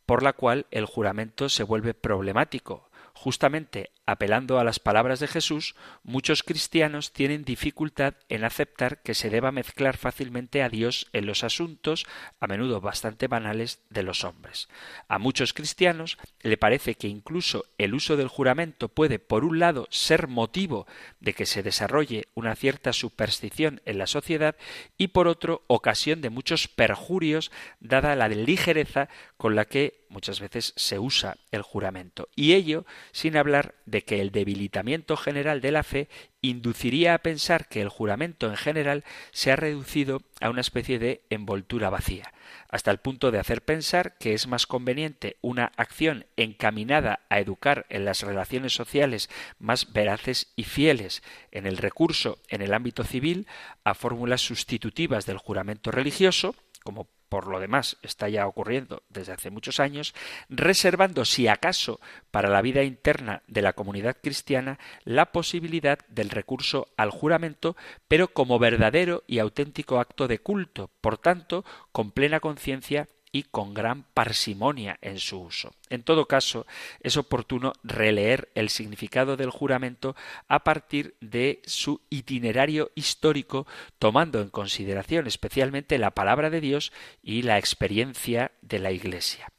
por 0.07 0.23
la 0.23 0.33
cual 0.33 0.67
el 0.71 0.87
juramento 0.87 1.49
se 1.49 1.63
vuelve 1.63 1.95
problemático. 1.95 2.88
Justamente 3.21 3.91
apelando 4.07 4.61
a 4.61 4.65
las 4.65 4.79
palabras 4.79 5.19
de 5.19 5.27
Jesús, 5.27 5.75
muchos 6.05 6.45
cristianos 6.45 7.13
tienen 7.13 7.45
dificultad 7.45 8.15
en 8.29 8.45
aceptar 8.45 9.03
que 9.03 9.13
se 9.13 9.29
deba 9.29 9.51
mezclar 9.51 9.97
fácilmente 9.97 10.63
a 10.63 10.69
Dios 10.69 11.09
en 11.13 11.27
los 11.27 11.43
asuntos, 11.43 12.07
a 12.39 12.47
menudo 12.47 12.81
bastante 12.81 13.27
banales, 13.27 13.81
de 13.91 14.05
los 14.05 14.23
hombres. 14.23 14.69
A 15.09 15.19
muchos 15.19 15.53
cristianos 15.53 16.17
le 16.43 16.57
parece 16.57 16.95
que 16.95 17.09
incluso 17.09 17.65
el 17.77 17.93
uso 17.93 18.17
del 18.17 18.29
juramento 18.29 18.89
puede, 18.89 19.19
por 19.19 19.45
un 19.45 19.59
lado, 19.59 19.89
ser 19.91 20.29
motivo 20.29 20.87
de 21.19 21.35
que 21.35 21.45
se 21.45 21.65
desarrolle 21.65 22.29
una 22.35 22.55
cierta 22.55 22.93
superstición 22.93 23.83
en 23.85 23.99
la 23.99 24.07
sociedad 24.07 24.55
y, 24.97 25.09
por 25.09 25.27
otro, 25.27 25.65
ocasión 25.67 26.21
de 26.21 26.31
muchos 26.31 26.69
perjurios, 26.69 27.51
dada 27.81 28.15
la 28.15 28.29
ligereza 28.29 29.09
con 29.39 29.55
la 29.55 29.65
que 29.65 30.05
muchas 30.09 30.41
veces 30.41 30.75
se 30.77 30.99
usa 30.99 31.39
el 31.53 31.63
juramento. 31.63 32.29
Y 32.35 32.55
ello 32.55 32.85
sin 33.13 33.37
hablar 33.37 33.77
de 33.87 34.03
que 34.03 34.21
el 34.21 34.33
debilitamiento 34.33 35.17
general 35.17 35.61
de 35.61 35.73
la 35.73 35.85
fe 35.85 36.09
induciría 36.43 37.15
a 37.15 37.19
pensar 37.19 37.69
que 37.69 37.81
el 37.81 37.89
juramento 37.89 38.49
en 38.49 38.57
general 38.57 39.05
se 39.31 39.53
ha 39.53 39.57
reducido 39.57 40.23
a 40.41 40.51
una 40.51 40.61
especie 40.61 40.99
de 40.99 41.23
envoltura 41.31 41.89
vacía, 41.89 42.33
hasta 42.69 42.91
el 42.91 42.99
punto 42.99 43.31
de 43.31 43.39
hacer 43.39 43.63
pensar 43.63 44.19
que 44.19 44.35
es 44.35 44.49
más 44.49 44.67
conveniente 44.67 45.37
una 45.41 45.73
acción 45.77 46.27
encaminada 46.37 47.21
a 47.29 47.39
educar 47.39 47.87
en 47.91 48.05
las 48.05 48.23
relaciones 48.23 48.73
sociales 48.73 49.31
más 49.61 49.93
veraces 49.93 50.53
y 50.57 50.65
fieles 50.65 51.23
en 51.53 51.67
el 51.67 51.77
recurso 51.77 52.41
en 52.49 52.61
el 52.61 52.75
ámbito 52.75 53.05
civil 53.05 53.47
a 53.85 53.95
fórmulas 53.95 54.41
sustitutivas 54.41 55.27
del 55.27 55.39
juramento 55.39 55.93
religioso, 55.93 56.57
como 56.83 57.09
por 57.29 57.47
lo 57.47 57.61
demás 57.61 57.97
está 58.03 58.29
ya 58.29 58.47
ocurriendo 58.47 59.03
desde 59.09 59.33
hace 59.33 59.51
muchos 59.51 59.81
años, 59.81 60.15
reservando, 60.49 61.25
si 61.25 61.49
acaso, 61.49 62.01
para 62.31 62.49
la 62.49 62.63
vida 62.63 62.83
interna 62.83 63.43
de 63.47 63.63
la 63.63 63.73
comunidad 63.73 64.17
cristiana 64.23 64.79
la 65.05 65.33
posibilidad 65.33 65.99
del 66.09 66.31
recurso 66.31 66.89
al 66.97 67.11
juramento, 67.11 67.77
pero 68.09 68.29
como 68.29 68.59
verdadero 68.59 69.25
y 69.27 69.39
auténtico 69.39 70.01
acto 70.01 70.29
de 70.29 70.39
culto, 70.39 70.91
por 71.01 71.19
tanto, 71.19 71.65
con 71.93 72.11
plena 72.11 72.41
conciencia 72.41 73.09
con 73.43 73.75
gran 73.75 74.05
parsimonia 74.15 74.99
en 75.01 75.19
su 75.19 75.41
uso. 75.41 75.73
En 75.91 76.03
todo 76.03 76.27
caso, 76.27 76.67
es 77.01 77.17
oportuno 77.17 77.73
releer 77.83 78.51
el 78.55 78.69
significado 78.69 79.37
del 79.37 79.51
juramento 79.51 80.17
a 80.49 80.65
partir 80.65 81.15
de 81.21 81.63
su 81.67 82.01
itinerario 82.11 82.91
histórico, 82.95 83.67
tomando 83.99 84.41
en 84.41 84.51
consideración 84.51 85.27
especialmente 85.27 85.99
la 85.99 86.13
palabra 86.13 86.51
de 86.51 86.61
Dios 86.61 86.93
y 87.23 87.43
la 87.43 87.59
experiencia 87.59 88.53
de 88.63 88.79
la 88.79 88.93
Iglesia. 88.93 89.53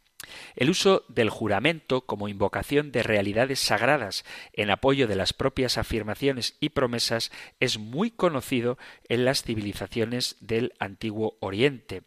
El 0.56 0.70
uso 0.70 1.06
del 1.08 1.30
juramento 1.30 2.02
como 2.02 2.28
invocación 2.28 2.92
de 2.92 3.04
realidades 3.04 3.60
sagradas 3.60 4.26
en 4.54 4.70
apoyo 4.70 5.08
de 5.08 5.16
las 5.16 5.34
propias 5.34 5.78
afirmaciones 5.78 6.56
y 6.60 6.70
promesas 6.70 7.32
es 7.60 7.78
muy 7.78 8.12
conocido 8.12 8.78
en 9.08 9.26
las 9.26 9.44
civilizaciones 9.44 10.38
del 10.40 10.74
antiguo 10.80 11.38
Oriente. 11.40 12.04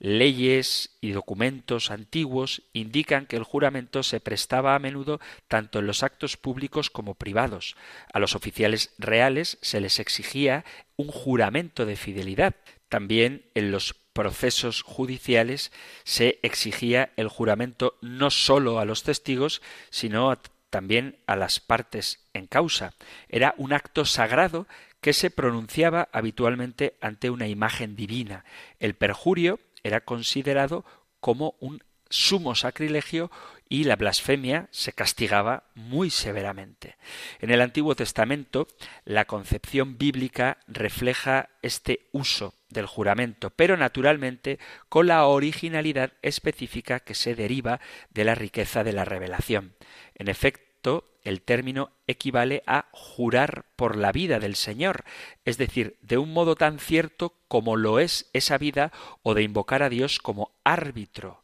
Leyes 0.00 0.96
y 1.02 1.10
documentos 1.10 1.90
antiguos 1.90 2.62
indican 2.72 3.26
que 3.26 3.36
el 3.36 3.44
juramento 3.44 4.02
se 4.02 4.18
prestaba 4.18 4.74
a 4.74 4.78
menudo 4.78 5.20
tanto 5.46 5.78
en 5.78 5.86
los 5.86 6.02
actos 6.02 6.38
públicos 6.38 6.88
como 6.88 7.14
privados. 7.14 7.76
A 8.10 8.18
los 8.18 8.34
oficiales 8.34 8.94
reales 8.96 9.58
se 9.60 9.78
les 9.78 9.98
exigía 9.98 10.64
un 10.96 11.08
juramento 11.08 11.84
de 11.84 11.96
fidelidad. 11.96 12.56
También 12.88 13.44
en 13.54 13.70
los 13.70 13.92
procesos 13.92 14.80
judiciales 14.80 15.70
se 16.04 16.40
exigía 16.42 17.12
el 17.16 17.28
juramento 17.28 17.98
no 18.00 18.30
sólo 18.30 18.78
a 18.78 18.86
los 18.86 19.02
testigos, 19.02 19.60
sino 19.90 20.34
también 20.70 21.18
a 21.26 21.36
las 21.36 21.60
partes 21.60 22.20
en 22.32 22.46
causa. 22.46 22.94
Era 23.28 23.54
un 23.58 23.74
acto 23.74 24.06
sagrado 24.06 24.66
que 25.00 25.12
se 25.12 25.30
pronunciaba 25.30 26.08
habitualmente 26.12 26.94
ante 27.00 27.30
una 27.30 27.48
imagen 27.48 27.96
divina. 27.96 28.44
El 28.78 28.94
perjurio 28.94 29.58
era 29.82 30.00
considerado 30.00 30.84
como 31.20 31.54
un 31.60 31.82
sumo 32.10 32.54
sacrilegio 32.54 33.30
y 33.68 33.84
la 33.84 33.94
blasfemia 33.94 34.68
se 34.72 34.92
castigaba 34.92 35.62
muy 35.76 36.10
severamente. 36.10 36.96
En 37.38 37.50
el 37.50 37.60
Antiguo 37.60 37.94
Testamento, 37.94 38.66
la 39.04 39.26
concepción 39.26 39.96
bíblica 39.96 40.58
refleja 40.66 41.50
este 41.62 42.08
uso 42.10 42.54
del 42.68 42.86
juramento, 42.86 43.50
pero 43.50 43.76
naturalmente 43.76 44.58
con 44.88 45.06
la 45.06 45.24
originalidad 45.24 46.12
específica 46.22 46.98
que 46.98 47.14
se 47.14 47.36
deriva 47.36 47.80
de 48.10 48.24
la 48.24 48.34
riqueza 48.34 48.82
de 48.82 48.92
la 48.92 49.04
revelación. 49.04 49.74
En 50.16 50.28
efecto, 50.28 51.09
el 51.24 51.42
término 51.42 51.90
equivale 52.06 52.62
a 52.66 52.86
jurar 52.92 53.66
por 53.76 53.96
la 53.96 54.12
vida 54.12 54.38
del 54.38 54.56
Señor, 54.56 55.04
es 55.44 55.58
decir, 55.58 55.96
de 56.02 56.18
un 56.18 56.32
modo 56.32 56.56
tan 56.56 56.78
cierto 56.78 57.34
como 57.48 57.76
lo 57.76 57.98
es 57.98 58.30
esa 58.32 58.58
vida 58.58 58.92
o 59.22 59.34
de 59.34 59.42
invocar 59.42 59.82
a 59.82 59.88
Dios 59.88 60.18
como 60.18 60.52
árbitro. 60.64 61.42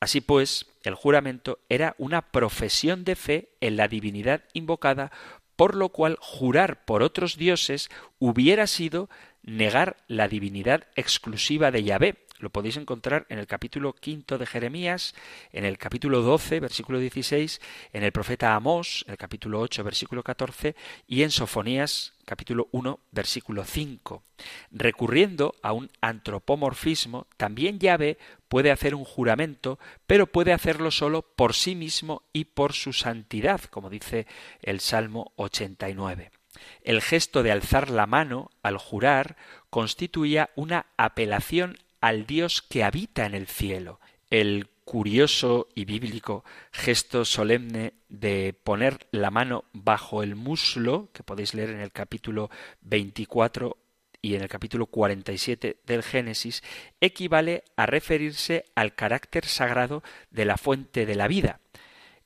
Así 0.00 0.20
pues, 0.20 0.66
el 0.82 0.94
juramento 0.94 1.58
era 1.68 1.94
una 1.98 2.22
profesión 2.22 3.04
de 3.04 3.16
fe 3.16 3.50
en 3.60 3.76
la 3.76 3.86
divinidad 3.86 4.44
invocada, 4.54 5.12
por 5.56 5.74
lo 5.74 5.90
cual 5.90 6.16
jurar 6.20 6.86
por 6.86 7.02
otros 7.02 7.36
dioses 7.36 7.90
hubiera 8.18 8.66
sido 8.66 9.10
negar 9.42 9.96
la 10.08 10.26
divinidad 10.26 10.86
exclusiva 10.96 11.70
de 11.70 11.84
Yahvé, 11.84 12.26
lo 12.40 12.50
podéis 12.50 12.76
encontrar 12.76 13.26
en 13.28 13.38
el 13.38 13.46
capítulo 13.46 13.92
quinto 13.92 14.38
de 14.38 14.46
Jeremías, 14.46 15.14
en 15.52 15.64
el 15.64 15.78
capítulo 15.78 16.22
12, 16.22 16.60
versículo 16.60 16.98
16, 16.98 17.60
en 17.92 18.02
el 18.02 18.12
profeta 18.12 18.54
Amós, 18.54 19.04
el 19.08 19.16
capítulo 19.16 19.60
8, 19.60 19.84
versículo 19.84 20.22
14, 20.22 20.74
y 21.06 21.22
en 21.22 21.30
Sofonías, 21.30 22.14
capítulo 22.24 22.68
1, 22.72 23.00
versículo 23.12 23.64
5. 23.64 24.22
Recurriendo 24.70 25.54
a 25.62 25.72
un 25.72 25.90
antropomorfismo, 26.00 27.26
también 27.36 27.78
Yahvé 27.78 28.18
puede 28.48 28.70
hacer 28.70 28.94
un 28.94 29.04
juramento, 29.04 29.78
pero 30.06 30.26
puede 30.26 30.52
hacerlo 30.52 30.90
solo 30.90 31.22
por 31.22 31.54
sí 31.54 31.74
mismo 31.74 32.22
y 32.32 32.46
por 32.46 32.72
su 32.72 32.92
santidad, 32.92 33.60
como 33.62 33.90
dice 33.90 34.26
el 34.62 34.80
Salmo 34.80 35.32
89. 35.36 36.30
El 36.82 37.00
gesto 37.00 37.42
de 37.42 37.52
alzar 37.52 37.90
la 37.90 38.06
mano 38.06 38.50
al 38.62 38.76
jurar 38.76 39.36
constituía 39.70 40.50
una 40.56 40.86
apelación 40.96 41.78
al 42.00 42.26
Dios 42.26 42.62
que 42.62 42.84
habita 42.84 43.26
en 43.26 43.34
el 43.34 43.46
cielo. 43.46 44.00
El 44.30 44.68
curioso 44.84 45.68
y 45.74 45.84
bíblico 45.84 46.44
gesto 46.72 47.24
solemne 47.24 47.94
de 48.08 48.54
poner 48.64 49.06
la 49.12 49.30
mano 49.30 49.64
bajo 49.72 50.22
el 50.22 50.34
muslo, 50.34 51.10
que 51.12 51.22
podéis 51.22 51.54
leer 51.54 51.70
en 51.70 51.80
el 51.80 51.92
capítulo 51.92 52.50
24 52.82 53.76
y 54.22 54.34
en 54.34 54.42
el 54.42 54.48
capítulo 54.48 54.86
47 54.86 55.78
del 55.86 56.02
Génesis, 56.02 56.62
equivale 57.00 57.64
a 57.76 57.86
referirse 57.86 58.64
al 58.74 58.94
carácter 58.94 59.46
sagrado 59.46 60.02
de 60.30 60.44
la 60.44 60.56
fuente 60.56 61.06
de 61.06 61.14
la 61.14 61.28
vida 61.28 61.60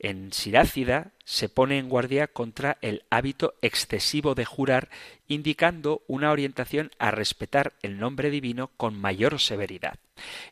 en 0.05 0.35
Sirácida 0.35 1.13
se 1.25 1.49
pone 1.49 1.79
en 1.79 1.89
guardia 1.89 2.27
contra 2.27 2.77
el 2.83 3.05
hábito 3.09 3.55
excesivo 3.63 4.35
de 4.35 4.45
jurar, 4.45 4.91
indicando 5.29 6.03
una 6.07 6.31
orientación 6.31 6.91
a 6.99 7.11
respetar 7.11 7.73
el 7.81 7.99
nombre 7.99 8.29
divino 8.29 8.71
con 8.77 9.01
mayor 9.01 9.41
severidad. 9.41 9.99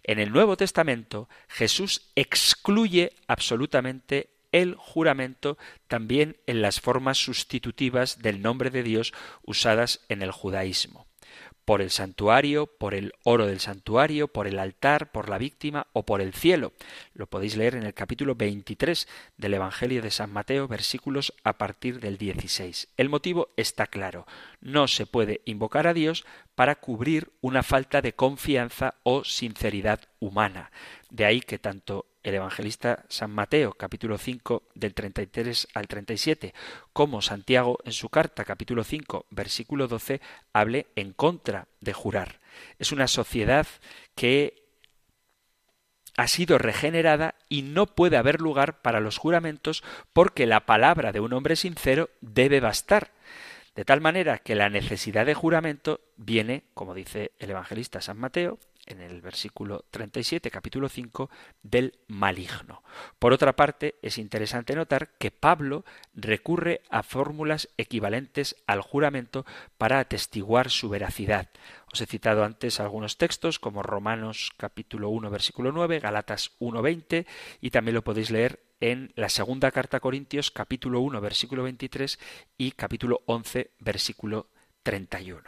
En 0.05 0.19
el 0.19 0.33
Nuevo 0.33 0.57
Testamento, 0.57 1.29
Jesús 1.49 2.11
excluye 2.17 3.13
absolutamente 3.27 4.31
el 4.53 4.75
juramento 4.75 5.59
también 5.87 6.39
en 6.47 6.63
las 6.63 6.81
formas 6.81 7.19
sustitutivas 7.19 8.23
del 8.23 8.41
nombre 8.41 8.71
de 8.71 8.83
Dios 8.83 9.13
usadas 9.45 10.01
en 10.09 10.23
el 10.23 10.31
judaísmo 10.31 11.07
por 11.65 11.81
el 11.81 11.91
santuario, 11.91 12.67
por 12.67 12.95
el 12.95 13.13
oro 13.25 13.47
del 13.47 13.61
santuario, 13.61 14.29
por 14.29 14.47
el 14.47 14.59
altar, 14.59 15.13
por 15.13 15.29
la 15.29 15.39
víctima 15.39 15.87
o 15.93 16.05
por 16.05 16.21
el 16.21 16.35
cielo. 16.35 16.73
Lo 17.15 17.27
podéis 17.27 17.57
leer 17.57 17.75
en 17.77 17.85
el 17.85 17.95
capítulo 17.95 18.35
23 18.35 19.07
del 19.37 19.55
Evangelio 19.55 20.03
de 20.03 20.11
San 20.11 20.33
Mateo, 20.33 20.69
versículos 20.69 21.33
a 21.45 21.59
partir 21.59 22.01
del 22.01 22.19
16. 22.19 22.89
El 22.97 23.09
motivo 23.09 23.49
está 23.57 23.87
claro. 23.87 24.27
No 24.61 24.89
se 24.89 25.07
puede 25.07 25.41
invocar 25.45 25.87
a 25.87 25.95
Dios 25.95 26.25
para 26.55 26.77
cubrir 26.77 27.33
una 27.41 27.63
falta 27.63 28.03
de 28.03 28.15
confianza 28.15 28.95
o 29.03 29.25
sinceridad 29.25 30.01
humana. 30.21 30.71
De 31.11 31.25
ahí 31.25 31.41
que 31.41 31.59
tanto 31.59 32.07
el 32.23 32.35
evangelista 32.35 33.05
San 33.09 33.31
Mateo, 33.31 33.73
capítulo 33.73 34.19
5, 34.19 34.63
del 34.75 34.95
33 34.95 35.69
al 35.75 35.89
37, 35.89 36.55
como 36.93 37.23
Santiago 37.23 37.79
en 37.85 37.93
su 37.93 38.09
carta, 38.09 38.45
capítulo 38.45 38.85
5, 38.85 39.27
versículo 39.31 39.89
12, 39.89 40.21
hable 40.53 40.87
en 40.97 41.13
contra 41.13 41.69
de 41.81 41.93
jurar. 41.93 42.41
Es 42.79 42.93
una 42.93 43.09
sociedad 43.09 43.67
que 44.15 44.63
ha 46.17 46.29
sido 46.29 46.59
regenerada 46.59 47.35
y 47.49 47.63
no 47.63 47.87
puede 47.87 48.17
haber 48.17 48.41
lugar 48.41 48.83
para 48.83 49.01
los 49.01 49.19
juramentos 49.19 49.83
porque 50.13 50.47
la 50.47 50.67
palabra 50.67 51.13
de 51.13 51.21
un 51.21 51.33
hombre 51.33 51.57
sincero 51.57 52.11
debe 52.21 52.61
bastar. 52.61 53.13
De 53.75 53.87
tal 53.87 54.03
manera 54.03 54.39
que 54.39 54.55
la 54.55 54.69
necesidad 54.69 55.25
de 55.25 55.35
juramento 55.35 56.01
viene, 56.17 56.65
como 56.75 56.95
dice 56.95 57.33
el 57.39 57.51
evangelista 57.51 58.03
San 58.03 58.19
Mateo, 58.19 58.59
en 58.87 59.01
el 59.01 59.21
versículo 59.21 59.85
37, 59.91 60.51
capítulo 60.51 60.89
5, 60.89 61.31
del 61.63 61.99
maligno. 62.09 62.83
Por 63.19 63.33
otra 63.33 63.55
parte, 63.55 63.97
es 64.03 64.19
interesante 64.19 64.75
notar 64.75 65.11
que 65.19 65.31
Pablo 65.31 65.85
recurre 66.15 66.83
a 66.91 67.03
fórmulas 67.03 67.69
equivalentes 67.77 68.57
al 68.67 68.81
juramento 68.81 69.45
para 69.79 69.99
atestiguar 69.99 70.71
su 70.71 70.89
veracidad. 70.89 71.49
Os 71.93 72.01
he 72.01 72.07
citado 72.07 72.45
antes 72.45 72.81
algunos 72.81 73.19
textos 73.19 73.59
como 73.59 73.83
Romanos 73.83 74.51
capítulo 74.57 75.11
1, 75.11 75.31
versículo 75.31 75.73
9, 75.73 76.01
Galatas 76.01 76.53
1, 76.59 76.83
20 76.83 77.27
y 77.61 77.71
también 77.71 77.95
lo 77.95 78.03
podéis 78.03 78.31
leer 78.31 78.61
en 78.81 79.13
la 79.15 79.29
segunda 79.29 79.71
carta 79.71 79.99
a 79.99 80.01
Corintios 80.01 80.51
capítulo 80.51 81.01
1, 81.01 81.21
versículo 81.21 81.63
23 81.63 82.19
y 82.59 82.73
capítulo 82.73 83.23
11, 83.27 83.71
versículo 83.79 84.49
31. 84.83 85.43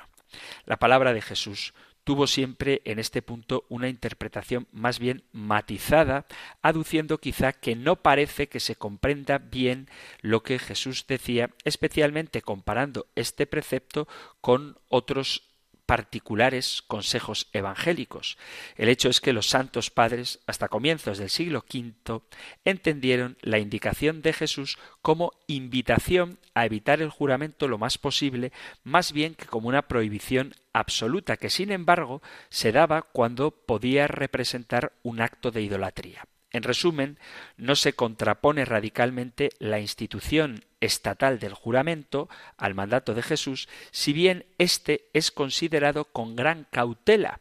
La 0.67 0.77
palabra 0.77 1.13
de 1.13 1.23
Jesús 1.23 1.75
tuvo 2.05 2.27
siempre 2.27 2.83
en 2.85 2.99
este 2.99 3.23
punto 3.23 3.65
una 3.69 3.89
interpretación 3.89 4.69
más 4.73 4.99
bien 4.99 5.25
matizada, 5.33 6.27
aduciendo 6.63 7.19
quizá 7.19 7.53
que 7.53 7.75
no 7.75 7.97
parece 7.97 8.49
que 8.49 8.61
se 8.61 8.77
comprenda 8.77 9.39
bien 9.39 9.89
lo 10.21 10.43
que 10.43 10.59
Jesús 10.59 11.07
decía, 11.09 11.51
especialmente 11.65 12.43
comparando 12.43 13.07
este 13.15 13.47
precepto 13.47 14.07
con 14.41 14.79
otros 14.89 15.54
particulares 15.87 16.83
consejos 16.87 17.49
evangélicos. 17.53 18.39
El 18.77 18.89
hecho 18.89 19.09
es 19.09 19.21
que 19.21 19.33
los 19.33 19.49
santos 19.49 19.91
padres, 19.91 20.41
hasta 20.47 20.69
comienzos 20.69 21.19
del 21.19 21.31
siglo 21.31 21.65
V, 21.73 22.23
entendieron 22.65 23.37
la 23.43 23.59
indicación 23.59 24.23
de 24.23 24.33
Jesús 24.33 24.79
como 25.03 25.33
invitación 25.47 26.39
a 26.55 26.67
evitar 26.67 27.03
el 27.03 27.11
juramento 27.11 27.69
lo 27.69 27.79
más 27.79 27.99
posible, 27.99 28.53
más 28.83 29.13
bien 29.13 29.35
que 29.35 29.47
como 29.47 29.69
una 29.69 29.83
prohibición 29.89 30.55
absoluta 30.73 31.37
que, 31.37 31.51
sin 31.51 31.71
embargo, 31.73 32.23
se 32.49 32.73
daba 32.73 33.03
cuando 33.03 33.51
podía 33.51 34.07
representar 34.07 34.93
un 35.03 35.21
acto 35.21 35.51
de 35.51 35.63
idolatría. 35.63 36.27
En 36.55 36.63
resumen, 36.63 37.19
no 37.57 37.75
se 37.75 37.95
contrapone 37.95 38.65
radicalmente 38.65 39.51
la 39.59 39.81
institución 39.81 40.65
estatal 40.81 41.41
del 41.41 41.53
juramento 41.53 42.29
al 42.57 42.75
mandato 42.75 43.13
de 43.13 43.23
Jesús, 43.23 43.69
si 43.91 44.13
bien 44.13 44.47
éste 44.59 45.07
es 45.15 45.33
considerado 45.33 46.05
con 46.05 46.37
gran 46.37 46.69
cautela 46.71 47.41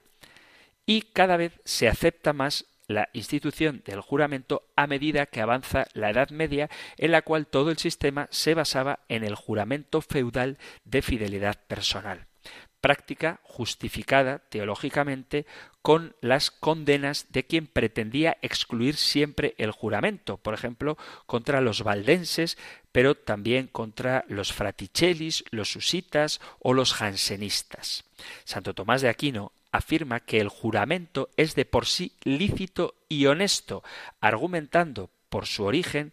y 0.88 1.04
cada 1.04 1.38
vez 1.38 1.54
se 1.64 1.88
acepta 1.88 2.34
más 2.34 2.66
la 2.88 3.10
institución 3.14 3.84
del 3.86 4.02
juramento 4.02 4.64
a 4.76 4.88
medida 4.88 5.28
que 5.28 5.42
avanza 5.42 5.88
la 5.94 6.10
Edad 6.10 6.32
Media, 6.32 6.72
en 6.98 7.12
la 7.12 7.22
cual 7.22 7.46
todo 7.46 7.70
el 7.70 7.78
sistema 7.78 8.28
se 8.32 8.56
basaba 8.56 9.00
en 9.10 9.24
el 9.24 9.36
juramento 9.36 10.02
feudal 10.02 10.58
de 10.86 11.04
fidelidad 11.04 11.60
personal 11.68 12.26
práctica 12.84 13.40
justificada 13.44 14.40
teológicamente 14.50 15.46
con 15.82 16.18
las 16.20 16.52
condenas 16.52 17.28
de 17.30 17.46
quien 17.46 17.66
pretendía 17.66 18.36
excluir 18.42 18.98
siempre 18.98 19.56
el 19.58 19.72
juramento, 19.72 20.36
por 20.36 20.54
ejemplo, 20.54 20.98
contra 21.26 21.62
los 21.62 21.84
valdenses, 21.84 22.58
pero 22.92 23.16
también 23.16 23.68
contra 23.68 24.26
los 24.28 24.52
fraticellis, 24.52 25.46
los 25.50 25.72
susitas 25.72 26.42
o 26.60 26.74
los 26.74 26.94
jansenistas. 26.94 28.04
Santo 28.44 28.74
Tomás 28.74 29.02
de 29.02 29.08
Aquino 29.08 29.54
afirma 29.72 30.20
que 30.20 30.42
el 30.42 30.50
juramento 30.50 31.30
es 31.38 31.56
de 31.56 31.64
por 31.64 31.86
sí 31.86 32.12
lícito 32.26 32.96
y 33.08 33.28
honesto, 33.28 33.82
argumentando 34.20 35.10
por 35.30 35.46
su 35.46 35.64
origen 35.64 36.12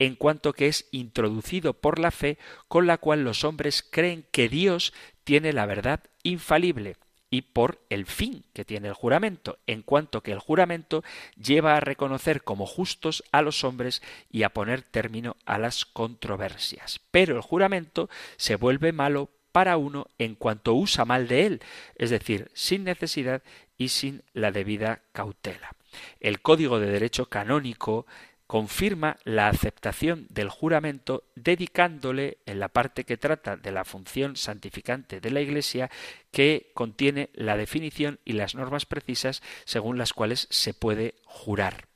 en 0.00 0.14
cuanto 0.14 0.52
que 0.52 0.66
es 0.66 0.86
introducido 0.90 1.74
por 1.74 1.98
la 1.98 2.10
fe 2.10 2.38
con 2.68 2.86
la 2.86 2.98
cual 2.98 3.24
los 3.24 3.44
hombres 3.44 3.84
creen 3.88 4.24
que 4.30 4.48
Dios 4.48 4.92
tiene 5.28 5.52
la 5.52 5.66
verdad 5.66 6.00
infalible 6.22 6.96
y 7.28 7.42
por 7.42 7.82
el 7.90 8.06
fin 8.06 8.46
que 8.54 8.64
tiene 8.64 8.88
el 8.88 8.94
juramento, 8.94 9.58
en 9.66 9.82
cuanto 9.82 10.22
que 10.22 10.32
el 10.32 10.38
juramento 10.38 11.04
lleva 11.36 11.76
a 11.76 11.80
reconocer 11.80 12.42
como 12.44 12.64
justos 12.64 13.22
a 13.30 13.42
los 13.42 13.62
hombres 13.62 14.00
y 14.30 14.44
a 14.44 14.54
poner 14.54 14.80
término 14.80 15.36
a 15.44 15.58
las 15.58 15.84
controversias. 15.84 17.02
Pero 17.10 17.36
el 17.36 17.42
juramento 17.42 18.08
se 18.38 18.56
vuelve 18.56 18.92
malo 18.92 19.28
para 19.52 19.76
uno 19.76 20.06
en 20.16 20.34
cuanto 20.34 20.72
usa 20.72 21.04
mal 21.04 21.28
de 21.28 21.44
él, 21.44 21.60
es 21.96 22.08
decir, 22.08 22.50
sin 22.54 22.84
necesidad 22.84 23.42
y 23.76 23.88
sin 23.88 24.22
la 24.32 24.50
debida 24.50 25.02
cautela. 25.12 25.76
El 26.20 26.40
Código 26.40 26.80
de 26.80 26.90
Derecho 26.90 27.26
Canónico 27.26 28.06
confirma 28.48 29.18
la 29.24 29.48
aceptación 29.48 30.26
del 30.30 30.48
juramento 30.48 31.22
dedicándole 31.36 32.38
en 32.46 32.58
la 32.58 32.68
parte 32.68 33.04
que 33.04 33.18
trata 33.18 33.58
de 33.58 33.70
la 33.70 33.84
función 33.84 34.36
santificante 34.36 35.20
de 35.20 35.30
la 35.30 35.42
Iglesia 35.42 35.90
que 36.32 36.70
contiene 36.72 37.28
la 37.34 37.58
definición 37.58 38.18
y 38.24 38.32
las 38.32 38.54
normas 38.54 38.86
precisas 38.86 39.42
según 39.66 39.98
las 39.98 40.14
cuales 40.14 40.48
se 40.50 40.72
puede 40.72 41.14
jurar. 41.24 41.88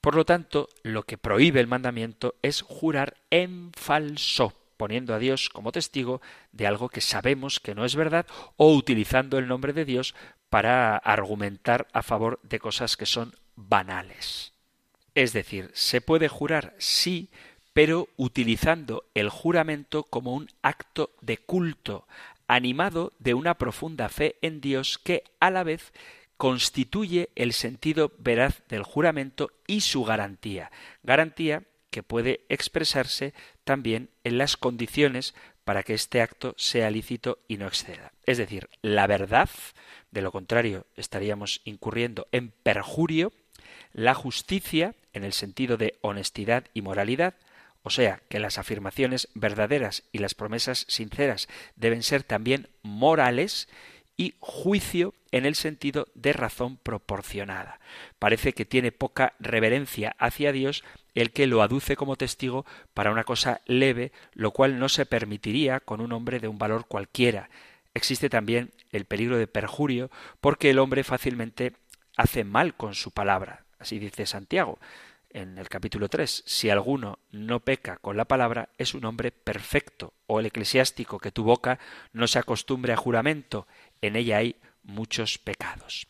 Por 0.00 0.14
lo 0.14 0.24
tanto, 0.24 0.70
lo 0.82 1.02
que 1.02 1.18
prohíbe 1.18 1.60
el 1.60 1.66
mandamiento 1.66 2.36
es 2.40 2.62
jurar 2.62 3.18
en 3.30 3.70
falso, 3.74 4.54
poniendo 4.78 5.12
a 5.12 5.18
Dios 5.18 5.50
como 5.50 5.72
testigo 5.72 6.22
de 6.52 6.66
algo 6.66 6.88
que 6.88 7.02
sabemos 7.02 7.60
que 7.60 7.74
no 7.74 7.84
es 7.84 7.96
verdad 7.96 8.26
o 8.56 8.72
utilizando 8.72 9.36
el 9.36 9.46
nombre 9.46 9.74
de 9.74 9.84
Dios 9.84 10.14
para 10.48 10.96
argumentar 10.96 11.86
a 11.92 12.02
favor 12.02 12.40
de 12.44 12.60
cosas 12.60 12.96
que 12.96 13.04
son 13.04 13.34
banales. 13.56 14.54
Es 15.18 15.32
decir, 15.32 15.72
se 15.74 16.00
puede 16.00 16.28
jurar 16.28 16.76
sí, 16.78 17.28
pero 17.72 18.08
utilizando 18.16 19.04
el 19.14 19.30
juramento 19.30 20.04
como 20.04 20.32
un 20.32 20.48
acto 20.62 21.10
de 21.22 21.38
culto, 21.38 22.06
animado 22.46 23.12
de 23.18 23.34
una 23.34 23.54
profunda 23.54 24.10
fe 24.10 24.36
en 24.42 24.60
Dios 24.60 24.96
que 24.96 25.24
a 25.40 25.50
la 25.50 25.64
vez 25.64 25.92
constituye 26.36 27.30
el 27.34 27.52
sentido 27.52 28.12
veraz 28.18 28.62
del 28.68 28.84
juramento 28.84 29.50
y 29.66 29.80
su 29.80 30.04
garantía, 30.04 30.70
garantía 31.02 31.64
que 31.90 32.04
puede 32.04 32.42
expresarse 32.48 33.34
también 33.64 34.10
en 34.22 34.38
las 34.38 34.56
condiciones 34.56 35.34
para 35.64 35.82
que 35.82 35.94
este 35.94 36.22
acto 36.22 36.54
sea 36.56 36.92
lícito 36.92 37.40
y 37.48 37.56
no 37.56 37.66
exceda. 37.66 38.12
Es 38.24 38.38
decir, 38.38 38.68
la 38.82 39.08
verdad, 39.08 39.50
de 40.12 40.22
lo 40.22 40.30
contrario 40.30 40.86
estaríamos 40.94 41.60
incurriendo 41.64 42.28
en 42.30 42.52
perjurio, 42.62 43.32
la 43.92 44.14
justicia, 44.14 44.94
en 45.12 45.24
el 45.24 45.32
sentido 45.32 45.76
de 45.76 45.98
honestidad 46.00 46.64
y 46.74 46.82
moralidad, 46.82 47.34
o 47.82 47.90
sea, 47.90 48.20
que 48.28 48.40
las 48.40 48.58
afirmaciones 48.58 49.28
verdaderas 49.34 50.02
y 50.12 50.18
las 50.18 50.34
promesas 50.34 50.84
sinceras 50.88 51.48
deben 51.76 52.02
ser 52.02 52.22
también 52.22 52.68
morales, 52.82 53.68
y 54.18 54.34
juicio 54.40 55.14
en 55.30 55.46
el 55.46 55.54
sentido 55.54 56.08
de 56.14 56.34
razón 56.34 56.76
proporcionada. 56.76 57.78
Parece 58.18 58.52
que 58.52 58.66
tiene 58.66 58.92
poca 58.92 59.34
reverencia 59.38 60.16
hacia 60.18 60.52
Dios 60.52 60.84
el 61.14 61.30
que 61.30 61.46
lo 61.46 61.62
aduce 61.62 61.96
como 61.96 62.16
testigo 62.16 62.66
para 62.94 63.12
una 63.12 63.24
cosa 63.24 63.62
leve, 63.64 64.12
lo 64.34 64.50
cual 64.50 64.78
no 64.78 64.88
se 64.88 65.06
permitiría 65.06 65.80
con 65.80 66.00
un 66.00 66.12
hombre 66.12 66.40
de 66.40 66.48
un 66.48 66.58
valor 66.58 66.86
cualquiera. 66.86 67.48
Existe 67.94 68.28
también 68.28 68.72
el 68.90 69.04
peligro 69.04 69.38
de 69.38 69.46
perjurio 69.46 70.10
porque 70.40 70.70
el 70.70 70.80
hombre 70.80 71.04
fácilmente 71.04 71.74
hace 72.16 72.42
mal 72.42 72.74
con 72.74 72.94
su 72.94 73.12
palabra. 73.12 73.64
Así 73.78 73.98
dice 73.98 74.26
Santiago 74.26 74.78
en 75.30 75.58
el 75.58 75.68
capítulo 75.68 76.08
3, 76.08 76.42
si 76.46 76.70
alguno 76.70 77.18
no 77.30 77.60
peca 77.60 77.98
con 77.98 78.16
la 78.16 78.24
palabra, 78.24 78.70
es 78.78 78.94
un 78.94 79.04
hombre 79.04 79.30
perfecto, 79.30 80.14
o 80.26 80.40
el 80.40 80.46
eclesiástico 80.46 81.18
que 81.18 81.32
tu 81.32 81.44
boca 81.44 81.78
no 82.12 82.26
se 82.26 82.38
acostumbre 82.38 82.92
a 82.92 82.96
juramento, 82.96 83.66
en 84.00 84.16
ella 84.16 84.38
hay 84.38 84.56
muchos 84.82 85.38
pecados. 85.38 86.06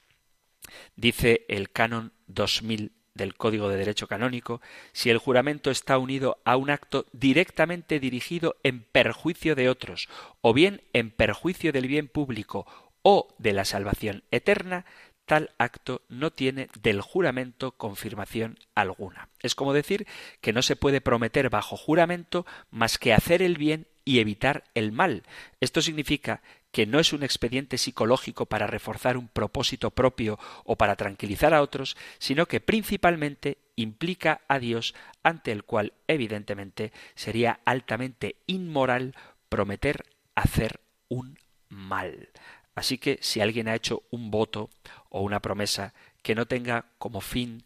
Dice 0.95 1.45
el 1.49 1.71
canon 1.71 2.13
2000 2.29 2.93
del 3.15 3.35
Código 3.35 3.69
de 3.69 3.77
Derecho 3.77 4.07
Canónico, 4.07 4.61
si 4.93 5.11
el 5.11 5.19
juramento 5.19 5.71
está 5.71 5.99
unido 5.99 6.41
a 6.45 6.57
un 6.57 6.71
acto 6.71 7.07
directamente 7.13 7.99
dirigido 7.99 8.57
en 8.63 8.85
perjuicio 8.85 9.57
de 9.57 9.69
otros, 9.69 10.09
o 10.41 10.55
bien 10.55 10.83
en 10.93 11.11
perjuicio 11.11 11.73
del 11.73 11.89
bien 11.89 12.07
público 12.07 12.67
o 13.03 13.35
de 13.39 13.53
la 13.53 13.65
salvación 13.65 14.23
eterna, 14.31 14.85
tal 15.29 15.51
acto 15.59 16.01
no 16.09 16.33
tiene 16.33 16.69
del 16.81 17.03
juramento 17.03 17.73
confirmación 17.73 18.59
alguna. 18.75 19.29
Es 19.43 19.55
como 19.55 19.75
decir 19.75 20.07
que 20.41 20.55
no 20.55 20.63
se 20.63 20.75
puede 20.75 21.03
prometer 21.03 21.51
bajo 21.51 21.77
juramento 21.77 22.47
más 22.71 22.97
que 22.97 23.13
hacer 23.13 23.43
el 23.43 23.59
bien 23.59 23.87
y 24.07 24.21
evitar 24.21 24.65
el 24.75 24.91
mal. 24.91 25.25
Esto 25.61 25.83
significa 25.83 26.41
que 26.73 26.87
no 26.87 26.99
es 26.99 27.13
un 27.13 27.23
expediente 27.23 27.77
psicológico 27.77 28.47
para 28.47 28.67
reforzar 28.67 29.19
un 29.19 29.29
propósito 29.29 29.91
propio 29.91 30.39
o 30.65 30.77
para 30.77 30.97
tranquilizar 30.97 31.53
a 31.53 31.61
otros, 31.61 31.99
sino 32.19 32.47
que 32.47 32.61
principalmente 32.61 33.59
implica 33.77 34.41
a 34.49 34.59
Dios 34.59 34.95
ante 35.23 35.53
el 35.53 35.63
cual 35.65 35.93
evidentemente 36.07 36.91
sería 37.15 37.61
altamente 37.67 38.37
inmoral 38.47 39.15
prometer 39.51 40.07
hacer 40.35 40.81
un 41.09 41.39
mal. 41.69 42.31
Así 42.79 42.97
que 42.97 43.19
si 43.21 43.41
alguien 43.41 43.67
ha 43.67 43.75
hecho 43.75 44.05
un 44.13 44.31
voto 44.31 44.71
o 45.11 45.23
una 45.23 45.41
promesa 45.41 45.95
que 46.23 46.37
no 46.37 46.47
tenga 46.47 46.85
como 46.99 47.21
fin 47.21 47.65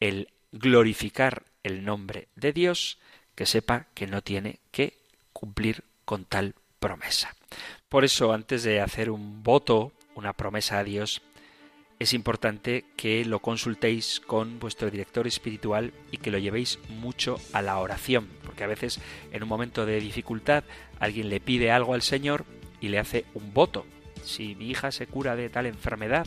el 0.00 0.28
glorificar 0.52 1.42
el 1.62 1.84
nombre 1.84 2.28
de 2.34 2.54
Dios, 2.54 2.98
que 3.34 3.44
sepa 3.44 3.88
que 3.92 4.06
no 4.06 4.22
tiene 4.22 4.60
que 4.70 4.96
cumplir 5.34 5.84
con 6.06 6.24
tal 6.24 6.54
promesa. 6.80 7.36
Por 7.90 8.06
eso, 8.06 8.32
antes 8.32 8.62
de 8.62 8.80
hacer 8.80 9.10
un 9.10 9.42
voto, 9.42 9.92
una 10.14 10.32
promesa 10.32 10.78
a 10.78 10.84
Dios, 10.84 11.20
es 11.98 12.14
importante 12.14 12.86
que 12.96 13.22
lo 13.26 13.40
consultéis 13.40 14.18
con 14.20 14.58
vuestro 14.60 14.90
director 14.90 15.26
espiritual 15.26 15.92
y 16.10 16.16
que 16.16 16.30
lo 16.30 16.38
llevéis 16.38 16.78
mucho 16.88 17.38
a 17.52 17.60
la 17.60 17.78
oración, 17.80 18.30
porque 18.42 18.64
a 18.64 18.68
veces 18.68 18.98
en 19.30 19.42
un 19.42 19.48
momento 19.50 19.84
de 19.84 20.00
dificultad 20.00 20.64
alguien 21.00 21.28
le 21.28 21.40
pide 21.40 21.70
algo 21.70 21.92
al 21.92 22.00
Señor 22.00 22.46
y 22.80 22.88
le 22.88 22.98
hace 22.98 23.26
un 23.34 23.52
voto. 23.52 23.84
Si 24.24 24.54
mi 24.54 24.70
hija 24.70 24.90
se 24.90 25.06
cura 25.06 25.36
de 25.36 25.48
tal 25.50 25.66
enfermedad, 25.66 26.26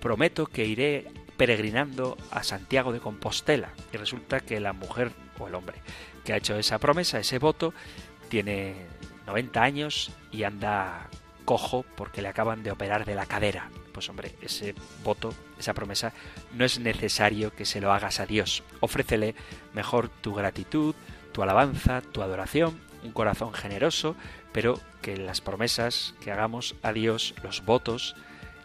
prometo 0.00 0.46
que 0.46 0.66
iré 0.66 1.06
peregrinando 1.36 2.16
a 2.30 2.42
Santiago 2.42 2.92
de 2.92 3.00
Compostela. 3.00 3.70
Y 3.92 3.96
resulta 3.96 4.40
que 4.40 4.60
la 4.60 4.72
mujer 4.72 5.12
o 5.38 5.48
el 5.48 5.54
hombre 5.54 5.76
que 6.24 6.32
ha 6.32 6.36
hecho 6.38 6.56
esa 6.56 6.78
promesa, 6.78 7.18
ese 7.20 7.38
voto, 7.38 7.72
tiene 8.28 8.74
90 9.26 9.62
años 9.62 10.10
y 10.32 10.42
anda 10.42 11.08
cojo 11.44 11.84
porque 11.96 12.20
le 12.20 12.28
acaban 12.28 12.62
de 12.62 12.72
operar 12.72 13.04
de 13.04 13.14
la 13.14 13.26
cadera. 13.26 13.70
Pues 13.92 14.10
hombre, 14.10 14.34
ese 14.42 14.74
voto, 15.04 15.32
esa 15.58 15.72
promesa, 15.72 16.12
no 16.52 16.64
es 16.64 16.78
necesario 16.80 17.54
que 17.54 17.64
se 17.64 17.80
lo 17.80 17.92
hagas 17.92 18.20
a 18.20 18.26
Dios. 18.26 18.62
Ofrécele 18.80 19.34
mejor 19.72 20.08
tu 20.08 20.34
gratitud, 20.34 20.94
tu 21.32 21.42
alabanza, 21.42 22.02
tu 22.02 22.22
adoración, 22.22 22.78
un 23.04 23.12
corazón 23.12 23.54
generoso, 23.54 24.16
pero 24.56 24.80
que 25.02 25.18
las 25.18 25.42
promesas 25.42 26.14
que 26.22 26.32
hagamos 26.32 26.76
a 26.82 26.94
Dios, 26.94 27.34
los 27.42 27.62
votos, 27.66 28.16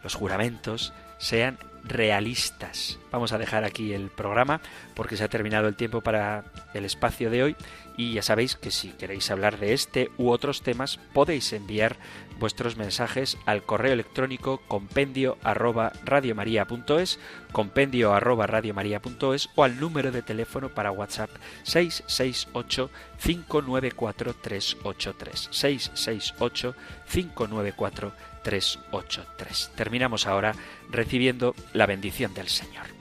los 0.04 0.16
juramentos, 0.16 0.94
sean 1.18 1.58
realistas. 1.84 2.98
Vamos 3.12 3.34
a 3.34 3.38
dejar 3.38 3.66
aquí 3.66 3.92
el 3.92 4.10
programa 4.10 4.62
porque 4.96 5.18
se 5.18 5.26
ha 5.26 5.28
terminado 5.28 5.68
el 5.68 5.76
tiempo 5.76 6.00
para 6.00 6.46
el 6.74 6.86
espacio 6.86 7.30
de 7.30 7.44
hoy 7.44 7.56
y 8.02 8.14
ya 8.14 8.24
sabéis 8.24 8.56
que 8.56 8.72
si 8.72 8.90
queréis 8.90 9.30
hablar 9.30 9.60
de 9.60 9.74
este 9.74 10.10
u 10.18 10.32
otros 10.32 10.64
temas 10.64 11.00
podéis 11.14 11.54
enviar 11.54 11.98
vuestros 12.40 12.76
mensajes 12.76 13.38
al 13.46 13.62
correo 13.62 13.94
electrónico 13.94 14.60
compendio 14.68 15.38
arroba 15.44 15.94
radiomaria.es, 16.04 17.20
compendio 17.52 18.14
arroba 18.14 18.48
radiomaria.es 18.48 19.50
o 19.54 19.64
al 19.64 19.80
número 19.80 20.12
de 20.12 20.24
teléfono 20.24 20.70
para 20.70 20.92
WhatsApp 20.92 21.30
668 21.62 22.90
594 23.24 24.34
383 24.34 25.50
668 25.52 26.76
594 27.08 28.14
383. 28.42 29.72
Terminamos 29.76 30.26
ahora 30.26 30.56
recibiendo 30.90 31.54
la 31.74 31.86
bendición 31.86 32.34
del 32.34 32.48
Señor. 32.48 33.01